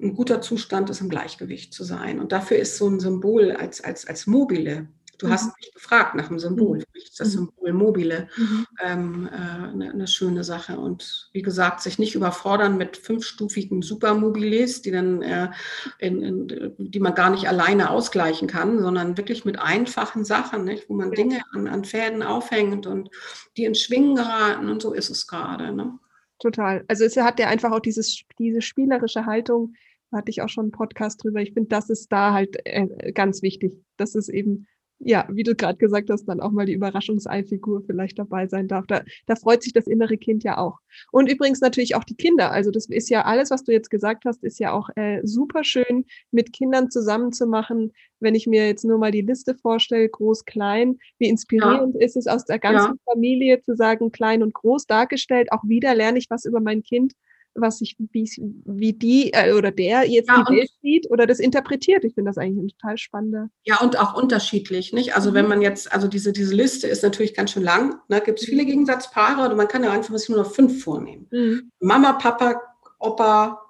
ein 0.02 0.16
guter 0.16 0.42
Zustand 0.42 0.90
ist 0.90 1.02
im 1.02 1.10
Gleichgewicht 1.10 1.74
zu 1.74 1.84
sein. 1.84 2.20
Und 2.20 2.32
dafür 2.32 2.58
ist 2.58 2.78
so 2.78 2.88
ein 2.88 3.00
Symbol 3.00 3.52
als, 3.52 3.84
als, 3.84 4.08
als 4.08 4.28
mobile 4.28 4.88
Du 5.18 5.28
mhm. 5.28 5.32
hast 5.32 5.58
mich 5.58 5.74
gefragt 5.74 6.16
nach 6.16 6.28
dem 6.28 6.40
Symbol. 6.40 6.78
Mhm. 6.78 6.82
Für 6.82 6.88
mich 6.94 7.06
ist 7.06 7.20
das 7.20 7.30
mhm. 7.30 7.32
Symbol 7.32 7.74
mobile 7.74 8.30
mhm. 8.38 8.66
ähm, 8.84 9.30
äh, 9.32 9.36
eine, 9.36 9.92
eine, 9.92 10.08
schöne 10.08 10.44
Sache. 10.44 10.80
Und 10.80 11.30
wie 11.34 11.42
gesagt, 11.42 11.82
sich 11.82 11.98
nicht 11.98 12.16
überfordern 12.16 12.78
mit 12.78 12.98
fünfstufigen 12.98 13.82
Supermobiles, 13.82 14.82
die 14.84 14.92
dann 14.92 15.22
äh, 15.24 15.50
in, 15.98 16.22
in, 16.22 16.76
die 16.78 17.00
man 17.00 17.16
gar 17.16 17.32
nicht 17.32 17.48
alleine 17.48 17.90
ausgleichen 17.90 18.48
kann, 18.48 18.80
sondern 18.80 19.18
wirklich 19.18 19.44
mit 19.44 19.60
einfachen 19.60 20.24
Sachen, 20.24 20.66
nicht? 20.66 20.88
wo 20.90 20.94
man 20.94 21.12
Dinge 21.12 21.42
an, 21.54 21.68
an 21.68 21.84
Fäden 21.84 22.22
aufhängt 22.22 22.86
und 22.86 23.10
die 23.56 23.66
ins 23.66 23.82
Schwingen 23.82 24.16
geraten 24.16 24.70
und 24.70 24.82
so 24.82 24.94
ist 24.94 25.10
es 25.10 25.26
gerade. 25.26 25.74
Ne? 25.74 25.98
Total. 26.40 26.86
Also 26.88 27.06
es 27.06 27.18
hat 27.18 27.40
ja 27.40 27.48
einfach 27.48 27.72
auch 27.72 27.80
dieses, 27.80 28.24
diese 28.38 28.62
spielerische 28.62 29.26
Haltung, 29.26 29.74
da 30.12 30.18
hatte 30.18 30.30
ich 30.30 30.42
auch 30.42 30.50
schon 30.50 30.66
einen 30.66 30.72
Podcast 30.72 31.24
drüber. 31.24 31.42
Ich 31.42 31.54
finde, 31.54 31.70
das 31.70 31.90
ist 31.90 32.12
da 32.12 32.34
halt 32.34 32.58
äh, 32.66 33.12
ganz 33.12 33.42
wichtig, 33.42 33.74
dass 33.98 34.16
es 34.16 34.30
eben 34.30 34.68
ja, 35.00 35.28
wie 35.30 35.44
du 35.44 35.56
gerade 35.56 35.78
gesagt 35.78 36.10
hast, 36.10 36.26
dann 36.26 36.40
auch 36.40 36.52
mal 36.52 36.66
die 36.66 36.74
Überraschungseifigur 36.74 37.84
vielleicht 37.86 38.18
dabei 38.18 38.48
sein 38.48 38.68
darf. 38.68 38.88
Da, 38.88 39.04
da 39.28 39.36
freut 39.36 39.62
sich 39.62 39.74
das 39.74 39.86
innere 39.86 40.18
Kind 40.18 40.44
ja 40.44 40.58
auch. 40.58 40.80
Und 41.12 41.32
übrigens 41.32 41.62
natürlich 41.62 41.96
auch 41.96 42.04
die 42.04 42.16
Kinder. 42.16 42.52
Also 42.52 42.72
das 42.72 42.88
ist 42.88 43.10
ja 43.10 43.24
alles, 43.26 43.52
was 43.52 43.64
du 43.64 43.72
jetzt 43.72 43.92
gesagt 43.92 44.26
hast, 44.26 44.44
ist 44.44 44.60
ja 44.60 44.72
auch 44.72 44.90
äh, 44.96 45.22
super 45.24 45.64
schön 45.64 46.06
mit 46.32 46.52
Kindern 46.52 46.90
zusammenzumachen. 46.90 47.94
Wenn 48.20 48.34
ich 48.34 48.48
mir 48.48 48.66
jetzt 48.66 48.86
nur 48.86 48.98
mal 48.98 49.12
die 49.12 49.22
Liste 49.22 49.54
vorstelle, 49.56 50.10
groß, 50.10 50.46
klein, 50.46 50.98
wie 51.20 51.30
inspirierend 51.30 51.96
ja. 51.96 52.02
ist 52.02 52.18
es 52.18 52.26
aus 52.26 52.46
der 52.46 52.58
ganzen 52.58 52.96
ja. 52.96 53.14
Familie 53.14 53.62
zu 53.62 53.76
sagen, 53.76 54.12
klein 54.12 54.42
und 54.42 54.54
groß 54.54 54.88
dargestellt. 54.88 55.52
Auch 55.52 55.64
wieder 55.64 55.94
lerne 55.94 56.18
ich 56.18 56.30
was 56.30 56.46
über 56.46 56.60
mein 56.60 56.82
Kind 56.82 57.14
was 57.58 57.82
ich, 57.82 57.96
wie, 58.12 58.30
wie 58.66 58.94
die 58.94 59.34
äh, 59.34 59.54
oder 59.54 59.72
der 59.72 60.10
jetzt 60.10 60.30
ja, 60.30 60.44
die 60.48 60.56
Welt 60.56 60.72
sieht 60.82 61.10
oder 61.10 61.26
das 61.26 61.40
interpretiert. 61.40 62.04
Ich 62.04 62.14
finde 62.14 62.30
das 62.30 62.38
eigentlich 62.38 62.66
ein 62.66 62.68
total 62.70 62.98
spannender. 62.98 63.50
Ja, 63.64 63.80
und 63.82 64.00
auch 64.00 64.16
unterschiedlich, 64.16 64.94
nicht? 64.94 65.16
Also 65.16 65.32
mhm. 65.32 65.36
wenn 65.36 65.48
man 65.48 65.62
jetzt, 65.62 65.92
also 65.92 66.08
diese, 66.08 66.34
diese 66.34 66.56
Liste 66.56 66.88
ist 66.88 67.04
natürlich 67.04 67.34
ganz 67.34 67.52
schön 67.52 67.64
lang, 67.64 67.96
ne? 68.08 68.22
gibt 68.22 68.40
es 68.40 68.46
viele 68.46 68.64
mhm. 68.64 68.68
Gegensatzpaare 68.68 69.46
oder 69.46 69.56
man 69.56 69.68
kann 69.68 69.84
ja 69.84 69.92
einfach 69.92 70.16
nur 70.30 70.38
noch 70.38 70.52
fünf 70.52 70.84
vornehmen. 70.84 71.28
Mhm. 71.32 71.72
Mama, 71.80 72.14
Papa, 72.14 72.62
Opa, 73.00 73.62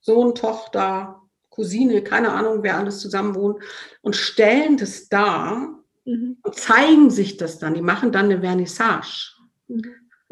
Sohn, 0.00 0.34
Tochter, 0.34 1.22
Cousine, 1.50 2.02
keine 2.02 2.32
Ahnung, 2.32 2.62
wer 2.62 2.78
alles 2.78 2.98
zusammen 2.98 3.34
wohnt 3.34 3.62
und 4.00 4.16
stellen 4.16 4.76
das 4.76 5.08
dar 5.08 5.78
mhm. 6.04 6.38
und 6.42 6.54
zeigen 6.54 7.10
sich 7.10 7.36
das 7.36 7.58
dann. 7.58 7.74
Die 7.74 7.82
machen 7.82 8.10
dann 8.10 8.26
eine 8.26 8.40
Vernissage. 8.40 9.32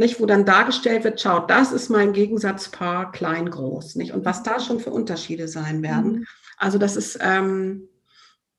Nicht, 0.01 0.19
wo 0.19 0.25
dann 0.25 0.47
dargestellt 0.47 1.05
wird, 1.05 1.21
schaut, 1.21 1.51
das 1.51 1.73
ist 1.73 1.91
mein 1.91 2.15
Gegensatzpaar 2.15 3.13
klein-groß, 3.13 3.97
nicht? 3.97 4.15
Und 4.15 4.25
was 4.25 4.43
da 4.43 4.59
schon 4.59 4.81
für 4.81 4.89
Unterschiede 4.89 5.47
sein 5.47 5.83
werden. 5.83 6.13
Mhm. 6.13 6.27
Also 6.57 6.79
das 6.79 6.97
ist, 6.97 7.19
ähm, 7.21 7.87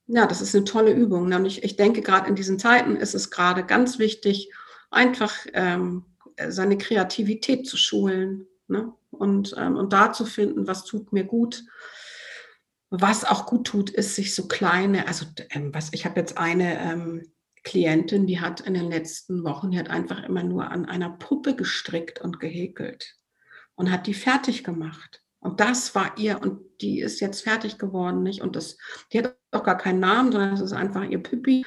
ja, 0.06 0.27
das 0.27 0.41
ist 0.41 0.54
eine 0.54 0.65
tolle 0.65 0.91
Übung. 0.93 1.27
Nämlich, 1.30 1.63
ich 1.63 1.77
denke, 1.77 2.04
gerade 2.04 2.30
in 2.30 2.36
diesen 2.36 2.60
Zeiten 2.60 2.95
ist 2.95 3.15
es 3.15 3.32
gerade 3.32 3.65
ganz 3.65 3.97
wichtig, 3.97 4.51
einfach 4.91 5.34
ähm, 5.54 6.06
seine 6.47 6.77
Kreativität 6.77 7.65
zu 7.65 7.75
schulen 7.75 8.45
ne? 8.67 8.93
und, 9.10 9.56
ähm, 9.58 9.77
und 9.77 9.93
da 9.93 10.13
zu 10.13 10.25
finden, 10.25 10.67
was 10.67 10.86
tut 10.86 11.12
mir 11.12 11.23
gut. 11.23 11.63
Was 12.91 13.25
auch 13.25 13.47
gut 13.47 13.65
tut, 13.65 13.89
ist 13.89 14.13
sich 14.13 14.36
so 14.36 14.47
kleine, 14.47 15.08
also 15.08 15.25
ähm, 15.49 15.73
was 15.73 15.89
ich 15.91 16.06
habe 16.06 16.19
jetzt 16.19 16.38
eine 16.38 16.80
ähm, 16.80 17.32
Klientin, 17.63 18.26
die 18.26 18.39
hat 18.39 18.62
in 18.62 18.74
den 18.74 18.89
letzten 18.89 19.43
Wochen, 19.43 19.71
die 19.71 19.80
hat 19.80 19.89
einfach 19.89 20.24
immer 20.24 20.43
nur 20.43 20.71
an 20.71 20.86
einer 20.86 21.10
Puppe 21.10 21.56
gestrickt 21.56 22.21
und 22.21 22.39
gehäkelt 22.39 23.15
und 23.76 23.91
hat 23.91 24.08
die 24.08 24.13
fertig 24.13 24.63
gemacht. 24.63 25.21
Und 25.39 25.60
das 25.60 25.95
war 25.95 26.17
ihr, 26.17 26.39
und 26.41 26.62
die 26.82 27.00
ist 27.00 27.19
jetzt 27.19 27.41
fertig 27.41 27.78
geworden, 27.80 28.24
nicht? 28.24 28.41
Und 28.41 28.56
das, 28.56 28.78
die 29.12 29.19
hat 29.19 29.36
auch 29.52 29.63
gar 29.63 29.78
keinen 29.78 30.00
Namen, 30.00 30.32
sondern 30.32 30.52
das 30.52 30.62
ist 30.62 30.74
einfach 30.74 31.04
ihr 31.04 31.21
Püppi. 31.21 31.65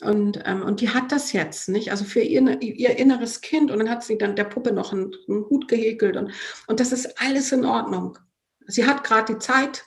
Und, 0.00 0.40
ähm, 0.44 0.62
und 0.62 0.80
die 0.80 0.90
hat 0.90 1.10
das 1.10 1.32
jetzt, 1.32 1.68
nicht? 1.68 1.90
Also 1.90 2.04
für 2.04 2.20
ihr, 2.20 2.62
ihr 2.62 2.98
inneres 2.98 3.40
Kind. 3.40 3.70
Und 3.70 3.80
dann 3.80 3.90
hat 3.90 4.04
sie 4.04 4.16
dann 4.16 4.36
der 4.36 4.44
Puppe 4.44 4.72
noch 4.72 4.92
einen, 4.92 5.12
einen 5.28 5.44
Hut 5.48 5.66
gehäkelt. 5.66 6.16
Und, 6.16 6.32
und 6.68 6.80
das 6.80 6.92
ist 6.92 7.20
alles 7.20 7.50
in 7.50 7.64
Ordnung. 7.64 8.18
Sie 8.66 8.86
hat 8.86 9.02
gerade 9.02 9.34
die 9.34 9.38
Zeit, 9.40 9.84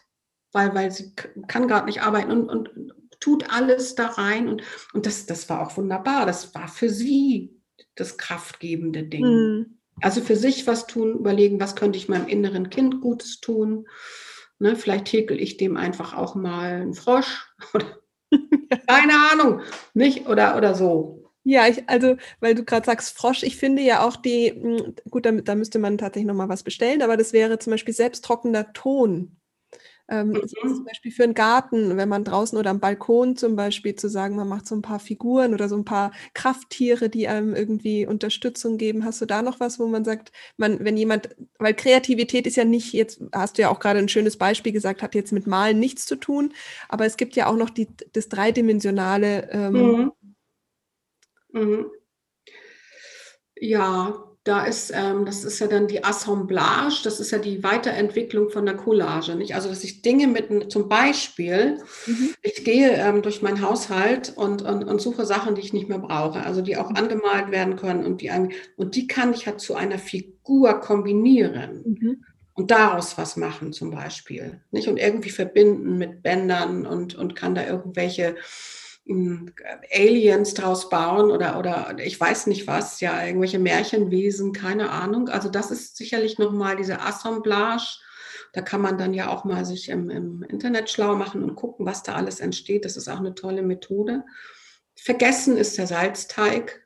weil, 0.51 0.75
weil 0.75 0.91
sie 0.91 1.13
kann 1.47 1.67
gerade 1.67 1.85
nicht 1.85 2.01
arbeiten 2.01 2.31
und, 2.31 2.49
und 2.49 2.93
tut 3.23 3.49
alles 3.49 3.95
da 3.95 4.07
rein 4.07 4.49
und, 4.49 4.63
und 4.93 5.05
das, 5.05 5.25
das 5.25 5.49
war 5.49 5.61
auch 5.61 5.77
wunderbar. 5.77 6.25
Das 6.25 6.53
war 6.53 6.67
für 6.67 6.89
sie 6.89 7.55
das 7.95 8.17
kraftgebende 8.17 9.03
Ding. 9.03 9.25
Mhm. 9.25 9.77
Also 10.01 10.19
für 10.19 10.35
sich 10.35 10.67
was 10.67 10.87
tun, 10.87 11.13
überlegen, 11.13 11.61
was 11.61 11.77
könnte 11.77 11.97
ich 11.97 12.09
meinem 12.09 12.27
inneren 12.27 12.69
Kind 12.69 12.99
Gutes 12.99 13.39
tun. 13.39 13.87
Ne, 14.59 14.75
vielleicht 14.75 15.11
häkel 15.13 15.39
ich 15.39 15.55
dem 15.55 15.77
einfach 15.77 16.13
auch 16.13 16.35
mal 16.35 16.81
einen 16.81 16.93
Frosch 16.93 17.47
oder 17.73 17.99
keine 18.87 19.13
Ahnung, 19.31 19.61
nicht 19.93 20.27
oder, 20.27 20.57
oder 20.57 20.75
so. 20.75 21.31
Ja, 21.45 21.67
ich, 21.67 21.87
also, 21.87 22.17
weil 22.39 22.55
du 22.55 22.63
gerade 22.63 22.85
sagst 22.85 23.17
Frosch, 23.17 23.43
ich 23.43 23.57
finde 23.57 23.81
ja 23.83 24.05
auch 24.05 24.15
die, 24.15 24.51
hm, 24.51 24.95
gut, 25.09 25.25
da, 25.25 25.31
da 25.31 25.55
müsste 25.55 25.79
man 25.79 25.97
tatsächlich 25.97 26.27
nochmal 26.27 26.49
was 26.49 26.63
bestellen, 26.63 27.01
aber 27.01 27.15
das 27.15 27.31
wäre 27.31 27.59
zum 27.59 27.71
Beispiel 27.71 27.93
selbsttrockender 27.93 28.73
Ton. 28.73 29.37
Ähm, 30.13 30.29
mhm. 30.29 30.47
Zum 30.47 30.85
Beispiel 30.85 31.11
für 31.11 31.23
einen 31.23 31.33
Garten, 31.33 31.97
wenn 31.97 32.07
man 32.07 32.23
draußen 32.23 32.55
oder 32.55 32.69
am 32.69 32.79
Balkon 32.79 33.35
zum 33.35 33.55
Beispiel 33.55 33.95
zu 33.95 34.09
sagen, 34.09 34.35
man 34.35 34.47
macht 34.47 34.67
so 34.67 34.75
ein 34.75 34.83
paar 34.83 34.99
Figuren 34.99 35.55
oder 35.55 35.67
so 35.67 35.75
ein 35.75 35.85
paar 35.85 36.11
Krafttiere, 36.35 37.09
die 37.09 37.27
einem 37.27 37.55
irgendwie 37.55 38.05
Unterstützung 38.05 38.77
geben. 38.77 39.05
Hast 39.05 39.21
du 39.21 39.25
da 39.25 39.41
noch 39.41 39.59
was, 39.59 39.79
wo 39.79 39.87
man 39.87 40.05
sagt, 40.05 40.31
man, 40.57 40.85
wenn 40.85 40.97
jemand, 40.97 41.35
weil 41.57 41.73
Kreativität 41.73 42.45
ist 42.45 42.57
ja 42.57 42.63
nicht 42.63 42.93
jetzt, 42.93 43.23
hast 43.33 43.57
du 43.57 43.63
ja 43.63 43.69
auch 43.69 43.79
gerade 43.79 43.97
ein 43.97 44.09
schönes 44.09 44.37
Beispiel 44.37 44.71
gesagt, 44.71 45.01
hat 45.01 45.15
jetzt 45.15 45.31
mit 45.31 45.47
Malen 45.47 45.79
nichts 45.79 46.05
zu 46.05 46.15
tun, 46.15 46.53
aber 46.89 47.05
es 47.05 47.17
gibt 47.17 47.35
ja 47.35 47.47
auch 47.47 47.57
noch 47.57 47.71
die, 47.71 47.87
das 48.11 48.29
dreidimensionale. 48.29 49.49
Ähm, 49.51 49.73
mhm. 49.73 50.11
Mhm. 51.53 51.85
Ja, 53.55 54.32
da 54.43 54.65
ist, 54.65 54.91
ähm, 54.93 55.25
das 55.25 55.45
ist 55.45 55.59
ja 55.59 55.67
dann 55.67 55.87
die 55.87 56.03
Assemblage, 56.03 57.01
das 57.05 57.21
ist 57.21 57.31
ja 57.31 57.37
die 57.37 57.63
Weiterentwicklung 57.63 58.49
von 58.49 58.65
der 58.65 58.75
Collage. 58.75 59.35
Nicht? 59.35 59.55
Also, 59.55 59.69
dass 59.69 59.85
ich 59.85 60.01
Dinge 60.01 60.27
mit, 60.27 60.69
zum 60.69 60.89
Beispiel, 60.89 61.77
mhm. 62.05 62.33
ich 62.41 62.65
gehe 62.65 62.91
ähm, 62.91 63.21
durch 63.21 63.41
meinen 63.41 63.61
Haushalt 63.61 64.33
und, 64.35 64.61
und, 64.61 64.83
und, 64.83 64.99
suche 64.99 65.25
Sachen, 65.25 65.55
die 65.55 65.61
ich 65.61 65.71
nicht 65.71 65.87
mehr 65.87 65.99
brauche, 65.99 66.43
also 66.43 66.61
die 66.61 66.75
auch 66.75 66.89
mhm. 66.89 66.97
angemalt 66.97 67.51
werden 67.51 67.77
können 67.77 68.05
und 68.05 68.21
die, 68.21 68.31
und 68.75 68.95
die 68.95 69.07
kann 69.07 69.33
ich 69.33 69.47
halt 69.47 69.61
zu 69.61 69.75
einer 69.75 69.97
Figur 69.97 70.79
kombinieren. 70.81 71.81
Mhm. 71.85 72.25
Und 72.55 72.69
daraus 72.69 73.17
was 73.17 73.37
machen 73.37 73.73
zum 73.73 73.91
Beispiel. 73.91 74.61
Nicht? 74.71 74.87
Und 74.87 74.97
irgendwie 74.97 75.31
verbinden 75.31 75.97
mit 75.97 76.21
Bändern 76.21 76.85
und, 76.85 77.15
und 77.15 77.35
kann 77.35 77.55
da 77.55 77.65
irgendwelche 77.65 78.35
Aliens 79.05 80.53
draus 80.53 80.89
bauen 80.89 81.29
oder, 81.29 81.59
oder 81.59 81.95
ich 81.99 82.19
weiß 82.19 82.47
nicht 82.47 82.67
was, 82.67 83.01
ja, 83.01 83.25
irgendwelche 83.25 83.59
Märchenwesen, 83.59 84.53
keine 84.53 84.91
Ahnung. 84.91 85.27
Also 85.27 85.49
das 85.49 85.71
ist 85.71 85.97
sicherlich 85.97 86.37
nochmal 86.37 86.77
diese 86.77 87.01
Assemblage 87.01 87.99
Da 88.53 88.61
kann 88.61 88.81
man 88.81 88.97
dann 88.97 89.13
ja 89.13 89.29
auch 89.29 89.43
mal 89.43 89.65
sich 89.65 89.89
im, 89.89 90.09
im 90.09 90.43
Internet 90.43 90.89
schlau 90.89 91.15
machen 91.15 91.43
und 91.43 91.55
gucken, 91.55 91.85
was 91.85 92.03
da 92.03 92.15
alles 92.15 92.39
entsteht. 92.39 92.85
Das 92.85 92.95
ist 92.95 93.09
auch 93.09 93.19
eine 93.19 93.35
tolle 93.35 93.61
Methode. 93.61 94.23
Vergessen 94.95 95.57
ist 95.57 95.77
der 95.77 95.87
Salzteig 95.87 96.83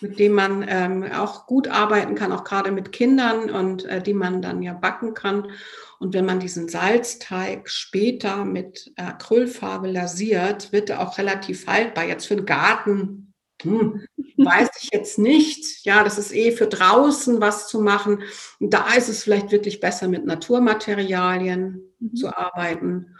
mit 0.00 0.18
dem 0.18 0.32
man 0.32 0.64
ähm, 0.68 1.04
auch 1.12 1.46
gut 1.46 1.68
arbeiten 1.68 2.14
kann, 2.14 2.32
auch 2.32 2.44
gerade 2.44 2.70
mit 2.70 2.92
Kindern 2.92 3.50
und 3.50 3.84
äh, 3.86 4.02
die 4.02 4.12
man 4.12 4.42
dann 4.42 4.62
ja 4.62 4.74
backen 4.74 5.14
kann. 5.14 5.50
Und 5.98 6.14
wenn 6.14 6.24
man 6.24 6.40
diesen 6.40 6.68
Salzteig 6.68 7.68
später 7.68 8.44
mit 8.44 8.92
Acrylfarbe 8.96 9.90
lasiert, 9.90 10.72
wird 10.72 10.90
er 10.90 11.00
auch 11.00 11.18
relativ 11.18 11.66
haltbar. 11.66 12.04
Jetzt 12.04 12.26
für 12.26 12.36
den 12.36 12.46
Garten 12.46 13.34
hm, 13.62 14.06
weiß 14.36 14.68
ich 14.82 14.90
jetzt 14.92 15.18
nicht. 15.18 15.84
Ja, 15.84 16.04
das 16.04 16.18
ist 16.18 16.34
eh 16.34 16.52
für 16.52 16.66
draußen 16.66 17.40
was 17.40 17.68
zu 17.68 17.80
machen. 17.80 18.22
Und 18.60 18.74
da 18.74 18.94
ist 18.94 19.08
es 19.08 19.22
vielleicht 19.22 19.52
wirklich 19.52 19.80
besser, 19.80 20.08
mit 20.08 20.24
Naturmaterialien 20.24 21.82
mhm. 21.98 22.14
zu 22.14 22.36
arbeiten 22.36 23.16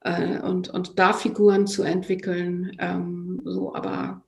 äh, 0.00 0.38
und, 0.40 0.68
und 0.68 0.98
da 0.98 1.12
Figuren 1.12 1.66
zu 1.66 1.82
entwickeln. 1.82 2.76
Ähm, 2.78 3.40
so, 3.44 3.74
aber 3.74 4.22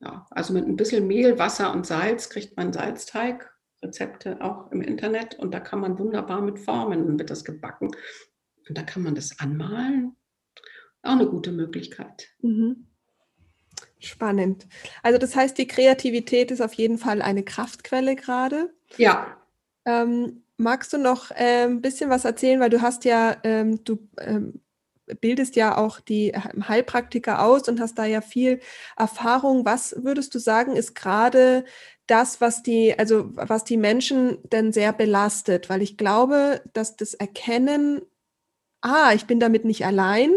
ja, 0.00 0.26
also 0.30 0.52
mit 0.52 0.66
ein 0.66 0.76
bisschen 0.76 1.06
Mehl, 1.06 1.38
Wasser 1.38 1.72
und 1.72 1.86
Salz 1.86 2.28
kriegt 2.28 2.56
man 2.56 2.72
Salzteig. 2.72 3.52
Rezepte 3.82 4.40
auch 4.40 4.70
im 4.72 4.80
Internet 4.80 5.38
und 5.38 5.52
da 5.52 5.60
kann 5.60 5.80
man 5.80 5.98
wunderbar 5.98 6.40
mit 6.40 6.58
formen, 6.58 7.06
dann 7.06 7.18
wird 7.18 7.30
das 7.30 7.44
gebacken. 7.44 7.90
Und 8.68 8.76
da 8.76 8.82
kann 8.82 9.02
man 9.02 9.14
das 9.14 9.38
anmalen. 9.38 10.16
Auch 11.02 11.12
eine 11.12 11.26
gute 11.26 11.52
Möglichkeit. 11.52 12.28
Mhm. 12.40 12.86
Spannend. 14.00 14.66
Also 15.02 15.18
das 15.18 15.34
heißt, 15.34 15.58
die 15.58 15.66
Kreativität 15.66 16.50
ist 16.50 16.60
auf 16.60 16.74
jeden 16.74 16.98
Fall 16.98 17.22
eine 17.22 17.42
Kraftquelle 17.42 18.14
gerade. 18.14 18.72
Ja. 18.96 19.36
Ähm, 19.84 20.42
magst 20.56 20.92
du 20.92 20.98
noch 20.98 21.30
äh, 21.30 21.64
ein 21.64 21.80
bisschen 21.80 22.10
was 22.10 22.24
erzählen, 22.24 22.60
weil 22.60 22.70
du 22.70 22.82
hast 22.82 23.04
ja, 23.04 23.36
ähm, 23.42 23.82
du 23.84 24.08
ähm, 24.18 24.60
bildest 25.20 25.56
ja 25.56 25.76
auch 25.76 26.00
die 26.00 26.32
Heilpraktiker 26.32 27.42
aus 27.42 27.68
und 27.68 27.80
hast 27.80 27.98
da 27.98 28.04
ja 28.04 28.20
viel 28.20 28.60
Erfahrung. 28.96 29.64
Was 29.64 29.94
würdest 30.02 30.34
du 30.34 30.38
sagen, 30.38 30.76
ist 30.76 30.94
gerade 30.94 31.64
das, 32.06 32.40
was 32.40 32.62
die, 32.62 32.98
also 32.98 33.28
was 33.34 33.64
die 33.64 33.76
Menschen 33.76 34.38
denn 34.50 34.72
sehr 34.72 34.92
belastet? 34.92 35.68
Weil 35.68 35.82
ich 35.82 35.96
glaube, 35.96 36.62
dass 36.72 36.96
das 36.96 37.14
Erkennen, 37.14 38.02
ah, 38.80 39.12
ich 39.14 39.26
bin 39.26 39.40
damit 39.40 39.64
nicht 39.64 39.84
allein, 39.84 40.34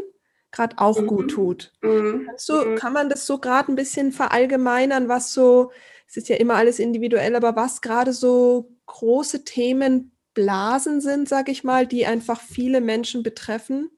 gerade 0.52 0.78
auch 0.80 1.00
mhm. 1.00 1.08
gut 1.08 1.32
tut. 1.32 1.74
Mhm. 1.82 2.30
Du, 2.48 2.54
mhm. 2.54 2.76
kann 2.76 2.94
man 2.94 3.10
das 3.10 3.26
so 3.26 3.40
gerade 3.40 3.72
ein 3.72 3.76
bisschen 3.76 4.12
verallgemeinern, 4.12 5.08
was 5.08 5.34
so, 5.34 5.72
es 6.08 6.18
ist 6.18 6.30
ja 6.30 6.36
immer 6.36 6.56
alles 6.56 6.80
individuell, 6.80 7.36
aber 7.36 7.56
was 7.56 7.82
gerade 7.82 8.14
so 8.14 8.70
große 8.86 9.46
Themenblasen 9.46 11.00
sind, 11.00 11.30
sage 11.30 11.52
ich 11.52 11.64
mal, 11.64 11.88
die 11.88 12.06
einfach 12.06 12.42
viele 12.42 12.82
Menschen 12.82 13.24
betreffen? 13.24 13.90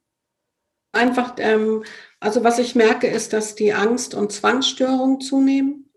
Einfach, 0.94 1.36
ähm, 1.40 1.84
also 2.22 2.44
was 2.46 2.60
ich 2.60 2.76
merke, 2.76 3.08
ist, 3.08 3.34
dass 3.34 3.56
die 3.56 3.74
Angst- 3.74 4.16
und 4.16 4.32
Zwangsstörungen 4.32 5.20
zunehmen. 5.20 5.90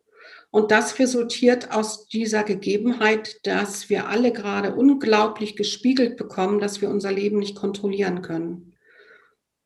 Und 0.51 0.71
das 0.73 0.99
resultiert 0.99 1.71
aus 1.71 2.09
dieser 2.09 2.43
Gegebenheit, 2.43 3.47
dass 3.47 3.89
wir 3.91 4.09
alle 4.09 4.33
gerade 4.33 4.75
unglaublich 4.75 5.55
gespiegelt 5.55 6.17
bekommen, 6.17 6.59
dass 6.59 6.81
wir 6.81 6.91
unser 6.91 7.13
Leben 7.13 7.39
nicht 7.39 7.57
kontrollieren 7.57 8.23
können 8.23 8.76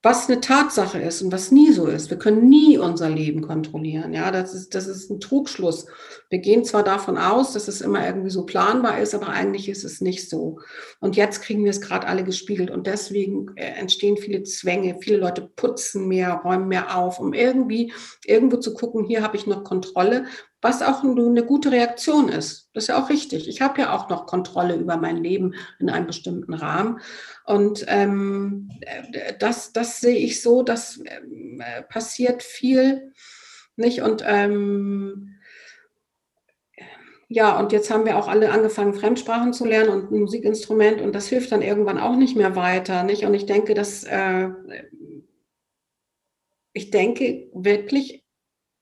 was 0.03 0.31
eine 0.31 0.41
Tatsache 0.41 0.99
ist 0.99 1.21
und 1.21 1.31
was 1.31 1.53
nie 1.53 1.73
so 1.73 1.87
ist. 1.87 2.09
Wir 2.09 2.19
können 2.19 2.49
nie 2.49 2.79
unser 2.79 3.11
Leben 3.11 3.43
kontrollieren. 3.43 4.15
Ja, 4.15 4.31
das 4.31 4.55
ist, 4.55 4.75
das 4.75 4.87
ist 4.87 5.11
ein 5.11 5.21
Trugschluss. 5.21 5.87
Wir 6.31 6.39
gehen 6.39 6.65
zwar 6.65 6.83
davon 6.83 7.19
aus, 7.19 7.53
dass 7.53 7.69
es 7.69 7.83
immer 7.83 8.07
irgendwie 8.07 8.31
so 8.31 8.47
planbar 8.47 8.99
ist, 8.99 9.15
aber 9.15 9.29
eigentlich 9.29 9.69
ist 9.69 9.85
es 9.85 10.01
nicht 10.01 10.31
so. 10.31 10.61
Und 11.01 11.17
jetzt 11.17 11.43
kriegen 11.43 11.65
wir 11.65 11.71
es 11.71 11.83
gerade 11.83 12.07
alle 12.07 12.25
gespiegelt 12.25 12.71
und 12.71 12.87
deswegen 12.87 13.55
äh, 13.57 13.79
entstehen 13.79 14.17
viele 14.17 14.43
Zwänge. 14.45 14.97
Viele 15.01 15.19
Leute 15.19 15.43
putzen 15.43 16.09
mehr, 16.09 16.41
räumen 16.45 16.69
mehr 16.69 16.97
auf, 16.97 17.21
um 17.21 17.35
irgendwie 17.35 17.93
irgendwo 18.25 18.57
zu 18.57 18.73
gucken, 18.73 19.05
hier 19.05 19.23
habe 19.23 19.37
ich 19.37 19.47
noch 19.47 19.65
Kontrolle, 19.65 20.25
was 20.63 20.83
auch 20.83 21.03
eine 21.03 21.45
gute 21.45 21.71
Reaktion 21.71 22.29
ist. 22.29 22.69
Das 22.75 22.85
ist 22.85 22.89
ja 22.89 23.03
auch 23.03 23.09
richtig. 23.09 23.49
Ich 23.49 23.61
habe 23.61 23.81
ja 23.81 23.95
auch 23.95 24.09
noch 24.09 24.27
Kontrolle 24.27 24.77
über 24.77 24.97
mein 24.97 25.17
Leben 25.17 25.55
in 25.79 25.89
einem 25.89 26.07
bestimmten 26.07 26.53
Rahmen. 26.53 27.01
Und 27.47 27.85
ähm, 27.89 28.71
das, 29.39 29.73
das 29.73 30.01
sehe 30.01 30.19
ich 30.19 30.43
so, 30.43 30.63
dass 30.63 30.99
äh, 30.99 31.83
passiert 31.89 32.43
viel. 32.43 33.13
Nicht? 33.77 34.03
Und 34.03 34.23
ähm, 34.27 35.37
ja, 37.29 37.59
und 37.59 37.73
jetzt 37.73 37.91
haben 37.91 38.05
wir 38.05 38.19
auch 38.19 38.29
alle 38.29 38.51
angefangen, 38.51 38.93
Fremdsprachen 38.93 39.53
zu 39.53 39.65
lernen 39.65 39.91
und 39.91 40.11
ein 40.11 40.21
Musikinstrument 40.21 41.01
und 41.01 41.15
das 41.15 41.29
hilft 41.29 41.53
dann 41.53 41.63
irgendwann 41.63 41.99
auch 41.99 42.17
nicht 42.17 42.37
mehr 42.37 42.57
weiter. 42.57 43.05
Nicht? 43.05 43.25
Und 43.25 43.35
ich 43.35 43.47
denke, 43.47 43.75
dass 43.75 44.05
äh, 44.05 44.49
ich 46.73 46.91
denke 46.91 47.49
wirklich, 47.55 48.20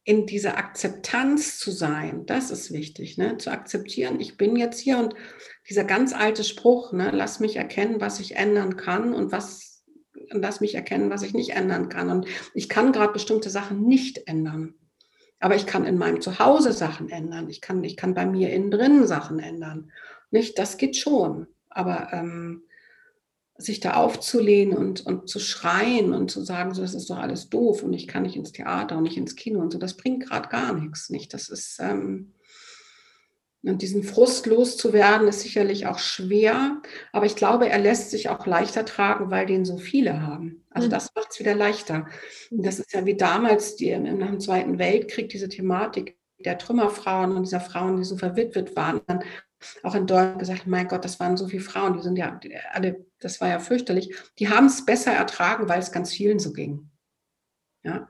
in 0.09 0.25
dieser 0.25 0.57
Akzeptanz 0.57 1.59
zu 1.59 1.71
sein, 1.71 2.25
das 2.25 2.51
ist 2.51 2.73
wichtig, 2.73 3.19
ne? 3.19 3.37
zu 3.37 3.51
akzeptieren, 3.51 4.21
ich 4.21 4.39
bin 4.39 4.57
jetzt 4.57 4.81
hier 4.81 4.97
und 4.97 5.15
dieser 5.69 5.85
ganz 5.85 6.15
alte 6.15 6.45
Spruch, 6.45 6.95
ne? 6.95 7.11
lass 7.13 7.41
mich 7.41 7.57
erkennen, 7.57 8.01
was 8.01 8.19
ich 8.19 8.35
ändern 8.35 8.79
kann 8.79 9.13
und 9.13 9.33
was, 9.33 9.85
lass 10.31 10.63
mich 10.63 10.75
erkennen, 10.75 11.11
was 11.11 11.21
ich 11.21 11.35
nicht 11.35 11.51
ändern 11.51 11.91
kann. 11.91 12.09
Und 12.09 12.27
ich 12.55 12.71
kann 12.71 12.93
gerade 12.93 13.13
bestimmte 13.13 13.51
Sachen 13.51 13.83
nicht 13.83 14.27
ändern. 14.27 14.77
Aber 15.41 15.57
ich 15.57 15.67
kann 15.67 15.85
in 15.85 15.99
meinem 15.99 16.23
Zuhause 16.23 16.73
Sachen 16.73 17.11
ändern. 17.11 17.51
Ich 17.51 17.61
kann, 17.61 17.85
ich 17.85 17.99
kann 17.99 18.15
bei 18.15 18.25
mir 18.25 18.51
innen 18.51 18.71
drin 18.71 19.07
Sachen 19.07 19.39
ändern. 19.39 19.93
Nicht, 20.31 20.59
das 20.59 20.79
geht 20.79 20.97
schon. 20.97 21.49
Aber 21.69 22.09
ähm, 22.13 22.63
sich 23.59 23.81
da 23.81 23.95
aufzulehnen 23.95 24.77
und, 24.77 25.05
und 25.05 25.29
zu 25.29 25.41
schreien 25.41 26.15
und 26.15 26.31
zu 26.31 26.43
sagen, 26.43 26.75
so, 26.75 26.81
das 26.81 26.95
ist 26.95 27.11
doch 27.11 27.19
alles 27.19 27.51
doof 27.51 27.83
und 27.83 27.93
ich 27.93 28.07
kann 28.07 28.23
nicht 28.23 28.37
ins 28.37 28.53
Theater 28.53 28.97
und 28.97 29.03
nicht 29.03 29.17
ins 29.17 29.35
Kino 29.35 29.61
und 29.61 29.73
so, 29.73 29.79
das 29.79 29.97
bringt 29.97 30.25
gerade 30.25 30.49
gar 30.49 30.73
nichts. 30.73 31.11
Nicht? 31.11 31.35
Das 31.35 31.49
ist, 31.49 31.79
ähm, 31.81 32.35
und 33.65 33.83
diesen 33.83 34.05
Frust 34.05 34.47
loszuwerden, 34.47 35.27
ist 35.27 35.41
sicherlich 35.41 35.89
auch 35.89 35.99
schwer, 35.99 36.81
aber 37.13 37.27
ich 37.27 37.35
glaube, 37.35 37.69
er 37.69 37.81
lässt 37.81 38.13
sich 38.13 38.29
auch 38.29 38.47
leichter 38.47 38.85
tragen, 38.85 39.33
weil 39.33 39.47
den 39.47 39.65
so 39.65 39.77
viele 39.77 40.23
haben. 40.23 40.65
Also 40.71 40.87
mhm. 40.87 40.93
das 40.93 41.13
macht 41.17 41.33
es 41.33 41.41
wieder 41.41 41.57
leichter. 41.57 42.07
Und 42.53 42.65
das 42.65 42.79
ist 42.79 42.93
ja 42.93 43.05
wie 43.05 43.17
damals 43.17 43.75
die, 43.75 43.97
nach 43.99 44.29
dem 44.29 44.41
Zweiten 44.41 44.79
Weltkrieg, 44.79 45.29
diese 45.31 45.49
Thematik 45.49 46.17
der 46.45 46.59
Trümmerfrauen 46.59 47.33
und 47.33 47.43
dieser 47.43 47.61
Frauen, 47.61 47.97
die 47.97 48.05
so 48.05 48.17
verwitwet 48.17 48.77
waren, 48.77 49.01
dann 49.09 49.25
auch 49.83 49.95
in 49.95 50.07
Deutschland 50.07 50.39
gesagt, 50.39 50.67
mein 50.67 50.89
Gott, 50.89 51.05
das 51.05 51.19
waren 51.21 51.37
so 51.37 51.49
viele 51.49 51.63
Frauen, 51.63 51.95
die 51.95 52.03
sind 52.03 52.17
ja 52.17 52.39
alle, 52.73 53.05
das 53.21 53.41
war 53.41 53.49
ja 53.49 53.59
fürchterlich. 53.59 54.15
Die 54.39 54.49
haben 54.49 54.67
es 54.67 54.85
besser 54.85 55.13
ertragen, 55.13 55.69
weil 55.69 55.81
es 55.81 55.93
ganz 55.93 56.13
vielen 56.13 56.39
so 56.39 56.53
ging. 56.53 56.91
Ja. 57.83 58.09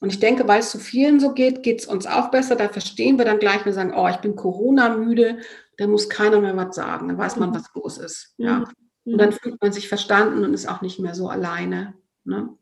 Und 0.00 0.10
ich 0.10 0.20
denke, 0.20 0.46
weil 0.46 0.60
es 0.60 0.70
zu 0.70 0.78
vielen 0.78 1.18
so 1.18 1.34
geht, 1.34 1.62
geht 1.62 1.80
es 1.80 1.86
uns 1.86 2.06
auch 2.06 2.30
besser. 2.30 2.56
Da 2.56 2.68
verstehen 2.68 3.18
wir 3.18 3.24
dann 3.24 3.40
gleich, 3.40 3.64
wir 3.64 3.72
sagen, 3.72 3.92
oh, 3.94 4.08
ich 4.08 4.18
bin 4.18 4.36
Corona-müde, 4.36 5.40
da 5.76 5.86
muss 5.86 6.08
keiner 6.08 6.40
mehr 6.40 6.56
was 6.56 6.76
sagen. 6.76 7.08
Dann 7.08 7.18
weiß 7.18 7.36
man, 7.36 7.50
mhm. 7.50 7.54
was 7.54 7.70
los 7.74 7.98
ist. 7.98 8.34
Ja. 8.36 8.60
Mhm. 9.04 9.12
Und 9.12 9.18
dann 9.18 9.32
fühlt 9.32 9.60
man 9.60 9.72
sich 9.72 9.88
verstanden 9.88 10.44
und 10.44 10.54
ist 10.54 10.68
auch 10.68 10.82
nicht 10.82 11.00
mehr 11.00 11.14
so 11.14 11.28
alleine. 11.28 11.94
Ne? 12.24 12.56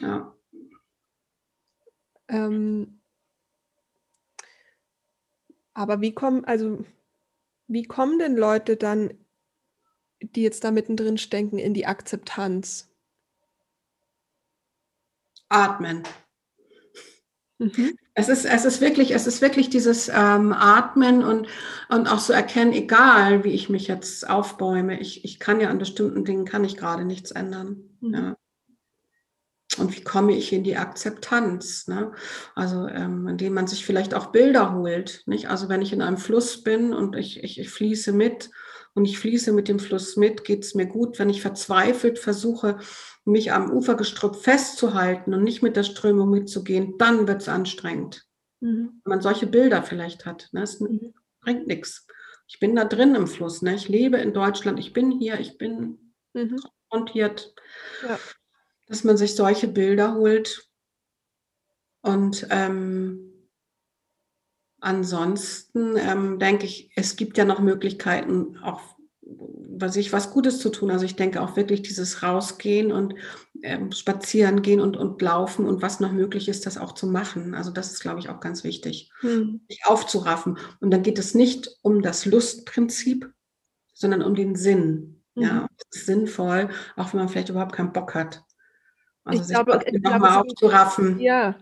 Ja. 0.00 0.34
Ähm, 2.28 3.00
aber 5.74 6.00
wie 6.00 6.12
kommen, 6.12 6.44
also 6.44 6.84
wie 7.72 7.84
kommen 7.84 8.18
denn 8.18 8.36
Leute 8.36 8.76
dann, 8.76 9.14
die 10.20 10.42
jetzt 10.42 10.64
da 10.64 10.70
mittendrin 10.70 11.18
stecken, 11.18 11.58
in 11.58 11.72
die 11.74 11.86
Akzeptanz? 11.86 12.90
Atmen. 15.48 16.02
Mhm. 17.58 17.96
Es 18.14 18.28
ist, 18.28 18.44
es 18.44 18.64
ist 18.64 18.80
wirklich, 18.80 19.14
es 19.14 19.26
ist 19.26 19.40
wirklich 19.40 19.70
dieses 19.70 20.08
ähm, 20.08 20.52
Atmen 20.52 21.24
und, 21.24 21.48
und 21.88 22.08
auch 22.08 22.18
so 22.18 22.32
erkennen, 22.32 22.72
egal 22.72 23.44
wie 23.44 23.52
ich 23.52 23.70
mich 23.70 23.86
jetzt 23.86 24.28
aufbäume, 24.28 25.00
ich, 25.00 25.24
ich 25.24 25.38
kann 25.40 25.60
ja 25.60 25.70
an 25.70 25.78
bestimmten 25.78 26.24
Dingen, 26.24 26.44
kann 26.44 26.64
ich 26.64 26.76
gerade 26.76 27.04
nichts 27.04 27.30
ändern. 27.30 27.96
Mhm. 28.00 28.14
Ja. 28.14 28.36
Und 29.78 29.96
wie 29.96 30.04
komme 30.04 30.36
ich 30.36 30.52
in 30.52 30.64
die 30.64 30.76
Akzeptanz? 30.76 31.88
Ne? 31.88 32.12
Also 32.54 32.86
ähm, 32.88 33.26
indem 33.26 33.54
man 33.54 33.66
sich 33.66 33.86
vielleicht 33.86 34.14
auch 34.14 34.26
Bilder 34.26 34.74
holt. 34.74 35.22
Nicht? 35.26 35.48
Also 35.48 35.68
wenn 35.68 35.82
ich 35.82 35.92
in 35.92 36.02
einem 36.02 36.18
Fluss 36.18 36.62
bin 36.62 36.92
und 36.92 37.16
ich, 37.16 37.42
ich, 37.42 37.58
ich 37.58 37.70
fließe 37.70 38.12
mit 38.12 38.50
und 38.94 39.06
ich 39.06 39.18
fließe 39.18 39.52
mit 39.52 39.68
dem 39.68 39.78
Fluss 39.78 40.16
mit, 40.16 40.44
geht 40.44 40.64
es 40.64 40.74
mir 40.74 40.86
gut. 40.86 41.18
Wenn 41.18 41.30
ich 41.30 41.40
verzweifelt 41.40 42.18
versuche, 42.18 42.78
mich 43.24 43.52
am 43.52 43.70
Ufergestrüpp 43.70 44.36
festzuhalten 44.36 45.32
und 45.32 45.42
nicht 45.42 45.62
mit 45.62 45.76
der 45.76 45.84
Strömung 45.84 46.30
mitzugehen, 46.30 46.98
dann 46.98 47.26
wird 47.26 47.40
es 47.40 47.48
anstrengend. 47.48 48.26
Mhm. 48.60 49.00
Wenn 49.04 49.10
man 49.10 49.20
solche 49.22 49.46
Bilder 49.46 49.82
vielleicht 49.82 50.26
hat. 50.26 50.48
Ne? 50.52 50.60
Das 50.60 50.80
mhm. 50.80 51.14
bringt 51.40 51.66
nichts. 51.66 52.06
Ich 52.46 52.58
bin 52.60 52.76
da 52.76 52.84
drin 52.84 53.14
im 53.14 53.26
Fluss. 53.26 53.62
Ne? 53.62 53.74
Ich 53.74 53.88
lebe 53.88 54.18
in 54.18 54.34
Deutschland. 54.34 54.78
Ich 54.78 54.92
bin 54.92 55.10
hier. 55.12 55.40
Ich 55.40 55.56
bin 55.56 56.12
mhm. 56.34 56.60
konfrontiert. 56.90 57.54
Ja 58.06 58.18
dass 58.92 59.04
man 59.04 59.16
sich 59.16 59.34
solche 59.34 59.68
Bilder 59.68 60.16
holt. 60.16 60.68
Und 62.02 62.46
ähm, 62.50 63.48
ansonsten 64.80 65.96
ähm, 65.96 66.38
denke 66.38 66.66
ich, 66.66 66.92
es 66.94 67.16
gibt 67.16 67.38
ja 67.38 67.46
noch 67.46 67.60
Möglichkeiten, 67.60 68.58
auch 68.58 68.82
sich 69.86 70.12
was 70.12 70.30
Gutes 70.30 70.58
zu 70.58 70.68
tun. 70.68 70.90
Also 70.90 71.06
ich 71.06 71.16
denke 71.16 71.40
auch 71.40 71.56
wirklich 71.56 71.80
dieses 71.80 72.22
Rausgehen 72.22 72.92
und 72.92 73.14
ähm, 73.62 73.92
spazieren 73.92 74.60
gehen 74.60 74.78
und, 74.78 74.98
und 74.98 75.22
laufen 75.22 75.64
und 75.64 75.80
was 75.80 75.98
noch 75.98 76.12
möglich 76.12 76.50
ist, 76.50 76.66
das 76.66 76.76
auch 76.76 76.92
zu 76.92 77.06
machen. 77.06 77.54
Also 77.54 77.70
das 77.70 77.92
ist, 77.92 78.00
glaube 78.00 78.20
ich, 78.20 78.28
auch 78.28 78.40
ganz 78.40 78.62
wichtig, 78.62 79.10
hm. 79.20 79.62
sich 79.70 79.86
aufzuraffen. 79.86 80.58
Und 80.80 80.90
dann 80.90 81.02
geht 81.02 81.18
es 81.18 81.34
nicht 81.34 81.78
um 81.80 82.02
das 82.02 82.26
Lustprinzip, 82.26 83.32
sondern 83.94 84.20
um 84.20 84.34
den 84.34 84.54
Sinn. 84.54 85.22
Mhm. 85.34 85.42
Ja, 85.42 85.66
das 85.78 86.00
ist 86.00 86.06
sinnvoll, 86.06 86.68
auch 86.96 87.14
wenn 87.14 87.20
man 87.20 87.30
vielleicht 87.30 87.48
überhaupt 87.48 87.72
keinen 87.72 87.94
Bock 87.94 88.14
hat. 88.14 88.44
Also 89.24 89.42
ich 89.42 89.48
glaube, 89.48 89.80
ich 89.86 90.06
aufzuraffen. 90.06 91.20
Ja, 91.20 91.56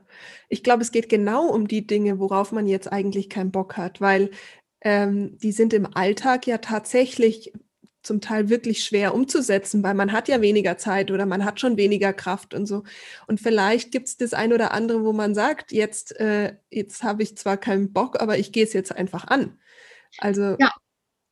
ich 0.48 0.62
glaube, 0.62 0.82
es 0.82 0.92
geht 0.92 1.08
genau 1.08 1.46
um 1.46 1.68
die 1.68 1.86
Dinge, 1.86 2.18
worauf 2.18 2.52
man 2.52 2.66
jetzt 2.66 2.90
eigentlich 2.90 3.28
keinen 3.28 3.50
Bock 3.50 3.76
hat, 3.76 4.00
weil 4.00 4.30
ähm, 4.80 5.38
die 5.38 5.52
sind 5.52 5.74
im 5.74 5.86
Alltag 5.94 6.46
ja 6.46 6.58
tatsächlich 6.58 7.52
zum 8.02 8.22
Teil 8.22 8.48
wirklich 8.48 8.82
schwer 8.82 9.14
umzusetzen, 9.14 9.82
weil 9.82 9.92
man 9.94 10.12
hat 10.12 10.28
ja 10.28 10.40
weniger 10.40 10.78
Zeit 10.78 11.10
oder 11.10 11.26
man 11.26 11.44
hat 11.44 11.60
schon 11.60 11.76
weniger 11.76 12.14
Kraft 12.14 12.54
und 12.54 12.64
so. 12.64 12.84
Und 13.26 13.40
vielleicht 13.40 13.92
gibt 13.92 14.08
es 14.08 14.16
das 14.16 14.32
ein 14.32 14.54
oder 14.54 14.72
andere, 14.72 15.04
wo 15.04 15.12
man 15.12 15.34
sagt, 15.34 15.70
jetzt, 15.70 16.18
äh, 16.18 16.54
jetzt 16.70 17.02
habe 17.02 17.22
ich 17.22 17.36
zwar 17.36 17.58
keinen 17.58 17.92
Bock, 17.92 18.20
aber 18.20 18.38
ich 18.38 18.52
gehe 18.52 18.64
es 18.64 18.72
jetzt 18.72 18.96
einfach 18.96 19.26
an. 19.26 19.58
Also 20.18 20.56
ja. 20.58 20.72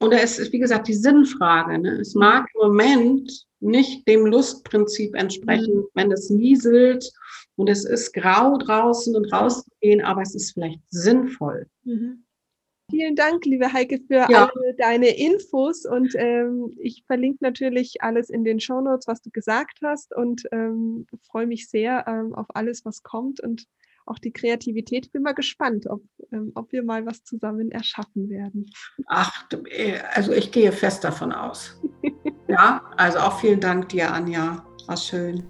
Und 0.01 0.12
es 0.12 0.39
ist, 0.39 0.53
wie 0.53 0.59
gesagt, 0.59 0.87
die 0.89 0.95
Sinnfrage. 0.95 1.79
Ne? 1.79 2.01
Es 2.01 2.14
mag 2.14 2.47
im 2.55 2.68
Moment 2.68 3.47
nicht 3.61 4.06
dem 4.06 4.26
Lustprinzip 4.26 5.14
entsprechen, 5.14 5.78
mhm. 5.78 5.88
wenn 5.94 6.12
es 6.12 6.30
nieselt 6.30 7.11
und 7.56 7.68
es 7.68 7.84
ist 7.84 8.12
grau 8.12 8.56
draußen 8.56 9.16
und 9.16 9.32
rauszugehen, 9.32 10.02
aber 10.02 10.22
es 10.22 10.34
ist 10.34 10.52
vielleicht 10.52 10.80
sinnvoll. 10.90 11.66
Mhm. 11.84 12.24
Vielen 12.90 13.16
Dank, 13.16 13.44
liebe 13.44 13.70
Heike, 13.70 14.00
für 14.06 14.26
ja. 14.30 14.50
alle 14.50 14.74
deine 14.78 15.09
Infos 15.09 15.84
und 15.84 16.14
ähm, 16.16 16.74
ich 16.80 17.04
verlinke 17.06 17.38
natürlich 17.42 18.00
alles 18.00 18.30
in 18.30 18.44
den 18.44 18.61
Shownotes, 18.61 19.06
was 19.06 19.20
du 19.20 19.30
gesagt 19.30 19.80
hast 19.82 20.16
und 20.16 20.44
ähm, 20.52 21.06
freue 21.26 21.46
mich 21.46 21.68
sehr 21.68 22.06
ähm, 22.09 22.34
auf 22.34 22.46
alles, 22.54 22.86
was 22.86 23.02
kommt 23.02 23.40
und 23.40 23.66
auch 24.06 24.18
die 24.18 24.32
Kreativität. 24.32 25.06
Ich 25.06 25.12
bin 25.12 25.22
mal 25.22 25.34
gespannt, 25.34 25.86
ob, 25.86 26.02
ähm, 26.32 26.52
ob 26.54 26.72
wir 26.72 26.82
mal 26.82 27.04
was 27.04 27.22
zusammen 27.24 27.70
erschaffen 27.70 28.30
werden. 28.30 28.70
Ach, 29.06 29.46
äh, 29.66 29.98
also 30.14 30.32
ich 30.32 30.50
gehe 30.50 30.72
fest 30.72 31.04
davon 31.04 31.32
aus. 31.32 31.78
Ja, 32.49 32.82
also 32.96 33.18
auch 33.18 33.38
vielen 33.40 33.61
Dank 33.61 33.88
dir, 33.88 34.12
Anja. 34.12 34.64
War 34.86 34.96
schön. 34.96 35.44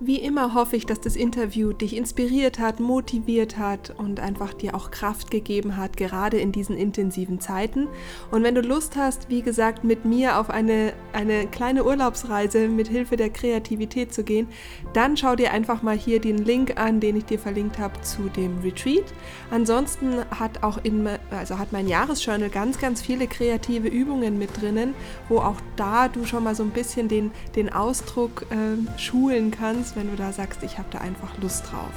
Wie 0.00 0.18
immer 0.18 0.54
hoffe 0.54 0.76
ich, 0.76 0.86
dass 0.86 1.00
das 1.00 1.16
Interview 1.16 1.72
dich 1.72 1.96
inspiriert 1.96 2.60
hat, 2.60 2.78
motiviert 2.78 3.58
hat 3.58 3.92
und 3.98 4.20
einfach 4.20 4.54
dir 4.54 4.76
auch 4.76 4.92
Kraft 4.92 5.32
gegeben 5.32 5.76
hat, 5.76 5.96
gerade 5.96 6.38
in 6.38 6.52
diesen 6.52 6.76
intensiven 6.76 7.40
Zeiten. 7.40 7.88
Und 8.30 8.44
wenn 8.44 8.54
du 8.54 8.60
Lust 8.60 8.94
hast, 8.94 9.28
wie 9.28 9.42
gesagt, 9.42 9.82
mit 9.82 10.04
mir 10.04 10.38
auf 10.38 10.50
eine, 10.50 10.92
eine 11.12 11.48
kleine 11.48 11.84
Urlaubsreise 11.84 12.68
mit 12.68 12.86
Hilfe 12.86 13.16
der 13.16 13.30
Kreativität 13.30 14.14
zu 14.14 14.22
gehen, 14.22 14.46
dann 14.92 15.16
schau 15.16 15.34
dir 15.34 15.50
einfach 15.50 15.82
mal 15.82 15.98
hier 15.98 16.20
den 16.20 16.38
Link 16.38 16.80
an, 16.80 17.00
den 17.00 17.16
ich 17.16 17.24
dir 17.24 17.40
verlinkt 17.40 17.80
habe 17.80 18.00
zu 18.02 18.28
dem 18.28 18.60
Retreat. 18.60 19.06
Ansonsten 19.50 20.24
hat 20.30 20.62
auch 20.62 20.78
in, 20.84 21.08
also 21.32 21.58
hat 21.58 21.72
mein 21.72 21.88
Jahresjournal 21.88 22.50
ganz, 22.50 22.78
ganz 22.78 23.02
viele 23.02 23.26
kreative 23.26 23.88
Übungen 23.88 24.38
mit 24.38 24.62
drinnen, 24.62 24.94
wo 25.28 25.38
auch 25.38 25.56
da 25.74 26.06
du 26.06 26.24
schon 26.24 26.44
mal 26.44 26.54
so 26.54 26.62
ein 26.62 26.70
bisschen 26.70 27.08
den, 27.08 27.32
den 27.56 27.72
Ausdruck 27.72 28.46
äh, 28.50 28.98
schulen 28.98 29.50
kannst 29.50 29.87
kannst, 29.88 29.96
wenn 29.96 30.10
du 30.10 30.16
da 30.16 30.32
sagst, 30.32 30.62
ich 30.62 30.78
habe 30.78 30.88
da 30.90 30.98
einfach 30.98 31.38
Lust 31.40 31.70
drauf. 31.70 31.92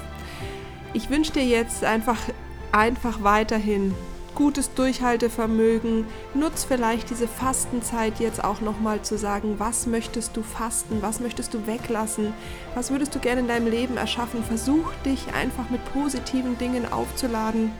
Ich 0.93 1.09
wünsche 1.09 1.33
dir 1.33 1.45
jetzt 1.45 1.83
einfach, 1.83 2.17
einfach 2.71 3.23
weiterhin 3.23 3.93
gutes 4.35 4.73
Durchhaltevermögen. 4.73 6.05
Nutz 6.33 6.63
vielleicht 6.63 7.09
diese 7.09 7.27
Fastenzeit 7.27 8.19
jetzt 8.19 8.43
auch 8.43 8.61
nochmal 8.61 9.01
zu 9.01 9.17
sagen, 9.17 9.55
was 9.57 9.87
möchtest 9.87 10.37
du 10.37 10.43
fasten, 10.43 11.01
was 11.01 11.19
möchtest 11.19 11.53
du 11.53 11.67
weglassen, 11.67 12.33
was 12.75 12.91
würdest 12.91 13.13
du 13.13 13.19
gerne 13.19 13.41
in 13.41 13.47
deinem 13.47 13.67
Leben 13.67 13.97
erschaffen. 13.97 14.43
Versuch 14.43 14.93
dich 15.05 15.33
einfach 15.33 15.69
mit 15.69 15.83
positiven 15.91 16.57
Dingen 16.57 16.91
aufzuladen. 16.91 17.71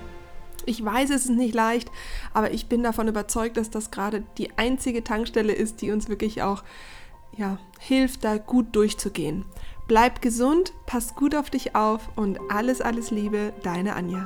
Ich 0.66 0.84
weiß, 0.84 1.10
es 1.10 1.26
ist 1.26 1.30
nicht 1.30 1.56
leicht, 1.56 1.90
aber 2.34 2.52
ich 2.52 2.68
bin 2.68 2.84
davon 2.84 3.08
überzeugt, 3.08 3.58
dass 3.58 3.70
das 3.70 3.90
gerade 3.90 4.24
die 4.38 4.58
einzige 4.58 5.04
Tankstelle 5.04 5.54
ist, 5.54 5.82
die 5.82 5.92
uns 5.92 6.08
wirklich 6.08 6.44
auch 6.44 6.64
ja, 7.38 7.58
hilft, 7.80 8.24
da 8.24 8.38
gut 8.38 8.76
durchzugehen. 8.76 9.46
Bleib 9.92 10.22
gesund, 10.22 10.72
pass 10.86 11.16
gut 11.16 11.36
auf 11.36 11.50
dich 11.50 11.76
auf 11.76 12.00
und 12.16 12.40
alles, 12.50 12.80
alles 12.80 13.12
Liebe, 13.12 13.52
deine 13.62 13.94
Anja. 13.94 14.26